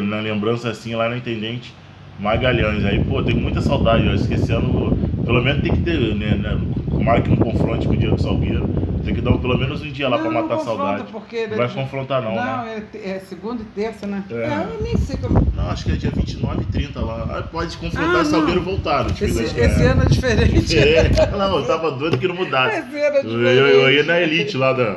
na 0.02 0.20
lembrança 0.20 0.70
assim, 0.70 0.94
lá 0.94 1.10
na 1.10 1.18
Intendente 1.18 1.74
Magalhães. 2.18 2.86
Aí, 2.86 3.04
pô, 3.04 3.22
tenho 3.22 3.38
muita 3.38 3.60
saudade. 3.60 4.06
Eu 4.06 4.14
acho 4.14 4.52
ano, 4.54 4.98
pelo 5.24 5.42
menos 5.42 5.62
tem 5.62 5.72
que 5.72 5.80
ter, 5.82 5.98
né? 6.14 6.34
né 6.36 6.58
tomara 6.90 7.20
que 7.22 7.30
um 7.30 7.36
confronte 7.36 7.86
com 7.86 7.94
o 7.94 7.96
dia 7.96 8.10
do 8.10 8.20
Salgueiro. 8.20 8.68
Tem 9.04 9.14
que 9.14 9.20
dar 9.20 9.32
pelo 9.36 9.58
menos 9.58 9.82
um 9.82 9.90
dia 9.92 10.08
lá 10.08 10.16
pra 10.16 10.30
Não, 10.30 10.32
não 10.32 10.42
matar 10.48 10.54
a 10.62 10.64
saudade. 10.64 11.04
porque 11.12 11.46
Não 11.46 11.56
vai 11.58 11.68
confrontar, 11.68 12.22
não, 12.22 12.34
Não, 12.34 12.64
né? 12.64 12.82
é, 12.94 13.10
é 13.10 13.18
segunda 13.18 13.60
e 13.60 13.66
terça, 13.66 14.06
né? 14.06 14.24
É. 14.30 14.46
Ah, 14.46 14.66
Eu 14.72 14.82
nem 14.82 14.96
sei 14.96 15.16
como. 15.18 15.46
Não, 15.54 15.68
acho 15.68 15.84
que 15.84 15.92
é 15.92 15.96
dia 15.96 16.10
29 16.10 16.62
e 16.62 16.64
30 16.64 17.00
lá. 17.00 17.26
Ah, 17.38 17.42
pode 17.42 17.76
confrontar 17.76 18.16
Ah, 18.20 18.24
Salgueiro 18.24 18.60
não. 18.60 18.64
voltar. 18.70 19.04
Tipo, 19.06 19.24
Esse, 19.24 19.52
que 19.54 19.60
esse 19.60 19.82
é. 19.82 19.86
ano 19.88 20.02
é 20.02 20.06
diferente. 20.06 20.78
É, 20.78 21.36
não, 21.36 21.58
eu 21.58 21.66
tava 21.66 21.90
doido 21.90 22.16
que 22.16 22.26
não 22.26 22.34
mudasse. 22.34 22.78
Esse 22.78 22.98
ano 22.98 23.16
é 23.16 23.20
Eu, 23.52 23.66
eu, 23.66 23.66
eu 23.66 23.90
ia 23.92 24.04
na 24.04 24.14
diferente. 24.14 24.32
Elite 24.40 24.56
lá 24.56 24.72
da. 24.72 24.96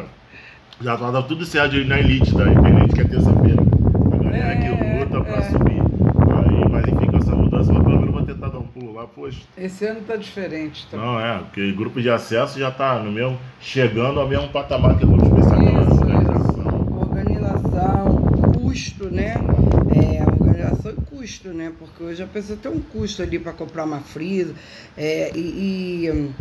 Já 0.82 0.96
tava 0.96 1.24
tudo 1.24 1.46
certo 1.46 1.72
de 1.72 1.80
ir 1.82 1.88
na 1.88 2.00
Elite 2.00 2.34
da 2.34 2.46
Independente, 2.48 2.94
que 2.94 3.02
é 3.02 3.04
terça-feira. 3.04 3.62
A 4.14 4.24
galera 4.24 4.56
que 4.56 4.66
É, 4.68 5.00
luta 5.04 5.22
pra 5.22 5.38
é. 5.38 5.42
subir. 5.50 5.82
Aí, 5.82 6.70
mas 6.72 6.88
enfim, 6.88 7.08
com 7.08 7.18
essa 7.18 7.36
mudança, 7.36 7.74
mas 7.74 7.84
pelo 7.84 7.98
menos 8.00 8.14
vou 8.14 8.24
tentar 8.24 8.48
dar 8.50 8.60
um 8.60 8.68
Esse 9.58 9.86
ano 9.86 10.02
tá 10.02 10.16
diferente. 10.16 10.88
Tá? 10.90 10.98
Não, 10.98 11.20
é, 11.20 11.40
porque 11.40 11.72
grupo 11.72 12.02
de 12.02 12.10
acesso 12.10 12.60
já 12.60 12.72
tá 12.72 13.00
no 13.00 13.12
mesmo. 13.12 13.38
chegando 13.60 14.20
ao 14.20 14.28
mesmo 14.28 14.50
patamar 14.50 14.98
que 14.98 15.06
o 15.06 15.08
grupo 15.08 15.26
especial 15.40 15.64
da 15.64 15.82
Isso, 15.82 15.92
organização. 15.92 16.98
Organização, 17.00 18.16
custo, 18.54 19.10
né? 19.10 19.36
É, 19.96 20.24
organização 20.24 20.92
e 20.92 21.16
custo, 21.16 21.50
né? 21.50 21.72
Porque 21.78 22.04
hoje 22.04 22.24
a 22.24 22.28
pessoa 22.28 22.58
tem 22.62 22.72
um 22.72 22.80
custo 22.80 23.22
ali 23.22 23.40
para 23.40 23.54
comprar 23.54 23.84
uma 23.86 24.00
frisa. 24.00 24.54
É, 24.98 25.32
e, 25.36 25.40
e, 25.40 26.32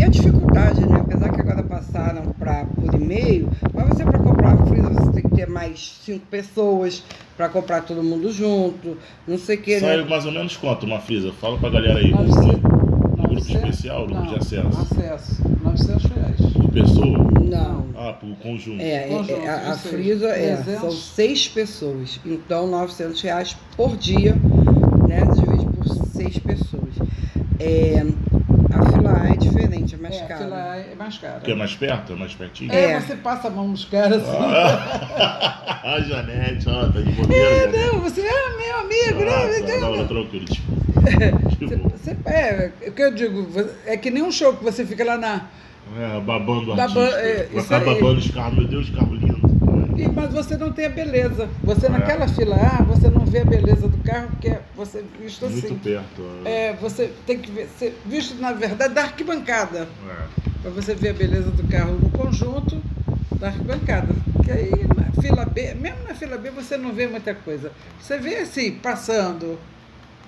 e 0.00 0.04
a 0.04 0.08
dificuldade, 0.08 0.80
né? 0.86 0.96
Apesar 1.00 1.28
que 1.30 1.40
agora 1.40 1.62
passaram 1.62 2.22
para 2.38 2.64
por 2.64 2.94
e-mail, 2.94 3.48
mas 3.74 3.88
você 3.88 4.04
para 4.04 4.18
comprar 4.18 4.54
uma 4.56 4.66
frisa 4.66 4.88
você 4.88 5.12
tem 5.12 5.22
que 5.22 5.36
ter 5.36 5.46
mais 5.48 6.00
cinco 6.04 6.24
pessoas 6.30 7.02
para 7.36 7.48
comprar 7.48 7.82
todo 7.82 8.02
mundo 8.02 8.32
junto, 8.32 8.96
não 9.26 9.38
sei 9.38 9.56
o 9.56 9.60
que, 9.62 9.78
Sai 9.80 9.98
né? 9.98 10.04
mais 10.08 10.24
ou 10.26 10.32
menos 10.32 10.56
quanto 10.56 10.84
uma 10.86 11.00
frisa? 11.00 11.32
Fala 11.32 11.58
pra 11.58 11.70
galera 11.70 11.98
aí. 11.98 12.10
Nove- 12.10 12.26
No 12.30 13.26
grupo 13.26 13.34
Novecentos- 13.34 13.54
especial, 13.70 14.06
grupo 14.06 14.26
de 14.28 14.34
acesso. 14.36 14.80
Acesso. 14.80 15.42
900 15.62 16.04
reais. 16.06 16.40
Por 16.54 16.70
pessoa? 16.70 17.18
Não. 17.44 17.84
Ah, 17.96 18.12
por 18.14 18.34
conjunto. 18.36 18.80
É, 18.80 19.00
Conjunto, 19.08 19.32
é, 19.42 19.48
a, 19.48 19.72
a 19.72 19.76
frisa 19.78 20.28
é, 20.28 20.56
300. 20.56 20.80
são 20.80 20.90
seis 20.90 21.48
pessoas, 21.48 22.18
então 22.24 22.66
900 22.66 23.20
reais 23.20 23.56
por 23.76 23.94
dia, 23.96 24.34
né? 25.06 25.20
Divide 25.34 25.66
por 25.66 25.86
seis 26.06 26.38
pessoas. 26.38 26.94
É, 27.58 28.06
é 29.28 29.36
diferente. 29.36 29.94
É 29.94 29.98
mais 29.98 30.16
É, 30.16 30.24
caro. 30.26 30.54
A 30.54 30.76
é 30.76 30.94
mais 30.96 31.18
cara. 31.18 31.34
Porque 31.34 31.50
é 31.52 31.54
mais 31.54 31.74
perto, 31.74 32.12
é 32.12 32.16
mais 32.16 32.34
pertinho. 32.34 32.72
É, 32.72 32.92
É. 32.92 33.00
você 33.00 33.16
passa 33.16 33.48
a 33.48 33.50
mão 33.50 33.68
nos 33.68 33.84
caras 33.84 34.22
assim. 34.22 34.36
Ah, 34.38 35.80
a 35.96 36.00
Janete, 36.00 36.68
ó, 36.68 36.86
tá 36.90 37.00
de 37.00 37.12
bobeira. 37.12 37.44
É, 37.44 37.60
Janete. 37.70 37.86
não, 37.94 38.00
você 38.00 38.20
é 38.20 38.56
meu 38.56 38.78
amigo, 38.78 39.30
Ah, 39.30 39.46
né? 39.46 39.66
tá, 39.66 39.80
não, 39.80 39.96
não, 39.96 40.06
tranquilo, 40.06 40.44
tipo. 40.50 40.72
Você, 41.60 41.76
você- 41.76 42.16
é, 42.26 42.70
o 42.86 42.92
que 42.92 43.02
eu 43.02 43.14
digo, 43.14 43.48
é 43.86 43.96
que 43.96 44.10
nem 44.10 44.22
um 44.22 44.30
show 44.32 44.54
que 44.54 44.62
você 44.64 44.84
fica 44.84 45.04
lá 45.04 45.16
na. 45.16 45.42
é, 45.98 46.20
babando 46.20 46.72
o 46.72 46.76
Baba- 46.76 46.82
artista. 46.82 47.20
é, 47.20 47.48
ficar 47.62 47.78
aí. 47.78 47.84
babando 47.84 48.18
os 48.18 48.30
carros, 48.30 48.54
meu 48.58 48.66
Deus, 48.68 48.90
carro 48.90 49.14
lindo. 49.14 49.49
E- 50.02 50.08
Mas 50.08 50.32
você 50.32 50.56
não 50.56 50.72
tem 50.72 50.86
a 50.86 50.90
beleza. 50.90 51.48
Você 51.62 51.86
É. 51.86 51.88
naquela 51.88 52.26
fila 52.28 52.56
A, 52.56 52.82
você 52.82 53.08
não 53.08 53.24
vê 53.24 53.40
a 53.40 53.44
beleza 53.44 53.88
do 53.88 53.98
carro, 53.98 54.28
porque 54.28 54.48
é 54.48 54.60
você 54.76 54.98
é 54.98 55.04
visto 55.22 55.46
Muito 55.46 55.66
assim. 55.66 55.74
perto. 55.76 56.22
É, 56.44 56.72
você 56.80 57.12
tem 57.26 57.38
que 57.38 57.50
ver, 57.50 57.68
ser 57.78 57.98
visto, 58.06 58.40
na 58.40 58.52
verdade, 58.52 58.94
da 58.94 59.02
arquibancada. 59.02 59.88
É. 60.08 60.40
Para 60.62 60.70
você 60.70 60.94
ver 60.94 61.10
a 61.10 61.14
beleza 61.14 61.50
do 61.50 61.62
carro 61.68 61.98
no 62.00 62.10
conjunto 62.10 62.80
da 63.38 63.48
arquibancada. 63.48 64.14
Que 64.44 64.50
aí 64.52 64.70
na 64.96 65.22
fila 65.22 65.44
B, 65.46 65.74
mesmo 65.74 65.98
na 66.06 66.14
fila 66.14 66.36
B 66.36 66.50
você 66.50 66.76
não 66.76 66.92
vê 66.92 67.06
muita 67.06 67.34
coisa. 67.34 67.72
Você 68.00 68.18
vê 68.18 68.36
assim, 68.38 68.72
passando. 68.72 69.58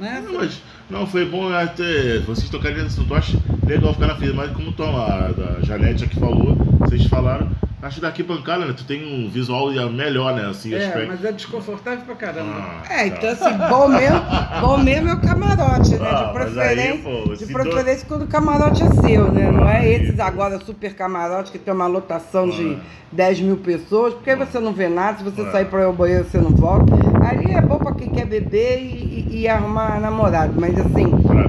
Né? 0.00 0.22
Não, 0.24 0.34
mas 0.34 0.62
não, 0.88 1.06
foi 1.06 1.26
bom 1.28 1.52
até 1.52 2.18
vocês 2.20 2.48
tocarem 2.48 2.78
nesse 2.78 2.94
assunto. 2.98 3.12
Eu 3.12 3.16
acho 3.18 3.42
legal 3.66 3.92
ficar 3.92 4.06
na 4.06 4.16
fila, 4.16 4.34
mas 4.34 4.52
como 4.56 4.74
a, 4.96 5.26
a 5.26 5.62
Janete 5.62 6.04
aqui 6.04 6.18
falou, 6.18 6.56
vocês 6.80 7.04
falaram, 7.06 7.50
acho 7.82 7.96
que 7.96 8.00
daqui 8.00 8.22
bancada, 8.22 8.64
né? 8.64 8.72
Tu 8.76 8.84
tem 8.84 9.04
um 9.04 9.28
visual 9.28 9.70
melhor, 9.90 10.34
né? 10.34 10.48
Assim, 10.48 10.72
É, 10.74 10.86
aspecto. 10.86 11.08
mas 11.08 11.24
é 11.24 11.32
desconfortável 11.32 12.04
pra 12.04 12.14
caramba. 12.14 12.52
Ah, 12.54 12.82
É, 12.88 13.10
tá. 13.10 13.16
então 13.16 13.30
assim, 13.30 13.58
bom 13.68 13.88
mesmo, 13.88 14.20
bom 14.60 14.78
mesmo 14.78 15.08
é 15.08 15.14
o 15.14 15.20
camarote, 15.20 15.90
né? 15.96 15.98
Ah, 16.00 16.14
De 16.14 16.24
aí, 16.24 16.32
preferência, 16.32 16.98
pô, 17.02 17.32
de 17.34 17.46
se 17.46 17.52
preferência 17.52 18.06
quando 18.06 18.22
o 18.22 18.26
camarote 18.28 18.82
é 18.82 18.90
seu, 18.90 19.32
né? 19.32 19.50
Não 19.50 19.68
é 19.68 19.72
Aí, 19.82 19.94
esses 19.94 20.20
agora 20.20 20.58
super 20.64 20.94
camarote 20.94 21.50
que 21.50 21.58
tem 21.58 21.74
uma 21.74 21.86
lotação 21.88 22.48
de 22.48 22.74
Ah. 22.74 22.80
10 23.10 23.40
mil 23.40 23.56
pessoas, 23.56 24.14
porque 24.14 24.30
aí 24.30 24.36
você 24.36 24.58
não 24.60 24.72
vê 24.72 24.88
nada, 24.88 25.18
se 25.18 25.24
você 25.24 25.42
Ah. 25.42 25.50
sair 25.52 25.64
para 25.66 25.80
ir 25.80 25.84
ao 25.84 25.92
banheiro 25.92 26.24
você 26.24 26.38
não 26.38 26.50
volta. 26.50 26.92
Ali 27.26 27.52
é 27.52 27.60
bom 27.60 27.78
para 27.78 27.94
quem 27.94 28.10
quer 28.10 28.26
beber 28.26 28.78
e, 28.80 29.26
e- 29.30 29.40
e 29.42 29.48
arrumar 29.48 30.00
namorado, 30.00 30.54
mas 30.60 30.78
assim, 30.78 31.06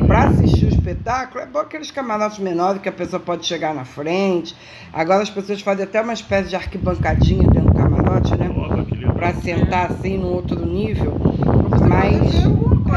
para 0.07 0.25
assistir 0.25 0.65
o 0.65 0.69
espetáculo, 0.69 1.41
é 1.43 1.45
bom 1.45 1.59
aqueles 1.59 1.91
camarotes 1.91 2.39
menores 2.39 2.81
que 2.81 2.89
a 2.89 2.91
pessoa 2.91 3.19
pode 3.19 3.45
chegar 3.45 3.73
na 3.73 3.85
frente. 3.85 4.55
Agora 4.91 5.21
as 5.23 5.29
pessoas 5.29 5.61
fazem 5.61 5.83
até 5.85 6.01
uma 6.01 6.13
espécie 6.13 6.49
de 6.49 6.55
arquibancadinha 6.55 7.47
dentro 7.49 7.71
do 7.71 7.75
camarote, 7.75 8.35
né? 8.37 8.49
Para 9.13 9.33
sentar 9.35 9.91
assim 9.91 10.17
num 10.17 10.33
outro 10.33 10.65
nível. 10.65 11.13
Mas 11.87 12.33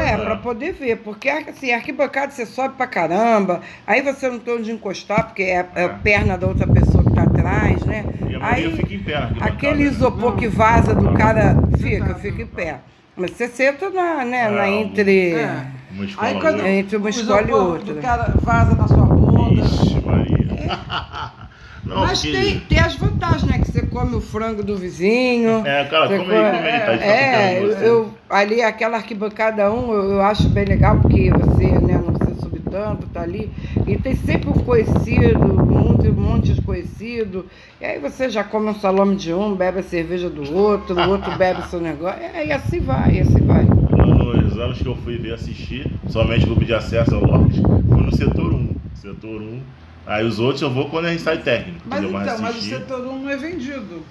é, 0.00 0.16
pra 0.16 0.36
poder 0.36 0.72
ver, 0.72 0.96
porque 0.98 1.28
assim, 1.28 1.72
arquibancada 1.72 2.30
você 2.30 2.44
sobe 2.44 2.74
pra 2.76 2.86
caramba, 2.86 3.60
aí 3.86 4.02
você 4.02 4.28
não 4.28 4.38
tem 4.38 4.54
onde 4.54 4.70
encostar, 4.70 5.26
porque 5.26 5.42
é, 5.42 5.66
é 5.74 5.84
a 5.84 5.88
perna 5.88 6.36
da 6.36 6.46
outra 6.46 6.66
pessoa 6.66 7.02
que 7.24 7.32
tá 7.32 7.40
atrás, 7.40 7.80
né? 7.84 8.04
E 8.28 8.36
Aí 8.40 8.76
fica 8.76 8.94
em 8.94 8.98
pé. 8.98 9.16
aqui 9.16 9.40
na 9.40 9.46
aquele 9.46 9.84
né? 9.84 9.90
isopor 9.90 10.30
Não. 10.32 10.36
que 10.36 10.48
vaza 10.48 10.94
do 10.94 11.02
Não. 11.04 11.14
cara 11.14 11.56
fica, 11.78 12.14
fica 12.16 12.42
em 12.42 12.46
pé. 12.46 12.76
Mas 13.16 13.30
você 13.30 13.48
senta 13.48 13.88
na, 13.90 14.24
né, 14.24 14.48
na 14.50 14.56
Não. 14.58 14.64
entre. 14.66 15.30
É. 15.34 15.66
Uma 15.92 16.04
escola 16.04 16.28
Aí 16.28 16.34
quando 16.40 16.54
outra. 16.56 16.70
Entre 16.70 16.96
uma 16.96 17.06
o 17.06 17.08
escola 17.08 17.42
e 17.48 17.52
outra. 17.52 17.94
do 17.94 18.00
cara 18.02 18.34
vaza 18.42 18.74
na 18.74 18.86
sua 18.88 19.06
bunda. 19.06 19.62
Ixi, 19.64 20.00
Maria. 20.04 20.36
Não, 21.86 21.98
Mas 22.00 22.20
porque- 22.20 22.36
tem, 22.36 22.58
tem 22.60 22.78
as 22.80 22.96
vantagens, 22.96 23.44
né? 23.44 23.58
Que 23.60 23.70
você 23.70 23.82
come 23.86 24.16
o 24.16 24.20
frango 24.20 24.60
do 24.62 24.76
vizinho. 24.76 25.62
É, 25.64 25.84
cara, 25.84 26.08
come 26.08 26.34
aí, 26.34 26.56
come 26.56 26.68
aí, 26.68 26.80
tá 26.80 26.92
de 26.96 27.02
É, 27.04 27.54
papo 27.54 27.66
eu, 27.66 27.86
eu- 27.86 28.14
ali 28.28 28.60
aquela 28.60 28.96
arquibancada 28.96 29.70
1 29.72 29.92
eu, 29.92 30.10
eu 30.14 30.20
acho 30.22 30.48
bem 30.48 30.64
legal, 30.64 30.98
porque 31.00 31.30
você 31.30 31.66
né, 31.78 31.94
não 32.04 32.12
precisa 32.12 32.35
tanto, 32.76 33.06
tá 33.06 33.22
ali. 33.22 33.50
E 33.86 33.96
tem 33.96 34.14
sempre 34.14 34.50
um 34.50 34.52
conhecido, 34.52 35.38
um 35.44 35.64
monte, 35.64 36.08
um 36.08 36.12
monte 36.12 36.52
de 36.52 36.60
conhecido. 36.60 37.46
E 37.80 37.84
aí 37.84 37.98
você 37.98 38.28
já 38.28 38.44
come 38.44 38.68
um 38.68 38.74
salame 38.74 39.16
de 39.16 39.32
um, 39.32 39.54
bebe 39.54 39.78
a 39.80 39.82
cerveja 39.82 40.28
do 40.28 40.52
outro, 40.54 40.94
o 40.94 41.08
outro 41.08 41.34
bebe 41.38 41.60
o 41.60 41.64
seu 41.66 41.80
negócio. 41.80 42.20
É, 42.20 42.46
e 42.46 42.52
assim 42.52 42.80
vai, 42.80 43.14
e 43.16 43.20
assim 43.20 43.40
vai. 43.40 43.64
No- 43.64 44.36
Nos 44.36 44.58
anos 44.58 44.78
que 44.78 44.86
eu 44.86 44.96
fui 44.96 45.16
ver 45.16 45.32
assistir, 45.34 45.90
somente 46.08 46.44
o 46.44 46.48
grupo 46.48 46.64
de 46.64 46.74
acesso 46.74 47.14
ao 47.14 47.24
Lorde, 47.24 47.60
foi 47.62 48.02
no 48.02 48.14
setor 48.14 48.52
1. 48.52 48.68
Setor 48.94 49.40
1. 49.40 49.60
Aí 50.06 50.24
os 50.24 50.38
outros 50.38 50.62
eu 50.62 50.70
vou 50.70 50.88
quando 50.88 51.06
a 51.06 51.10
gente 51.10 51.22
sai 51.22 51.38
técnico. 51.38 51.80
Mas 51.86 52.00
entendeu? 52.02 52.20
então, 52.22 52.38
mas 52.38 52.54
o 52.54 52.58
assistir- 52.58 52.74
setor 52.76 53.06
1 53.06 53.22
não 53.22 53.30
é 53.30 53.36
vendido. 53.36 54.02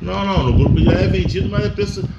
Não, 0.00 0.24
não, 0.26 0.42
no 0.44 0.52
grupo 0.52 0.80
já 0.80 0.92
é 0.92 1.06
vendido, 1.06 1.48
mas 1.48 1.64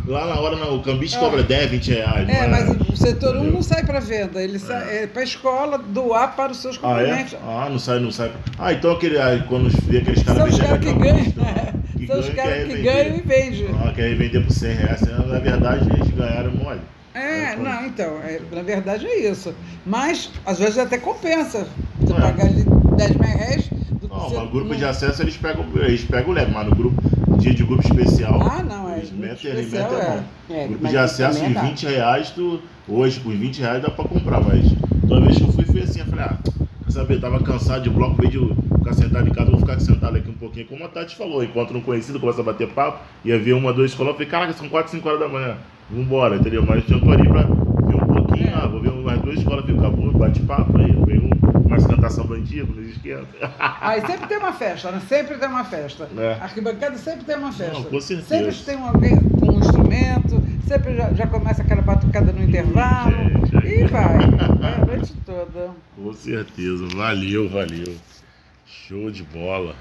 lá 0.07 0.25
na 0.25 0.39
hora 0.39 0.55
o 0.73 0.81
cambista 0.81 1.17
Ah. 1.17 1.21
cobra 1.21 1.43
10, 1.43 1.69
20 1.71 1.91
reais. 1.91 2.27
É, 2.29 2.41
não 2.43 2.49
mas 2.49 2.89
o 2.89 2.95
setor 2.97 3.33
1 3.35 3.37
Entendeu? 3.39 3.53
não 3.53 3.61
sai 3.61 3.85
para 3.85 3.99
venda, 3.99 4.41
ele 4.41 4.57
sai 4.57 5.03
é. 5.03 5.07
para 5.07 5.21
a 5.21 5.25
escola 5.25 5.77
doar 5.77 6.35
para 6.35 6.51
os 6.51 6.57
seus 6.59 6.79
Ah, 6.81 7.01
é? 7.01 7.25
Ah, 7.43 7.67
não 7.69 7.77
sai, 7.77 7.99
não 7.99 8.11
sai. 8.11 8.31
Ah, 8.57 8.73
então 8.73 8.91
aquele, 8.91 9.19
aí, 9.19 9.43
quando 9.47 9.69
vê 9.87 9.99
aqueles 9.99 10.23
caras 10.23 10.41
São 10.41 10.49
os 10.49 10.59
caras 10.59 10.79
que 10.79 10.93
ganham. 10.93 11.25
que 11.97 12.07
São 12.07 12.19
os 12.19 12.29
ganham, 12.29 12.35
caras 12.35 12.67
que 12.73 12.81
ganham 12.81 13.15
e 13.17 13.21
vendem. 13.21 13.67
Ah, 13.85 13.91
quer 13.93 14.15
vender 14.15 14.39
por 14.43 14.51
100 14.53 14.75
reais, 14.75 15.01
na 15.01 15.39
verdade 15.39 15.87
eles 15.93 16.09
ganharam 16.09 16.51
mole. 16.51 16.79
É, 17.13 17.55
não, 17.55 17.85
então, 17.85 18.17
é, 18.23 18.41
na 18.51 18.61
verdade 18.61 19.05
é 19.05 19.29
isso. 19.29 19.53
Mas, 19.85 20.29
às 20.45 20.59
vezes 20.59 20.77
até 20.77 20.97
compensa. 20.97 21.65
Você 22.01 22.13
É. 22.13 22.15
pagar 22.19 22.45
ali 22.47 22.65
10 22.97 23.11
mil 23.11 23.19
reais. 23.29 23.69
do 23.91 24.09
que 24.09 24.13
Não, 24.13 24.29
mas 24.29 24.51
grupo 24.51 24.69
não- 24.69 24.75
de 24.75 24.83
acesso 24.85 25.21
eles 25.21 25.37
pegam, 25.37 25.65
eles 25.75 26.03
pegam 26.03 26.33
leve, 26.33 26.51
mas 26.51 26.67
no 26.67 26.75
grupo, 26.75 27.01
dia 27.37 27.53
de 27.53 27.63
grupo 27.63 27.81
especial, 27.83 28.39
Ah, 28.41 28.63
não, 28.63 28.89
é. 28.89 28.97
eles 28.97 29.11
especial 29.11 29.55
metem 29.55 29.99
a 29.99 30.03
é. 30.03 30.15
mão. 30.15 30.23
É, 30.49 30.67
Grupo 30.67 30.87
de 30.87 30.97
acesso 30.97 31.43
de 31.45 31.53
dá. 31.53 31.61
20 31.61 31.85
reais, 31.87 32.29
tu, 32.31 32.59
hoje 32.87 33.19
com 33.19 33.29
20 33.29 33.59
reais 33.59 33.81
dá 33.81 33.89
pra 33.89 34.05
comprar, 34.05 34.41
mas 34.41 34.65
toda 35.07 35.21
vez 35.21 35.37
que 35.37 35.43
eu 35.43 35.51
fui 35.51 35.65
foi 35.65 35.81
assim, 35.81 35.99
eu 35.99 36.05
falei, 36.05 36.25
ah, 36.25 36.37
quer 36.85 36.91
saber, 36.91 37.19
tava 37.19 37.39
cansado 37.41 37.83
de 37.83 37.89
bloco, 37.89 38.15
vez 38.21 38.31
de 38.31 38.39
ficar 38.77 38.93
sentado 38.93 39.27
em 39.27 39.31
casa, 39.31 39.51
vou 39.51 39.59
ficar 39.59 39.79
sentado 39.79 40.15
aqui 40.17 40.29
um 40.29 40.33
pouquinho, 40.33 40.65
como 40.67 40.83
a 40.85 40.87
Tati 40.87 41.15
falou, 41.15 41.43
encontro 41.43 41.77
um 41.77 41.81
conhecido, 41.81 42.19
começa 42.19 42.41
a 42.41 42.43
bater 42.43 42.67
papo, 42.69 42.99
ia 43.23 43.37
ver 43.39 43.53
uma, 43.53 43.73
duas 43.73 43.91
escolas, 43.91 44.11
eu 44.11 44.15
falei, 44.15 44.29
caraca, 44.29 44.53
são 44.53 44.69
4, 44.69 44.91
5 44.91 45.07
horas 45.07 45.19
da 45.19 45.27
manhã, 45.27 45.55
vambora, 45.89 46.35
entendeu? 46.37 46.63
Mas 46.67 46.83
eu 46.89 46.97
ali 47.11 47.27
pra 47.27 47.45
pouquinho, 48.37 48.49
É. 48.49 48.53
ah, 48.63 48.67
vou 48.67 48.81
ver 48.81 48.89
umas 48.89 49.21
duas 49.21 49.37
escolas, 49.39 49.65
viu, 49.65 49.77
acabou, 49.79 50.11
bate 50.13 50.39
papo, 50.41 50.77
aí 50.77 50.91
venho 51.05 51.29
umas 51.65 51.85
cantação 51.85 52.25
bandido, 52.25 52.73
nos 52.73 52.89
esquenta. 52.89 53.25
Aí 53.81 54.01
sempre 54.01 54.27
tem 54.27 54.37
uma 54.37 54.53
festa, 54.53 54.91
né? 54.91 55.01
Sempre 55.07 55.37
tem 55.37 55.47
uma 55.49 55.63
festa. 55.63 56.07
É. 56.17 56.33
Arquibancada 56.41 56.97
sempre 56.97 57.25
tem 57.25 57.35
uma 57.37 57.51
festa. 57.51 57.73
Não, 57.73 57.83
com 57.83 57.99
certeza. 58.01 58.51
Sempre 58.51 58.55
tem 58.65 58.77
um 58.77 58.85
alguém 58.87 59.17
com 59.17 59.51
um 59.51 59.59
instrumento, 59.59 60.41
sempre 60.67 60.95
já, 60.95 61.11
já 61.13 61.27
começa 61.27 61.61
aquela 61.63 61.81
batucada 61.81 62.31
no 62.31 62.43
intervalo. 62.43 63.11
Gente, 63.11 63.57
aí- 63.57 63.81
e 63.81 63.87
vai. 63.87 64.17
Vai 64.59 64.73
a 64.81 64.85
noite 64.85 65.13
toda. 65.25 65.71
Com 65.95 66.13
certeza, 66.13 66.87
valeu, 66.95 67.49
valeu. 67.49 67.95
Show 68.65 69.09
de 69.11 69.23
bola. 69.23 69.75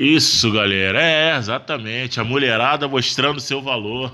Isso, 0.00 0.50
galera, 0.50 0.98
é 0.98 1.36
exatamente 1.36 2.18
a 2.18 2.24
mulherada 2.24 2.88
mostrando 2.88 3.38
seu 3.38 3.60
valor. 3.60 4.10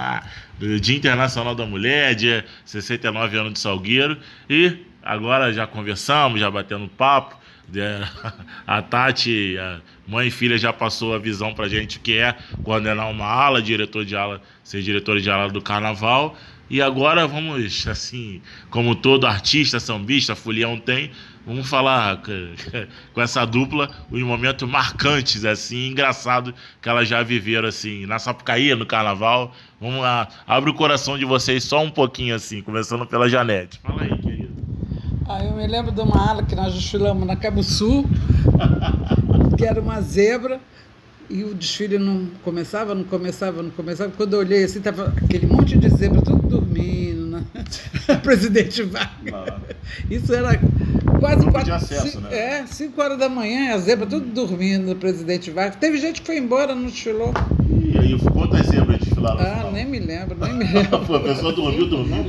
Dia 0.80 0.96
Internacional 0.96 1.54
da 1.54 1.66
Mulher, 1.66 2.14
dia 2.14 2.42
69 2.64 3.36
anos 3.36 3.52
de 3.52 3.58
Salgueiro. 3.58 4.16
E 4.48 4.78
agora 5.02 5.52
já 5.52 5.66
conversamos, 5.66 6.40
já 6.40 6.50
batendo 6.50 6.88
papo. 6.88 7.36
É, 7.74 8.02
A 8.66 8.80
Tati, 8.80 9.58
a 9.58 9.82
mãe 10.08 10.28
e 10.28 10.30
filha, 10.30 10.56
já 10.56 10.72
passou 10.72 11.14
a 11.14 11.18
visão 11.18 11.52
pra 11.52 11.68
gente 11.68 11.98
que 11.98 12.16
é 12.16 12.34
coordenar 12.62 13.10
uma 13.10 13.26
ala, 13.26 13.60
diretor 13.60 14.06
de 14.06 14.16
ala, 14.16 14.40
ser 14.64 14.80
diretor 14.80 15.20
de 15.20 15.28
ala 15.28 15.50
do 15.50 15.60
carnaval. 15.60 16.34
E 16.70 16.80
agora 16.80 17.26
vamos, 17.26 17.86
assim, 17.86 18.40
como 18.70 18.94
todo 18.94 19.26
artista, 19.26 19.78
sambista, 19.78 20.34
folião 20.34 20.78
tem, 20.80 21.10
vamos 21.46 21.68
falar 21.68 22.20
com 23.14 23.20
essa 23.20 23.44
dupla 23.44 23.88
os 24.10 24.20
momentos 24.22 24.68
marcantes, 24.68 25.44
assim, 25.44 25.88
engraçados 25.88 26.52
que 26.82 26.88
elas 26.88 27.08
já 27.08 27.22
viveram, 27.22 27.68
assim, 27.68 28.04
na 28.04 28.18
Sapucaí, 28.18 28.74
no 28.74 28.84
carnaval. 28.84 29.52
Vamos 29.80 30.00
lá, 30.00 30.28
abre 30.46 30.70
o 30.70 30.74
coração 30.74 31.16
de 31.16 31.24
vocês 31.24 31.62
só 31.62 31.82
um 31.82 31.90
pouquinho, 31.90 32.34
assim, 32.34 32.60
começando 32.60 33.06
pela 33.06 33.28
Janete. 33.28 33.78
Fala 33.82 34.02
aí, 34.02 34.18
querido. 34.18 34.56
Ah, 35.28 35.44
eu 35.44 35.54
me 35.54 35.66
lembro 35.66 35.92
de 35.92 36.00
uma 36.00 36.30
ala 36.30 36.42
que 36.42 36.54
nós 36.54 36.74
desfilamos 36.74 37.26
na 37.26 37.36
Cabo 37.36 37.62
Sul, 37.62 38.08
que 39.56 39.64
era 39.64 39.80
uma 39.80 40.00
zebra, 40.00 40.60
e 41.28 41.42
o 41.42 41.52
desfile 41.54 41.98
não 41.98 42.26
começava, 42.44 42.94
não 42.94 43.04
começava, 43.04 43.62
não 43.62 43.70
começava. 43.70 44.12
Quando 44.16 44.34
eu 44.34 44.40
olhei 44.40 44.64
assim, 44.64 44.80
tava 44.80 45.12
aquele 45.16 45.46
monte 45.46 45.76
de 45.76 45.88
zebra, 45.88 46.22
tudo 46.22 46.46
dormindo, 46.46 47.26
né? 47.26 47.44
Presidente 48.22 48.82
Vargas. 48.84 49.60
Isso 50.08 50.32
era 50.32 50.60
quase 51.18 51.36
Grupo 51.36 51.52
quatro, 51.52 51.64
de 51.64 51.72
acesso, 51.72 52.08
cinco, 52.08 52.20
né? 52.22 52.36
É, 52.60 52.66
5 52.66 53.00
horas 53.00 53.18
da 53.18 53.28
manhã, 53.28 53.74
a 53.74 53.78
zebra 53.78 54.06
tudo 54.06 54.26
dormindo, 54.26 54.92
o 54.92 54.96
presidente 54.96 55.50
Vargas. 55.50 55.76
Teve 55.76 55.98
gente 55.98 56.20
que 56.20 56.26
foi 56.26 56.38
embora, 56.38 56.74
não 56.74 56.84
desfilou. 56.86 57.32
E 57.70 57.98
aí, 57.98 58.18
quantas 58.32 58.66
zebras 58.66 58.98
desfilaram? 58.98 59.40
Ah, 59.40 59.56
final? 59.56 59.72
nem 59.72 59.86
me 59.86 59.98
lembro, 59.98 60.36
nem 60.38 60.52
me 60.56 60.64
lembro. 60.64 61.16
A 61.16 61.20
pessoa 61.20 61.52
dormiu, 61.52 61.88
dormiu. 61.88 62.24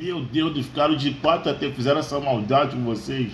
Meu 0.00 0.22
Deus, 0.24 0.52
eles 0.52 0.66
ficaram 0.66 0.96
de 0.96 1.10
quatro 1.12 1.50
até 1.50 1.70
fizeram 1.70 2.00
essa 2.00 2.18
maldade 2.20 2.74
com 2.76 2.84
vocês. 2.84 3.30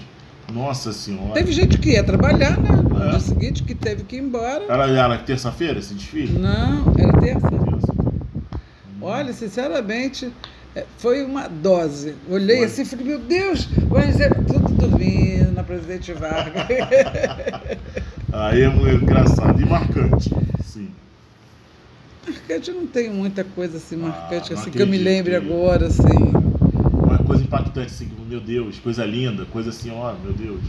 Nossa 0.53 0.93
senhora. 0.93 1.33
Teve 1.33 1.53
gente 1.53 1.79
que 1.79 1.91
ia 1.93 2.05
trabalhar, 2.05 2.59
né? 2.61 2.71
No 2.77 3.03
É. 3.03 3.11
dia 3.11 3.21
seguinte, 3.21 3.63
que 3.63 3.75
teve 3.75 4.05
que 4.05 4.17
ir 4.17 4.21
embora. 4.21 4.65
Era, 4.69 4.87
era 4.89 5.19
terça-feira 5.19 5.79
esse 5.79 5.95
desfile? 5.95 6.39
Não, 6.39 6.93
era 6.99 7.13
terça. 7.19 7.49
Terça. 7.49 7.95
Olha, 9.01 9.33
sinceramente, 9.33 10.31
foi 10.99 11.25
uma 11.25 11.49
dose. 11.49 12.15
Olhei 12.29 12.59
foi. 12.59 12.67
assim 12.67 12.83
e 12.83 12.85
falei, 12.85 13.05
meu 13.07 13.19
Deus, 13.19 13.69
mas 13.89 14.21
é 14.21 14.29
tudo 14.29 14.73
dormindo 14.75 15.53
na 15.53 15.63
Presidente 15.63 16.13
Vargas. 16.13 16.67
Aí 18.33 18.63
é 18.63 18.69
muito 18.69 19.05
engraçado 19.05 19.61
e 19.61 19.65
marcante, 19.65 20.35
sim. 20.65 20.89
Marcante 22.27 22.73
não 22.73 22.87
tem 22.87 23.09
muita 23.09 23.45
coisa 23.45 23.77
assim 23.77 23.97
marcante, 23.97 24.53
ah, 24.53 24.59
assim, 24.59 24.71
que 24.71 24.83
eu 24.83 24.87
me 24.87 24.99
lembre 24.99 25.37
agora, 25.37 25.87
assim. 25.87 26.33
Uma 26.93 27.19
coisa 27.19 27.45
impactante, 27.45 27.87
assim, 27.87 28.11
meu 28.29 28.41
Deus, 28.41 28.79
coisa 28.81 29.05
linda, 29.05 29.45
coisa 29.45 29.71
assim, 29.71 29.93
ó, 29.93 30.13
meu 30.15 30.33
Deus. 30.33 30.61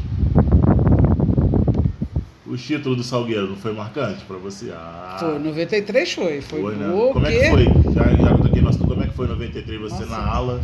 O 2.46 2.56
título 2.56 2.96
do 2.96 3.04
Salgueiro 3.04 3.50
não 3.50 3.56
foi 3.56 3.74
marcante 3.74 4.24
pra 4.26 4.38
você? 4.38 4.72
Ah, 4.72 5.18
foi, 5.20 5.40
93 5.40 6.14
foi. 6.14 6.42
Foi, 6.42 6.62
foi 6.62 6.76
né? 6.76 6.88
Como 7.12 7.26
é 7.26 7.32
que 7.32 7.50
foi? 7.50 7.66
Já, 7.94 8.04
já 8.16 8.38
toquei 8.38 8.62
nosso, 8.62 8.78
é 8.78 8.82
que 8.82 8.85
foi 9.16 9.28
93 9.28 9.80
você 9.80 10.04
Nossa. 10.04 10.06
na 10.08 10.28
ala? 10.28 10.62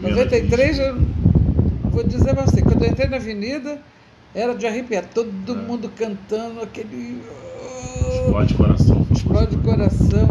93, 0.00 0.78
eu 0.78 1.00
vou 1.84 2.04
dizer 2.04 2.34
pra 2.34 2.44
você, 2.44 2.60
quando 2.60 2.84
eu 2.84 2.90
entrei 2.90 3.08
na 3.08 3.16
avenida, 3.16 3.80
era 4.34 4.54
de 4.54 4.66
arrepiar, 4.66 5.04
todo 5.12 5.52
é. 5.52 5.54
mundo 5.54 5.90
cantando 5.96 6.60
aquele. 6.60 7.22
Explode 7.98 8.54
coração. 8.54 9.06
Explode 9.10 9.56
coração. 9.58 10.28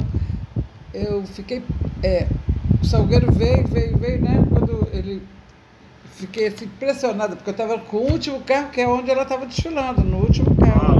Eu 0.94 1.24
fiquei. 1.26 1.64
É, 2.04 2.28
o 2.82 2.86
Salgueiro 2.86 3.32
veio, 3.32 3.68
veio, 3.68 3.98
veio, 3.98 4.22
né? 4.22 4.46
Quando 4.50 4.88
ele 4.94 5.24
fiquei 6.16 6.48
assim, 6.48 6.66
impressionada, 6.66 7.36
porque 7.36 7.50
eu 7.50 7.54
estava 7.54 7.80
com 7.80 7.98
o 7.98 8.12
último 8.12 8.42
carro, 8.42 8.70
que 8.70 8.82
é 8.82 8.88
onde 8.88 9.10
ela 9.10 9.24
estava 9.24 9.46
desfilando, 9.46 10.04
no 10.04 10.18
último 10.18 10.56
carro. 10.56 10.92
Ah, 10.92 10.93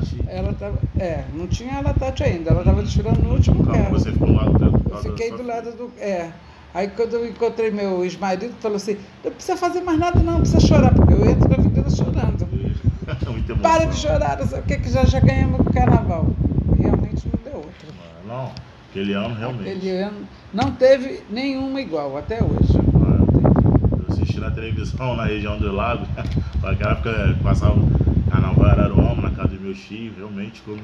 Tati. 0.00 0.24
Ela 0.26 0.52
tava, 0.54 0.78
é, 0.98 1.24
não 1.34 1.46
tinha 1.46 1.74
ela 1.74 1.92
Tati 1.94 2.24
ainda, 2.24 2.50
ela 2.50 2.60
estava 2.60 2.82
desfilando 2.82 3.22
no 3.22 3.34
último 3.34 3.64
carro. 3.64 3.84
carro. 3.84 3.90
Você 3.98 4.12
ficou 4.12 4.28
do 4.28 4.34
lado? 4.34 4.82
Eu 4.90 4.96
fiquei 4.98 5.30
do 5.30 5.42
lado 5.42 5.72
do. 5.72 5.90
É. 5.98 6.30
Aí 6.72 6.88
quando 6.88 7.14
eu 7.14 7.28
encontrei 7.28 7.70
meu 7.70 8.04
ex-marido, 8.04 8.54
falou 8.60 8.76
assim, 8.76 8.96
não 9.24 9.32
precisa 9.32 9.56
fazer 9.56 9.80
mais 9.80 9.98
nada, 9.98 10.20
não, 10.20 10.34
não 10.34 10.40
precisa 10.40 10.60
chorar, 10.60 10.94
porque 10.94 11.12
eu 11.12 11.28
entro 11.28 11.48
na 11.48 11.56
avenida 11.56 11.90
chorando. 11.90 12.48
Para 13.60 13.86
de 13.86 13.96
chorar, 13.96 14.38
não 14.38 14.46
sei 14.46 14.60
o 14.60 14.62
que, 14.62 14.76
que 14.78 14.88
já, 14.88 15.04
já 15.04 15.18
ganhamos 15.18 15.60
o 15.60 15.64
carnaval. 15.64 16.26
Realmente 16.78 17.26
não 17.26 17.42
deu 17.42 17.56
outra. 17.56 17.88
Não, 18.26 18.52
aquele 18.88 19.14
ano 19.14 19.34
realmente. 19.34 19.68
Aquele 19.68 19.90
ano 19.90 20.28
não 20.54 20.70
teve 20.70 21.22
nenhuma 21.28 21.80
igual, 21.80 22.16
até 22.16 22.40
hoje 22.42 22.80
na 24.40 24.50
televisão 24.50 25.16
na 25.16 25.24
região 25.24 25.58
do 25.58 25.70
lago. 25.70 26.06
Naquela 26.62 26.92
época 26.92 27.38
passava 27.42 27.76
carnaval 28.30 28.66
Araruama 28.66 29.22
na 29.22 29.30
casa 29.30 29.48
dos 29.48 29.60
meus 29.60 29.78
tios, 29.78 30.16
realmente 30.16 30.62
quando 30.64 30.82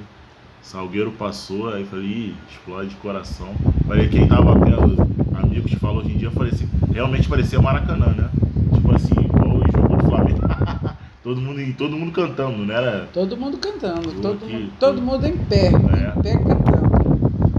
Salgueiro 0.60 1.12
passou, 1.12 1.72
aí 1.72 1.84
falei, 1.84 2.06
Ih, 2.06 2.34
explode 2.50 2.88
de 2.90 2.96
coração. 2.96 3.54
Falei, 3.86 4.08
quem 4.08 4.26
tava 4.26 4.52
vendo, 4.58 4.96
amigos 5.38 5.72
falam 5.74 5.98
hoje 5.98 6.12
em 6.12 6.18
dia, 6.18 6.30
falei 6.32 6.50
assim, 6.52 6.68
realmente 6.92 7.28
parecia 7.28 7.60
Maracanã, 7.60 8.06
né? 8.06 8.28
Tipo 8.74 8.94
assim, 8.94 9.14
igual 9.14 9.58
o 9.58 9.72
jogo 9.72 9.96
do 9.96 10.04
Flamengo. 10.04 10.40
todo, 11.22 11.40
mundo, 11.40 11.74
todo 11.78 11.96
mundo 11.96 12.12
cantando, 12.12 12.64
né? 12.64 12.74
Era... 12.74 13.08
Todo 13.12 13.36
mundo 13.36 13.58
cantando, 13.58 14.12
todo, 14.20 14.44
aqui, 14.44 14.52
mundo, 14.52 14.72
todo, 14.80 14.96
todo 14.96 15.02
mundo 15.02 15.26
em 15.26 15.36
pé, 15.36 15.66
é. 15.66 16.18
em 16.18 16.22
pé 16.22 16.32
cantando. 16.36 16.86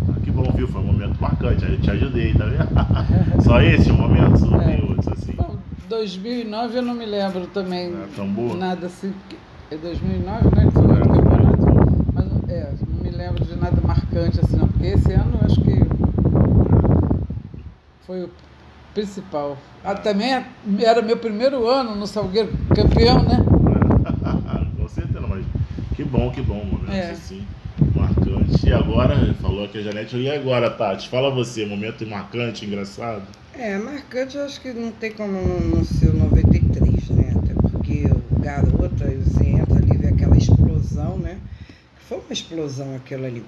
Ah, 0.09 0.19
que 0.21 0.29
bom, 0.29 0.51
viu? 0.53 0.67
Foi 0.67 0.81
um 0.81 0.85
momento 0.85 1.15
marcante, 1.21 1.63
aí 1.63 1.73
eu 1.73 1.79
te 1.79 1.89
ajudei, 1.91 2.33
tá 2.33 2.45
vendo? 2.45 2.67
Só 3.41 3.61
esse 3.63 3.89
momento, 3.89 4.37
só 4.37 4.61
é. 4.61 4.65
tem 4.65 4.89
outros 4.89 5.07
assim. 5.07 5.33
2009 5.87 6.77
eu 6.77 6.81
não 6.81 6.93
me 6.93 7.05
lembro 7.05 7.47
também. 7.47 7.93
É 7.93 8.07
tão 8.13 8.27
boa. 8.27 8.57
Nada 8.57 8.87
assim. 8.87 9.13
É 9.69 9.75
2009, 9.75 10.55
né? 10.55 10.65
Que 10.65 10.71
foi 10.71 10.85
é, 10.85 10.99
campeonato. 10.99 12.13
Mas 12.13 12.49
é, 12.49 12.73
não 12.87 13.03
me 13.03 13.09
lembro 13.09 13.43
de 13.43 13.55
nada 13.55 13.81
marcante 13.81 14.39
assim, 14.39 14.55
não. 14.55 14.67
Porque 14.67 14.87
esse 14.87 15.11
ano 15.11 15.39
eu 15.41 15.45
acho 15.45 15.61
que 15.61 15.77
foi 18.05 18.23
o 18.23 18.29
principal. 18.93 19.57
Ah, 19.83 19.93
também 19.93 20.43
era 20.79 21.01
meu 21.01 21.17
primeiro 21.17 21.67
ano 21.67 21.95
no 21.95 22.07
Salgueiro, 22.07 22.49
campeão, 22.73 23.21
né? 23.23 23.37
Com 24.77 24.87
certeza, 24.87 25.27
mas 25.27 25.45
que 25.95 26.03
bom, 26.03 26.31
que 26.31 26.41
bom, 26.41 26.63
momento 26.63 26.89
é. 26.89 27.11
assim, 27.11 27.45
marcante. 27.93 28.65
E 28.65 28.73
agora, 28.73 29.15
falou 29.41 29.67
que 29.67 29.79
a 29.79 29.81
Janete, 29.81 30.15
e 30.15 30.31
agora, 30.31 30.69
Tati? 30.69 31.09
Fala 31.09 31.29
você, 31.29 31.65
momento 31.65 32.07
marcante, 32.07 32.65
engraçado. 32.65 33.23
É, 33.53 33.77
marcante 33.77 34.37
eu 34.37 34.45
acho 34.45 34.61
que 34.61 34.71
não 34.71 34.91
tem 34.91 35.11
como 35.11 35.33
não 35.75 35.83
ser 35.83 36.09
o 36.09 36.17
93, 36.17 37.09
né? 37.09 37.33
Até 37.35 37.53
porque 37.53 38.05
o 38.05 38.39
garoto, 38.39 39.03
ali, 39.03 39.17
vê 39.17 39.47
aquela 39.51 39.56
explosão, 40.51 41.17
né? 41.17 41.37
Foi 42.07 42.19
uma 42.19 42.33
explosão 42.33 42.95
aquilo 42.95 43.25
ali. 43.25 43.43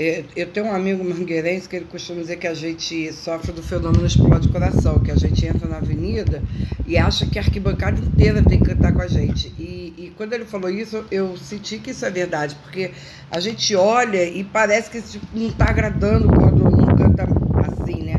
É, 0.00 0.22
eu 0.36 0.46
tenho 0.46 0.66
um 0.66 0.72
amigo 0.72 1.02
mangueirense 1.02 1.68
que 1.68 1.74
ele 1.74 1.86
costuma 1.86 2.20
dizer 2.20 2.36
que 2.36 2.46
a 2.46 2.54
gente 2.54 3.12
sofre 3.12 3.50
do 3.50 3.60
fenômeno 3.60 4.06
explode 4.06 4.46
coração, 4.48 5.00
que 5.00 5.10
a 5.10 5.16
gente 5.16 5.44
entra 5.44 5.66
na 5.66 5.78
avenida 5.78 6.40
e 6.86 6.96
acha 6.96 7.26
que 7.26 7.36
a 7.36 7.42
arquibancada 7.42 7.98
inteira 7.98 8.40
tem 8.40 8.60
que 8.60 8.66
cantar 8.66 8.92
com 8.92 9.02
a 9.02 9.08
gente. 9.08 9.52
E, 9.58 9.92
e 9.98 10.12
quando 10.16 10.34
ele 10.34 10.44
falou 10.44 10.70
isso, 10.70 11.04
eu 11.10 11.36
senti 11.36 11.78
que 11.78 11.90
isso 11.90 12.06
é 12.06 12.10
verdade, 12.10 12.56
porque 12.62 12.92
a 13.28 13.40
gente 13.40 13.74
olha 13.74 14.22
e 14.22 14.44
parece 14.44 14.88
que 14.88 15.02
tipo, 15.02 15.26
não 15.34 15.48
está 15.48 15.68
agradando 15.68 16.28
quando 16.28 16.70
não 16.70 16.86
canta 16.94 17.26
assim, 17.66 18.04
né? 18.04 18.14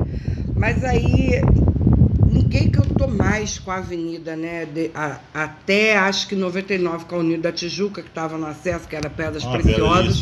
Mas 0.53 0.83
aí 0.83 1.41
ninguém 2.49 2.67
cantou 2.67 3.07
mais 3.07 3.59
com 3.59 3.69
a 3.69 3.75
avenida, 3.75 4.35
né? 4.35 4.65
De, 4.65 4.89
a, 4.95 5.19
até 5.31 5.95
acho 5.95 6.27
que 6.27 6.35
99 6.35 7.05
com 7.05 7.15
a 7.15 7.19
Unida 7.19 7.43
da 7.43 7.51
Tijuca, 7.51 8.01
que 8.01 8.09
estava 8.09 8.39
no 8.39 8.47
acesso, 8.47 8.87
que 8.87 8.95
era 8.95 9.07
Pedras 9.07 9.45
ah, 9.45 9.51
Preciosas. 9.51 10.21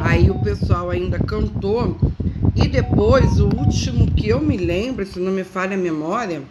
Aí 0.00 0.28
o 0.28 0.40
pessoal 0.40 0.90
ainda 0.90 1.20
cantou. 1.20 1.96
E 2.56 2.66
depois, 2.66 3.38
o 3.38 3.44
último 3.44 4.10
que 4.10 4.28
eu 4.28 4.40
me 4.40 4.56
lembro, 4.56 5.06
se 5.06 5.20
não 5.20 5.30
me 5.30 5.44
falha 5.44 5.74
a 5.74 5.78
memória, 5.78 6.42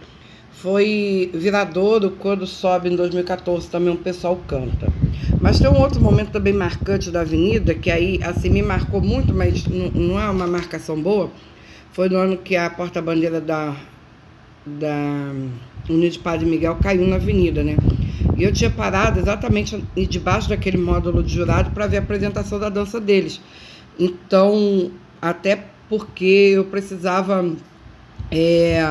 foi 0.52 1.30
Viradouro, 1.34 2.12
quando 2.12 2.48
sobe 2.48 2.90
em 2.90 2.96
2014, 2.96 3.68
também 3.68 3.94
o 3.94 3.98
pessoal 3.98 4.40
canta. 4.48 4.88
Mas 5.42 5.60
tem 5.60 5.70
um 5.70 5.78
outro 5.82 6.00
momento 6.00 6.32
também 6.32 6.54
marcante 6.54 7.12
da 7.12 7.22
avenida, 7.22 7.74
que 7.74 7.92
aí 7.92 8.20
assim 8.24 8.50
me 8.50 8.62
marcou 8.62 9.02
muito, 9.02 9.34
mas 9.34 9.66
não, 9.66 9.90
não 9.90 10.22
é 10.22 10.30
uma 10.30 10.48
marcação 10.48 11.02
boa 11.02 11.30
foi 11.96 12.10
no 12.10 12.18
ano 12.18 12.36
que 12.36 12.58
a 12.58 12.70
porta-bandeira 12.70 13.40
da, 13.40 13.74
da 14.66 15.32
Unidos 15.90 16.18
Padre 16.18 16.46
Miguel 16.46 16.78
caiu 16.82 17.08
na 17.08 17.18
avenida, 17.18 17.64
né? 17.64 17.78
E 18.38 18.44
eu 18.44 18.52
tinha 18.52 18.70
parado 18.70 19.20
exatamente 19.20 19.84
debaixo 20.10 20.50
daquele 20.50 20.78
módulo 20.78 21.24
de 21.24 21.34
jurado 21.34 21.72
para 21.72 21.88
ver 21.88 21.98
a 21.98 22.00
apresentação 22.00 22.60
da 22.60 22.70
dança 22.70 23.00
deles. 23.00 23.40
Então, 24.00 24.92
até 25.22 25.64
porque 25.88 26.52
eu 26.56 26.66
precisava 26.66 27.50
é, 28.32 28.82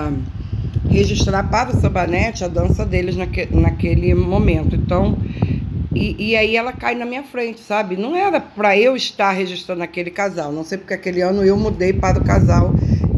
registrar 0.88 1.42
para 1.50 1.76
o 1.76 1.80
Sabanete 1.80 2.44
a 2.44 2.48
dança 2.48 2.86
deles 2.86 3.16
naque, 3.16 3.48
naquele 3.50 4.14
momento. 4.14 4.76
Então, 4.76 5.18
e, 5.94 6.30
e, 6.30 6.36
aí 6.36 6.56
ela 6.56 6.72
cai 6.72 6.94
na 6.94 7.04
minha 7.04 7.22
frente, 7.22 7.60
sabe? 7.60 7.96
Não 7.96 8.16
era 8.16 8.40
para 8.40 8.76
eu 8.78 8.96
estar 8.96 9.30
registrando 9.32 9.82
aquele 9.82 10.10
casal. 10.10 10.52
Não 10.52 10.64
sei 10.64 10.78
porque 10.78 10.94
aquele 10.94 11.20
ano 11.20 11.44
eu 11.44 11.56
mudei 11.56 11.92
para 11.92 12.18
o 12.18 12.24
casal 12.24 12.74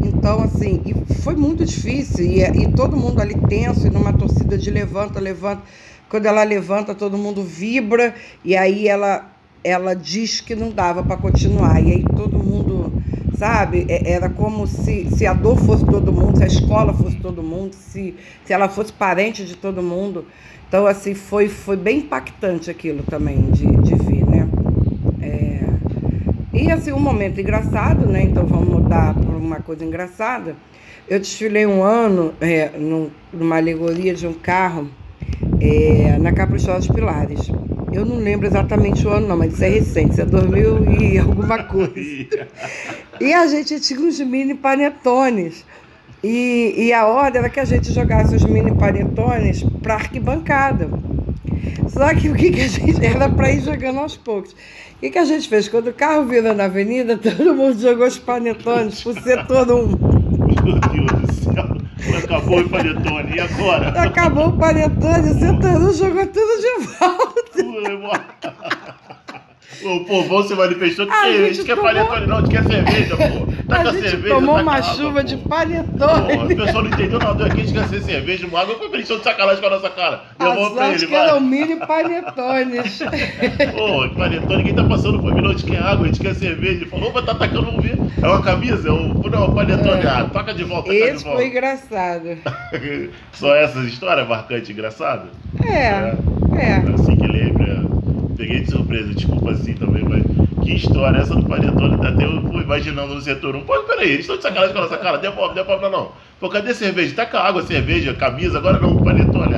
então, 0.07 0.41
assim, 0.41 0.81
foi 1.21 1.35
muito 1.35 1.65
difícil. 1.65 2.25
E, 2.25 2.41
e 2.41 2.71
todo 2.71 2.97
mundo 2.97 3.21
ali 3.21 3.35
tenso, 3.47 3.87
e 3.87 3.89
numa 3.89 4.13
torcida 4.13 4.57
de 4.57 4.69
levanta, 4.71 5.19
levanta. 5.19 5.63
Quando 6.09 6.25
ela 6.25 6.43
levanta, 6.43 6.95
todo 6.95 7.17
mundo 7.17 7.43
vibra. 7.43 8.15
E 8.43 8.55
aí 8.55 8.87
ela, 8.87 9.29
ela 9.63 9.93
diz 9.93 10.41
que 10.41 10.55
não 10.55 10.69
dava 10.69 11.03
para 11.03 11.17
continuar. 11.17 11.81
E 11.81 11.91
aí 11.91 12.05
todo 12.15 12.37
mundo, 12.37 12.91
sabe? 13.37 13.85
É, 13.89 14.11
era 14.11 14.29
como 14.29 14.65
se, 14.65 15.09
se 15.15 15.25
a 15.25 15.33
dor 15.33 15.57
fosse 15.57 15.85
todo 15.85 16.11
mundo, 16.11 16.37
se 16.37 16.43
a 16.43 16.47
escola 16.47 16.93
fosse 16.93 17.17
todo 17.17 17.43
mundo, 17.43 17.73
se, 17.73 18.15
se 18.45 18.53
ela 18.53 18.69
fosse 18.69 18.93
parente 18.93 19.45
de 19.45 19.55
todo 19.55 19.83
mundo. 19.83 20.25
Então, 20.67 20.85
assim, 20.85 21.13
foi, 21.13 21.47
foi 21.47 21.77
bem 21.77 21.99
impactante 21.99 22.69
aquilo 22.69 23.03
também 23.03 23.49
de, 23.51 23.65
de? 23.65 23.93
É... 23.93 23.96
E, 26.57 26.71
assim, 26.71 26.91
um 26.91 26.99
momento 26.99 27.39
engraçado, 27.39 28.07
né? 28.07 28.23
Então, 28.23 28.45
vamos 28.45 28.67
mudar 28.67 29.15
uma 29.15 29.57
coisa 29.57 29.85
engraçada. 29.85 30.55
Eu 31.07 31.19
desfilei 31.19 31.67
um 31.67 31.83
ano 31.83 32.33
é, 32.41 32.71
num, 32.77 33.11
numa 33.31 33.57
alegoria 33.57 34.13
de 34.13 34.25
um 34.25 34.33
carro 34.33 34.89
é, 35.61 36.17
na 36.17 36.31
Caprichosa 36.31 36.91
Pilares. 36.91 37.51
Eu 37.93 38.05
não 38.05 38.17
lembro 38.17 38.47
exatamente 38.47 39.05
o 39.07 39.09
ano, 39.11 39.27
não, 39.27 39.37
mas 39.37 39.53
isso 39.53 39.63
é 39.63 39.69
recente, 39.69 40.11
isso 40.13 40.21
é 40.21 40.25
2000 40.25 40.93
e 40.99 41.17
alguma 41.19 41.63
coisa. 41.63 42.47
E 43.19 43.33
a 43.33 43.47
gente 43.47 43.79
tinha 43.79 43.99
uns 43.99 44.19
mini 44.19 44.53
panetones. 44.53 45.65
E, 46.23 46.75
e 46.77 46.93
a 46.93 47.07
ordem 47.07 47.39
era 47.39 47.49
que 47.49 47.59
a 47.59 47.65
gente 47.65 47.91
jogasse 47.91 48.35
os 48.35 48.43
mini 48.45 48.71
panetones 48.71 49.63
para 49.81 49.95
arquibancada. 49.95 50.87
Só 51.89 52.13
que 52.13 52.29
o 52.29 52.35
que, 52.35 52.51
que 52.51 52.61
a 52.61 52.67
gente. 52.67 52.97
Era 53.03 53.27
para 53.27 53.51
ir 53.51 53.61
jogando 53.61 53.99
aos 53.99 54.15
poucos. 54.15 54.55
O 54.97 54.99
que, 54.99 55.11
que 55.11 55.19
a 55.19 55.25
gente 55.25 55.47
fez? 55.47 55.67
Quando 55.67 55.89
o 55.89 55.93
carro 55.93 56.25
virou 56.25 56.55
na 56.55 56.65
avenida, 56.65 57.15
todo 57.21 57.53
mundo 57.53 57.79
jogou 57.79 58.07
os 58.07 58.17
panetones 58.17 59.03
por 59.03 59.13
setor 59.21 59.71
um. 59.71 59.89
Meu 60.63 60.79
Deus 60.79 61.11
do 61.21 61.33
céu. 61.33 61.77
Acabou 62.17 62.61
o 62.61 62.69
panetone. 62.69 63.35
E 63.35 63.39
agora? 63.39 63.89
Acabou 63.89 64.47
o 64.47 64.57
panetone, 64.57 65.29
o 65.29 65.39
setor 65.39 65.93
jogou 65.93 66.25
tudo 66.25 66.61
de 66.61 66.79
volta. 66.97 68.76
O 69.83 70.05
povão 70.05 70.43
se 70.43 70.55
manifestou 70.55 71.05
que 71.07 71.13
a 71.13 71.31
gente 71.31 71.63
quer 71.63 71.75
tomou... 71.75 71.91
panetone, 71.91 72.27
não, 72.27 72.37
a 72.37 72.41
gente 72.41 72.51
quer 72.51 72.63
cerveja, 72.63 73.17
pô. 73.17 73.47
Tá 73.67 73.81
a 73.81 73.85
gente 73.85 74.09
cerveja, 74.09 74.35
tomou 74.35 74.55
tá 74.55 74.61
uma 74.61 74.81
chuva 74.81 75.23
de 75.23 75.37
panetone. 75.37 76.37
Porra, 76.37 76.45
o 76.45 76.47
pessoal 76.47 76.83
não 76.83 76.91
entendeu 76.91 77.19
nada 77.19 77.45
aqui, 77.45 77.61
a 77.61 77.63
gente 77.65 77.73
quer 77.73 77.87
ser 77.87 78.01
cerveja, 78.01 78.47
uma 78.47 78.61
água. 78.61 78.75
Eu 78.75 78.89
falei, 78.89 79.03
de 79.03 79.23
sacanagem 79.23 79.61
com 79.61 79.67
a 79.67 79.69
nossa 79.69 79.89
cara. 79.89 80.21
Vou 80.39 80.71
pra 80.71 80.93
ele, 80.93 81.05
vai. 81.05 81.27
eram 81.27 81.39
mini 81.41 81.75
panetones. 81.75 82.99
Pô, 83.75 84.09
panetone, 84.15 84.63
quem 84.63 84.73
tá 84.73 84.83
passando 84.83 85.19
por 85.19 85.33
mim, 85.33 85.41
não, 85.41 85.49
a 85.49 85.53
gente 85.53 85.65
quer 85.65 85.79
água, 85.79 86.05
a 86.05 86.07
gente 86.07 86.19
quer 86.19 86.35
cerveja. 86.35 86.81
Ele 86.81 86.85
falou, 86.85 87.11
mas 87.13 87.25
tá 87.25 87.33
atacando, 87.33 87.65
vamos 87.65 87.83
ver. 87.83 87.97
É 88.21 88.27
uma 88.27 88.41
camisa? 88.41 88.89
É 88.89 88.91
um, 88.91 89.13
não, 89.13 89.43
é 89.43 89.47
um 89.47 89.53
panetone. 89.53 90.01
É. 90.01 90.07
Ah, 90.07 90.29
toca 90.31 90.53
de 90.53 90.63
volta, 90.63 90.93
Esse 90.93 91.17
de 91.17 91.23
volta. 91.23 91.37
foi 91.37 91.47
engraçado. 91.47 92.37
Só 93.33 93.55
essas 93.55 93.85
histórias 93.85 94.27
marcantes 94.27 94.69
engraçadas? 94.69 95.29
É, 95.63 95.71
é. 95.71 96.15
é. 96.55 96.93
Assim 96.93 97.15
que. 97.15 97.26
Peguei 98.37 98.59
de 98.61 98.69
surpresa, 98.69 99.13
desculpa 99.15 99.49
assim 99.49 99.73
também, 99.73 100.03
mas 100.03 100.23
que 100.63 100.75
história 100.75 101.17
essa 101.17 101.33
do 101.33 101.43
panetone? 101.43 102.05
Até 102.05 102.23
eu 102.23 102.39
fui 102.43 102.61
imaginando 102.61 103.15
no 103.15 103.21
setor 103.21 103.55
1. 103.55 103.61
Pô, 103.63 103.79
peraí, 103.79 104.09
eles 104.09 104.19
estão 104.21 104.37
de 104.37 104.43
sacanagem 104.43 104.73
com 104.73 104.77
a 104.77 104.81
nossa 104.83 104.97
cara. 104.97 105.17
Devolve, 105.17 105.55
devolve, 105.55 105.81
não, 105.81 105.91
não. 105.91 106.11
Pô, 106.39 106.47
cadê 106.47 106.71
cerveja? 106.71 107.15
Tá 107.15 107.25
com 107.25 107.37
água, 107.37 107.63
cerveja, 107.63 108.13
camisa, 108.13 108.59
agora 108.59 108.79
não, 108.79 108.95
panetone. 108.97 109.55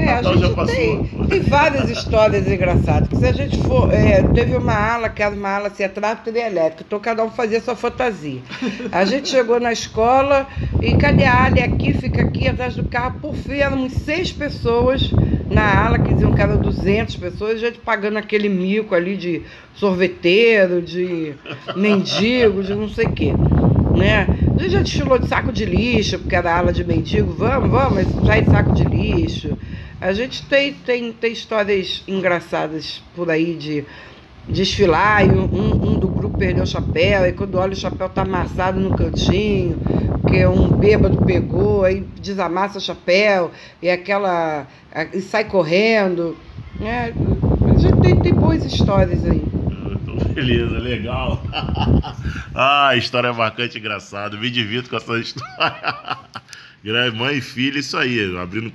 É, 0.00 0.12
a 0.14 0.22
gente. 0.22 0.66
Tem, 0.66 1.04
tem 1.28 1.40
várias 1.40 1.90
histórias 1.90 2.46
engraçadas. 2.48 3.18
Se 3.18 3.26
a 3.26 3.32
gente 3.32 3.58
for. 3.58 3.92
É, 3.92 4.22
teve 4.34 4.56
uma 4.56 4.74
ala, 4.74 5.08
que 5.08 5.22
era 5.22 5.34
uma 5.34 5.48
ala 5.48 5.68
assim, 5.68 5.86
tráfego 5.88 6.36
elétrico, 6.36 6.84
então 6.86 6.98
cada 6.98 7.24
um 7.24 7.30
fazia 7.30 7.60
sua 7.60 7.76
fantasia. 7.76 8.40
A 8.90 9.04
gente 9.04 9.28
chegou 9.30 9.60
na 9.60 9.72
escola 9.72 10.46
e 10.80 10.96
cadê 10.96 11.24
a 11.24 11.44
ala? 11.44 11.60
aqui, 11.64 11.92
fica 11.92 12.22
aqui 12.22 12.48
atrás 12.48 12.74
do 12.76 12.84
carro. 12.84 13.18
Por 13.20 13.34
fim, 13.34 13.58
éramos 13.58 13.92
seis 13.92 14.32
pessoas 14.32 15.10
na 15.50 15.84
ala, 15.84 15.98
que 15.98 16.12
diziam 16.14 16.32
que 16.32 16.40
eram 16.40 16.58
200 16.58 17.16
pessoas, 17.16 17.56
a 17.56 17.66
gente 17.66 17.78
pagando 17.78 18.16
aquele 18.18 18.48
mico 18.48 18.94
ali 18.94 19.16
de 19.16 19.42
sorveteiro, 19.74 20.80
de 20.80 21.34
mendigo, 21.76 22.62
de 22.62 22.74
não 22.74 22.88
sei 22.88 23.06
o 23.06 23.12
quê. 23.12 23.32
Né? 23.96 24.26
A 24.56 24.62
gente 24.62 24.72
já 24.72 24.82
desfilou 24.82 25.18
de 25.18 25.26
saco 25.26 25.52
de 25.52 25.64
lixo, 25.64 26.18
porque 26.18 26.36
era 26.36 26.56
ala 26.56 26.72
de 26.72 26.84
mendigo, 26.84 27.32
vamos, 27.32 27.70
vamos, 27.70 27.94
mas 27.94 28.26
sai 28.26 28.42
de 28.42 28.50
saco 28.50 28.72
de 28.72 28.84
lixo. 28.84 29.58
A 30.00 30.12
gente 30.14 30.46
tem, 30.46 30.72
tem, 30.72 31.12
tem 31.12 31.32
histórias 31.32 32.02
engraçadas 32.08 33.02
por 33.14 33.30
aí 33.30 33.54
de 33.54 33.84
desfilar 34.48 35.26
e 35.26 35.30
um, 35.30 35.44
um, 35.44 35.98
do 35.98 36.08
grupo 36.08 36.38
perdeu 36.38 36.64
o 36.64 36.66
chapéu, 36.66 37.26
e 37.26 37.32
quando 37.32 37.56
olha 37.56 37.72
o 37.72 37.76
chapéu 37.76 38.08
tá 38.08 38.22
amassado 38.22 38.80
no 38.80 38.96
cantinho, 38.96 39.78
porque 40.22 40.44
um 40.46 40.68
bêbado 40.68 41.18
pegou, 41.24 41.84
aí 41.84 42.00
desamassa 42.20 42.78
o 42.78 42.80
chapéu, 42.80 43.50
e 43.82 43.90
aquela. 43.90 44.66
e 45.12 45.20
sai 45.20 45.44
correndo. 45.44 46.36
Né? 46.78 47.12
A 47.62 47.78
gente 47.78 48.00
tem, 48.00 48.16
tem 48.16 48.32
boas 48.32 48.64
histórias 48.64 49.24
aí. 49.24 49.42
Beleza, 50.34 50.78
legal. 50.78 51.42
ah, 52.54 52.96
história 52.96 53.32
marcante, 53.32 53.78
engraçada. 53.78 54.36
Me 54.36 54.50
divirto 54.50 54.88
com 54.88 54.96
essa 54.96 55.18
história. 55.18 55.96
Mãe 57.14 57.36
e 57.36 57.40
filha, 57.42 57.78
isso 57.78 57.96
aí, 57.98 58.34
abrindo 58.38 58.70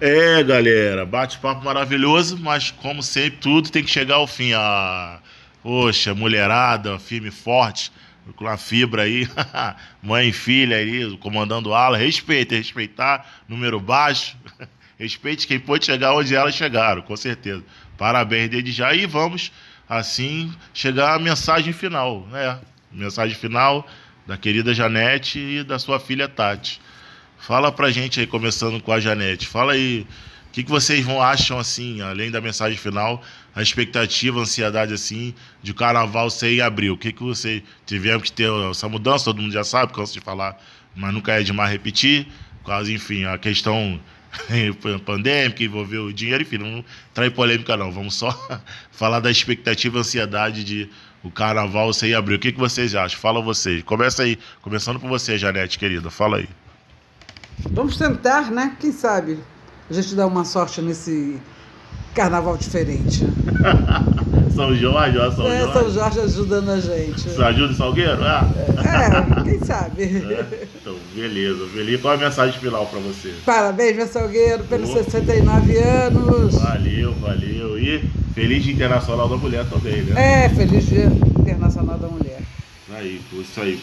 é, 0.00 0.42
galera, 0.44 1.04
bate-papo 1.04 1.64
maravilhoso, 1.64 2.38
mas 2.38 2.70
como 2.70 3.02
sempre, 3.02 3.38
tudo 3.40 3.70
tem 3.70 3.82
que 3.82 3.90
chegar 3.90 4.16
ao 4.16 4.26
fim. 4.26 4.52
Ah, 4.54 5.18
poxa, 5.62 6.14
mulherada, 6.14 6.98
firme 6.98 7.30
forte, 7.30 7.90
com 8.36 8.46
a 8.46 8.56
fibra 8.56 9.02
aí, 9.02 9.28
mãe 10.02 10.28
e 10.28 10.32
filha 10.32 10.76
aí, 10.76 11.16
comandando 11.18 11.74
ala, 11.74 11.96
respeita, 11.96 12.54
respeitar, 12.54 13.42
número 13.48 13.80
baixo, 13.80 14.36
respeite 14.98 15.46
quem 15.46 15.58
pôde 15.58 15.86
chegar 15.86 16.14
onde 16.14 16.34
elas 16.34 16.54
chegaram, 16.54 17.02
com 17.02 17.16
certeza. 17.16 17.64
Parabéns 17.96 18.50
desde 18.50 18.70
já 18.70 18.94
e 18.94 19.04
vamos, 19.04 19.50
assim, 19.88 20.52
chegar 20.72 21.14
à 21.14 21.18
mensagem 21.18 21.72
final, 21.72 22.26
né? 22.30 22.58
Mensagem 22.92 23.36
final 23.36 23.86
da 24.26 24.36
querida 24.36 24.72
Janete 24.72 25.38
e 25.38 25.64
da 25.64 25.78
sua 25.78 25.98
filha 25.98 26.28
Tati. 26.28 26.80
Fala 27.38 27.70
pra 27.72 27.90
gente 27.90 28.20
aí, 28.20 28.26
começando 28.26 28.80
com 28.82 28.92
a 28.92 29.00
Janete. 29.00 29.46
Fala 29.46 29.72
aí, 29.72 30.06
o 30.48 30.50
que, 30.50 30.64
que 30.64 30.70
vocês 30.70 31.04
vão 31.04 31.22
acham 31.22 31.58
assim, 31.58 32.00
além 32.00 32.30
da 32.30 32.40
mensagem 32.40 32.76
final, 32.76 33.22
a 33.54 33.62
expectativa, 33.62 34.38
a 34.38 34.42
ansiedade 34.42 34.92
assim, 34.92 35.34
de 35.62 35.72
carnaval 35.72 36.28
ser 36.30 36.56
em 36.56 36.60
abril? 36.60 36.94
O 36.94 36.98
que, 36.98 37.12
que 37.12 37.22
vocês 37.22 37.62
tiveram 37.86 38.20
que 38.20 38.30
ter 38.30 38.50
essa 38.70 38.88
mudança? 38.88 39.26
Todo 39.26 39.40
mundo 39.40 39.52
já 39.52 39.64
sabe, 39.64 39.92
canso 39.92 40.12
de 40.12 40.20
falar, 40.20 40.60
mas 40.96 41.14
nunca 41.14 41.32
é 41.32 41.42
demais 41.42 41.70
repetir. 41.70 42.26
Quase, 42.64 42.92
enfim, 42.92 43.24
a 43.24 43.38
questão 43.38 44.00
pandêmica 45.06 45.62
envolveu 45.62 46.06
o 46.06 46.12
dinheiro, 46.12 46.42
enfim, 46.42 46.58
não 46.58 46.84
trai 47.14 47.30
polêmica 47.30 47.76
não. 47.76 47.92
Vamos 47.92 48.14
só 48.14 48.30
falar 48.90 49.20
da 49.20 49.30
expectativa, 49.30 50.00
ansiedade 50.00 50.64
de 50.64 50.90
o 51.22 51.30
carnaval 51.30 51.92
ser 51.92 52.08
em 52.08 52.14
abril. 52.14 52.36
O 52.36 52.40
que, 52.40 52.52
que 52.52 52.58
vocês 52.58 52.94
acham? 52.94 53.18
Fala 53.18 53.40
vocês. 53.40 53.82
Começa 53.84 54.22
aí, 54.22 54.38
começando 54.60 54.98
por 54.98 55.08
você, 55.08 55.38
Janete, 55.38 55.78
querida. 55.78 56.10
Fala 56.10 56.38
aí. 56.38 56.48
Vamos 57.70 57.96
tentar, 57.96 58.50
né? 58.50 58.76
Quem 58.78 58.92
sabe 58.92 59.38
a 59.90 59.94
gente 59.94 60.14
dá 60.14 60.26
uma 60.26 60.44
sorte 60.44 60.82
nesse 60.82 61.38
carnaval 62.14 62.56
diferente. 62.56 63.24
São 64.54 64.74
Jorge, 64.74 65.16
ó, 65.18 65.30
São 65.30 65.46
é, 65.46 65.60
Jorge. 65.60 65.72
São 65.72 65.90
Jorge 65.90 66.20
ajudando 66.20 66.70
a 66.70 66.80
gente. 66.80 67.20
Você 67.20 67.42
ajuda 67.42 67.72
em 67.72 67.76
Salgueiro? 67.76 68.22
Ah. 68.22 68.44
É, 68.76 69.42
quem 69.44 69.60
sabe. 69.60 70.02
É. 70.02 70.66
Então, 70.80 70.96
beleza, 71.14 71.64
beleza. 71.72 72.02
Qual 72.02 72.14
é 72.14 72.16
a 72.16 72.20
mensagem 72.20 72.60
final 72.60 72.84
para 72.86 72.98
você? 72.98 73.32
Parabéns, 73.46 73.96
meu 73.96 74.06
Salgueiro, 74.08 74.64
pelos 74.64 74.90
oh. 74.90 75.04
69 75.04 75.78
anos. 75.78 76.54
Valeu, 76.56 77.14
valeu. 77.14 77.78
E 77.78 78.04
feliz 78.34 78.62
Dia 78.64 78.74
Internacional 78.74 79.28
da 79.28 79.36
Mulher 79.36 79.64
também, 79.70 80.02
né? 80.02 80.44
É, 80.44 80.48
feliz 80.50 80.86
Dia 80.86 81.06
Internacional 81.06 81.96
da 81.96 82.08
Mulher. 82.08 82.42
Aí, 82.94 83.20
isso 83.32 83.60
aí 83.60 83.80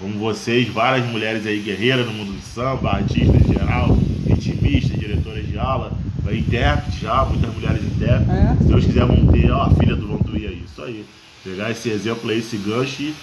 como 0.00 0.18
vocês, 0.18 0.66
várias 0.68 1.06
mulheres 1.06 1.46
aí 1.46 1.60
guerreiras 1.60 2.06
no 2.06 2.12
mundo 2.12 2.32
do 2.32 2.40
samba, 2.40 2.92
artistas 2.92 3.36
em 3.42 3.52
geral, 3.52 3.98
ritmistas, 4.26 4.98
diretoras 4.98 5.46
de 5.46 5.58
aula, 5.58 5.92
intérpretes 6.32 7.00
já, 7.00 7.24
muitas 7.24 7.54
mulheres 7.54 7.82
intérpretes. 7.84 8.34
É. 8.34 8.56
Se 8.56 8.64
Deus 8.64 8.84
quiser, 8.86 9.04
vamos 9.04 9.32
ter 9.32 9.50
ó, 9.50 9.62
a 9.62 9.70
filha 9.70 9.94
do 9.94 10.08
Vantuí 10.08 10.46
aí, 10.46 10.64
isso 10.64 10.82
aí. 10.82 11.04
Pegar 11.44 11.70
esse 11.70 11.90
exemplo 11.90 12.30
aí, 12.30 12.38
esse 12.38 12.56
gancho 12.56 13.02
e 13.02 13.14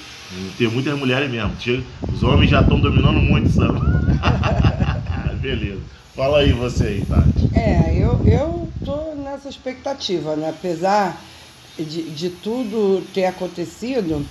ter 0.57 0.69
muitas 0.69 0.97
mulheres 0.97 1.29
mesmo. 1.29 1.51
Os 2.11 2.23
homens 2.23 2.49
já 2.49 2.61
estão 2.61 2.79
dominando 2.79 3.19
muito 3.19 3.47
o 3.47 3.51
samba. 3.51 3.81
Beleza. 5.41 5.81
Fala 6.15 6.39
aí 6.39 6.51
você 6.51 6.83
aí, 6.83 7.05
Tati. 7.05 7.57
É, 7.57 7.95
eu, 7.95 8.21
eu 8.25 8.69
tô 8.83 9.13
nessa 9.15 9.49
expectativa, 9.49 10.35
né? 10.35 10.49
Apesar 10.49 11.21
de, 11.77 12.09
de 12.09 12.29
tudo 12.29 13.03
ter 13.13 13.25
acontecido, 13.25 14.25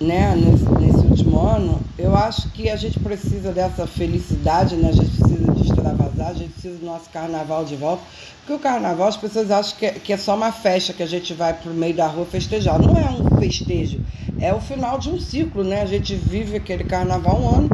né, 0.00 0.34
nesse, 0.34 0.64
nesse 0.64 1.06
último 1.06 1.40
ano, 1.40 1.80
eu 1.98 2.16
acho 2.16 2.50
que 2.50 2.68
a 2.68 2.76
gente 2.76 2.98
precisa 2.98 3.52
dessa 3.52 3.86
felicidade, 3.86 4.76
né? 4.76 4.88
A 4.88 4.92
gente 4.92 5.10
precisa 5.10 5.52
de 5.52 5.62
extravasar, 5.62 6.28
a 6.28 6.34
gente 6.34 6.50
precisa 6.50 6.78
do 6.78 6.86
nosso 6.86 7.08
carnaval 7.10 7.64
de 7.64 7.76
volta. 7.76 8.02
Porque 8.40 8.52
o 8.52 8.58
carnaval 8.58 9.08
as 9.08 9.16
pessoas 9.16 9.50
acham 9.50 9.78
que 9.78 9.86
é, 9.86 9.92
que 9.92 10.12
é 10.12 10.16
só 10.16 10.34
uma 10.34 10.52
festa 10.52 10.92
que 10.92 11.02
a 11.02 11.06
gente 11.06 11.32
vai 11.32 11.54
pro 11.54 11.72
meio 11.72 11.94
da 11.94 12.06
rua 12.06 12.26
festejar. 12.26 12.78
Não 12.78 12.96
é 12.96 13.08
um 13.10 13.38
festejo, 13.38 14.00
é 14.40 14.52
o 14.52 14.60
final 14.60 14.98
de 14.98 15.10
um 15.10 15.18
ciclo, 15.18 15.64
né? 15.64 15.82
A 15.82 15.86
gente 15.86 16.14
vive 16.14 16.56
aquele 16.56 16.84
carnaval 16.84 17.40
um 17.40 17.48
ano 17.48 17.68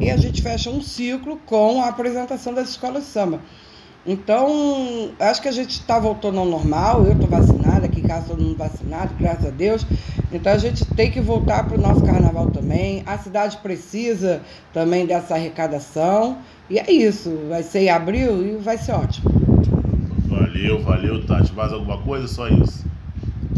e 0.00 0.10
a 0.10 0.16
gente 0.16 0.42
fecha 0.42 0.70
um 0.70 0.80
ciclo 0.80 1.38
com 1.46 1.82
a 1.82 1.88
apresentação 1.88 2.52
das 2.54 2.70
escolas 2.70 3.04
de 3.04 3.10
samba. 3.10 3.40
Então, 4.06 5.10
acho 5.18 5.42
que 5.42 5.48
a 5.48 5.52
gente 5.52 5.70
está 5.70 5.98
voltando 5.98 6.38
ao 6.38 6.46
normal. 6.46 7.04
Eu 7.04 7.12
estou 7.12 7.28
vacinada, 7.28 7.65
todo 8.26 8.42
mundo 8.42 8.56
vacinado, 8.56 9.14
graças 9.18 9.46
a 9.46 9.50
Deus. 9.50 9.86
Então, 10.32 10.52
a 10.52 10.58
gente 10.58 10.84
tem 10.84 11.10
que 11.10 11.20
voltar 11.20 11.66
para 11.66 11.76
o 11.76 11.80
nosso 11.80 12.02
carnaval 12.02 12.50
também. 12.50 13.02
A 13.06 13.18
cidade 13.18 13.56
precisa 13.58 14.40
também 14.72 15.06
dessa 15.06 15.34
arrecadação. 15.34 16.38
E 16.68 16.78
é 16.78 16.90
isso. 16.90 17.36
Vai 17.48 17.62
ser 17.62 17.80
em 17.80 17.90
abril 17.90 18.46
e 18.46 18.56
vai 18.56 18.78
ser 18.78 18.92
ótimo. 18.92 19.30
Valeu, 20.28 20.82
valeu, 20.82 21.24
Tati. 21.26 21.52
Mais 21.52 21.72
alguma 21.72 21.98
coisa? 21.98 22.26
Só 22.26 22.48
isso. 22.48 22.84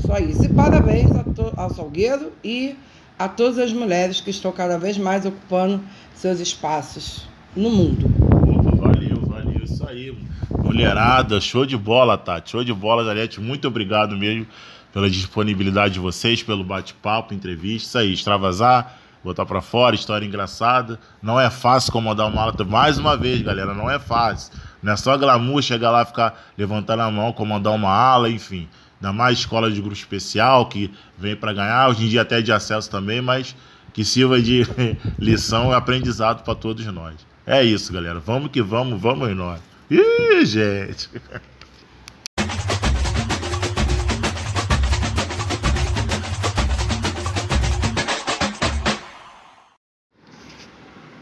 Só 0.05 0.19
isso. 0.19 0.45
E 0.45 0.49
parabéns 0.49 1.11
ao 1.57 1.71
Salgueiro 1.71 2.33
e 2.45 2.77
a 3.19 3.29
todas 3.29 3.59
as 3.59 3.73
mulheres 3.73 4.21
que 4.21 4.31
estão 4.31 4.53
cada 4.53 4.79
vez 4.79 4.97
mais 4.97 5.27
ocupando 5.27 5.81
seus 6.15 6.39
espaços 6.41 7.27
no 7.57 7.71
mundo. 7.71 8.07
Opa, 8.47 8.77
valeu, 8.77 9.21
valeu. 9.27 9.65
Isso 9.65 9.87
aí. 9.87 10.17
Mulherada, 10.69 11.41
show 11.41 11.65
de 11.65 11.79
bola, 11.79 12.19
Tati. 12.19 12.51
Show 12.51 12.63
de 12.63 12.75
bola, 12.75 13.03
Janete. 13.03 13.41
Muito 13.41 13.67
obrigado 13.67 14.15
mesmo 14.15 14.47
pela 14.93 15.09
disponibilidade 15.09 15.95
de 15.95 15.99
vocês, 15.99 16.43
pelo 16.43 16.63
bate-papo, 16.63 17.33
entrevista. 17.33 17.89
Isso 17.89 17.99
aí, 17.99 18.13
extravasar, 18.13 18.99
botar 19.25 19.47
para 19.47 19.63
fora, 19.63 19.95
história 19.95 20.27
engraçada. 20.27 21.01
Não 21.23 21.41
é 21.41 21.49
fácil 21.49 21.91
comandar 21.91 22.27
uma 22.27 22.43
aula. 22.43 22.55
Mais 22.67 22.99
uma 22.99 23.17
vez, 23.17 23.41
galera, 23.41 23.73
não 23.73 23.89
é 23.91 23.99
fácil. 23.99 24.53
Não 24.83 24.93
é 24.93 24.97
só 24.99 25.17
glamour 25.17 25.63
chegar 25.63 25.91
lá, 25.91 26.05
ficar 26.05 26.39
levantando 26.59 27.01
a 27.01 27.11
mão, 27.11 27.33
comandar 27.33 27.73
uma 27.73 27.91
aula, 27.91 28.29
enfim. 28.29 28.69
Ainda 29.01 29.11
mais 29.11 29.39
escola 29.39 29.71
de 29.71 29.81
grupo 29.81 29.97
especial 29.97 30.67
que 30.67 30.93
vem 31.17 31.35
para 31.35 31.55
ganhar, 31.55 31.89
hoje 31.89 32.05
em 32.05 32.09
dia 32.11 32.21
até 32.21 32.43
de 32.43 32.53
acesso 32.53 32.91
também, 32.91 33.23
mas 33.23 33.57
que 33.95 34.05
sirva 34.05 34.39
de 34.39 34.67
lição 35.19 35.71
e 35.71 35.75
aprendizado 35.75 36.45
para 36.45 36.55
todos 36.55 36.85
nós. 36.89 37.15
É 37.47 37.65
isso, 37.65 37.91
galera. 37.91 38.21
Vamos 38.21 38.51
que 38.51 38.61
vamos, 38.61 39.01
vamos 39.01 39.35
nós. 39.35 39.61
Ih, 39.91 40.45
gente. 40.45 41.09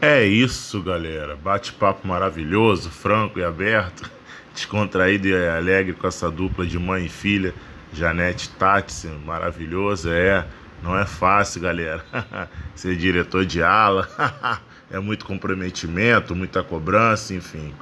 É 0.01 0.25
isso, 0.25 0.81
galera. 0.81 1.37
Bate-papo 1.37 2.05
maravilhoso, 2.05 2.89
franco 2.89 3.39
e 3.39 3.43
aberto, 3.43 4.09
descontraído 4.53 5.29
e 5.29 5.47
alegre 5.47 5.93
com 5.93 6.05
essa 6.05 6.29
dupla 6.29 6.65
de 6.65 6.77
mãe 6.77 7.05
e 7.05 7.09
filha, 7.09 7.53
Janete 7.93 8.49
Tatsi, 8.49 9.07
maravilhosa, 9.07 10.13
é. 10.13 10.45
Não 10.83 10.97
é 10.97 11.05
fácil, 11.05 11.61
galera. 11.61 12.03
Ser 12.75 12.97
diretor 12.97 13.45
de 13.45 13.63
ala 13.63 14.07
é 14.91 14.99
muito 14.99 15.25
comprometimento, 15.25 16.35
muita 16.35 16.61
cobrança, 16.61 17.33
enfim, 17.33 17.73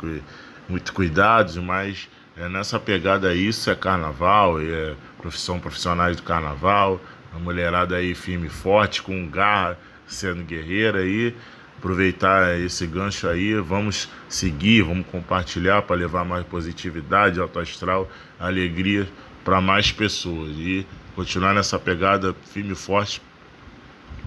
muito 0.67 0.93
cuidados, 0.93 1.57
mas 1.57 2.07
é 2.37 2.49
nessa 2.49 2.79
pegada 2.79 3.33
isso 3.33 3.69
é 3.69 3.75
carnaval, 3.75 4.59
é 4.59 4.95
profissão 5.17 5.59
profissionais 5.59 6.17
do 6.17 6.23
carnaval, 6.23 6.99
a 7.33 7.39
mulherada 7.39 7.95
aí 7.95 8.13
firme 8.13 8.47
e 8.47 8.49
forte, 8.49 9.01
com 9.01 9.27
garra, 9.27 9.77
sendo 10.07 10.43
guerreira 10.43 10.99
aí. 10.99 11.35
Aproveitar 11.77 12.59
esse 12.59 12.87
gancho 12.87 13.27
aí, 13.27 13.53
vamos 13.55 14.09
seguir, 14.27 14.81
vamos 14.81 15.05
compartilhar 15.07 15.83
para 15.83 15.95
levar 15.95 16.25
mais 16.25 16.45
positividade, 16.45 17.39
alto 17.39 17.59
astral, 17.59 18.09
alegria 18.39 19.07
para 19.43 19.61
mais 19.61 19.91
pessoas 19.91 20.51
e 20.57 20.87
continuar 21.15 21.53
nessa 21.53 21.77
pegada 21.77 22.35
firme 22.51 22.71
e 22.71 22.75
forte 22.75 23.21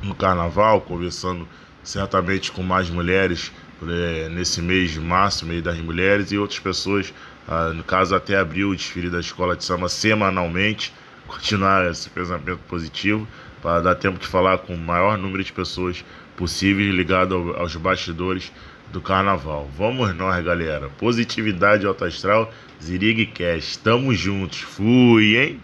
no 0.02 0.14
carnaval, 0.14 0.80
conversando 0.82 1.48
certamente 1.82 2.52
com 2.52 2.62
mais 2.62 2.88
mulheres 2.88 3.50
nesse 4.30 4.60
mês 4.60 4.90
de 4.90 5.00
março, 5.00 5.46
mês 5.46 5.62
das 5.62 5.78
mulheres, 5.78 6.32
e 6.32 6.38
outras 6.38 6.58
pessoas, 6.58 7.12
ah, 7.46 7.72
no 7.72 7.84
caso 7.84 8.14
até 8.14 8.36
abriu 8.36 8.70
o 8.70 8.76
desfile 8.76 9.08
da 9.08 9.20
escola 9.20 9.56
de 9.56 9.64
samba 9.64 9.88
semanalmente, 9.88 10.92
continuar 11.26 11.90
esse 11.90 12.08
pensamento 12.10 12.60
positivo, 12.68 13.26
para 13.62 13.80
dar 13.80 13.94
tempo 13.94 14.18
de 14.18 14.26
falar 14.26 14.58
com 14.58 14.74
o 14.74 14.78
maior 14.78 15.18
número 15.18 15.42
de 15.42 15.52
pessoas 15.52 16.04
possíveis 16.36 16.94
ligado 16.94 17.54
aos 17.56 17.74
bastidores 17.76 18.52
do 18.92 19.00
carnaval. 19.00 19.68
Vamos 19.76 20.14
nós, 20.14 20.44
galera. 20.44 20.88
Positividade 20.98 21.86
alto 21.86 22.04
astral, 22.04 22.52
Zirig 22.82 23.26
Cash. 23.26 23.76
Tamo 23.76 24.14
juntos. 24.14 24.60
Fui, 24.60 25.36
hein? 25.36 25.60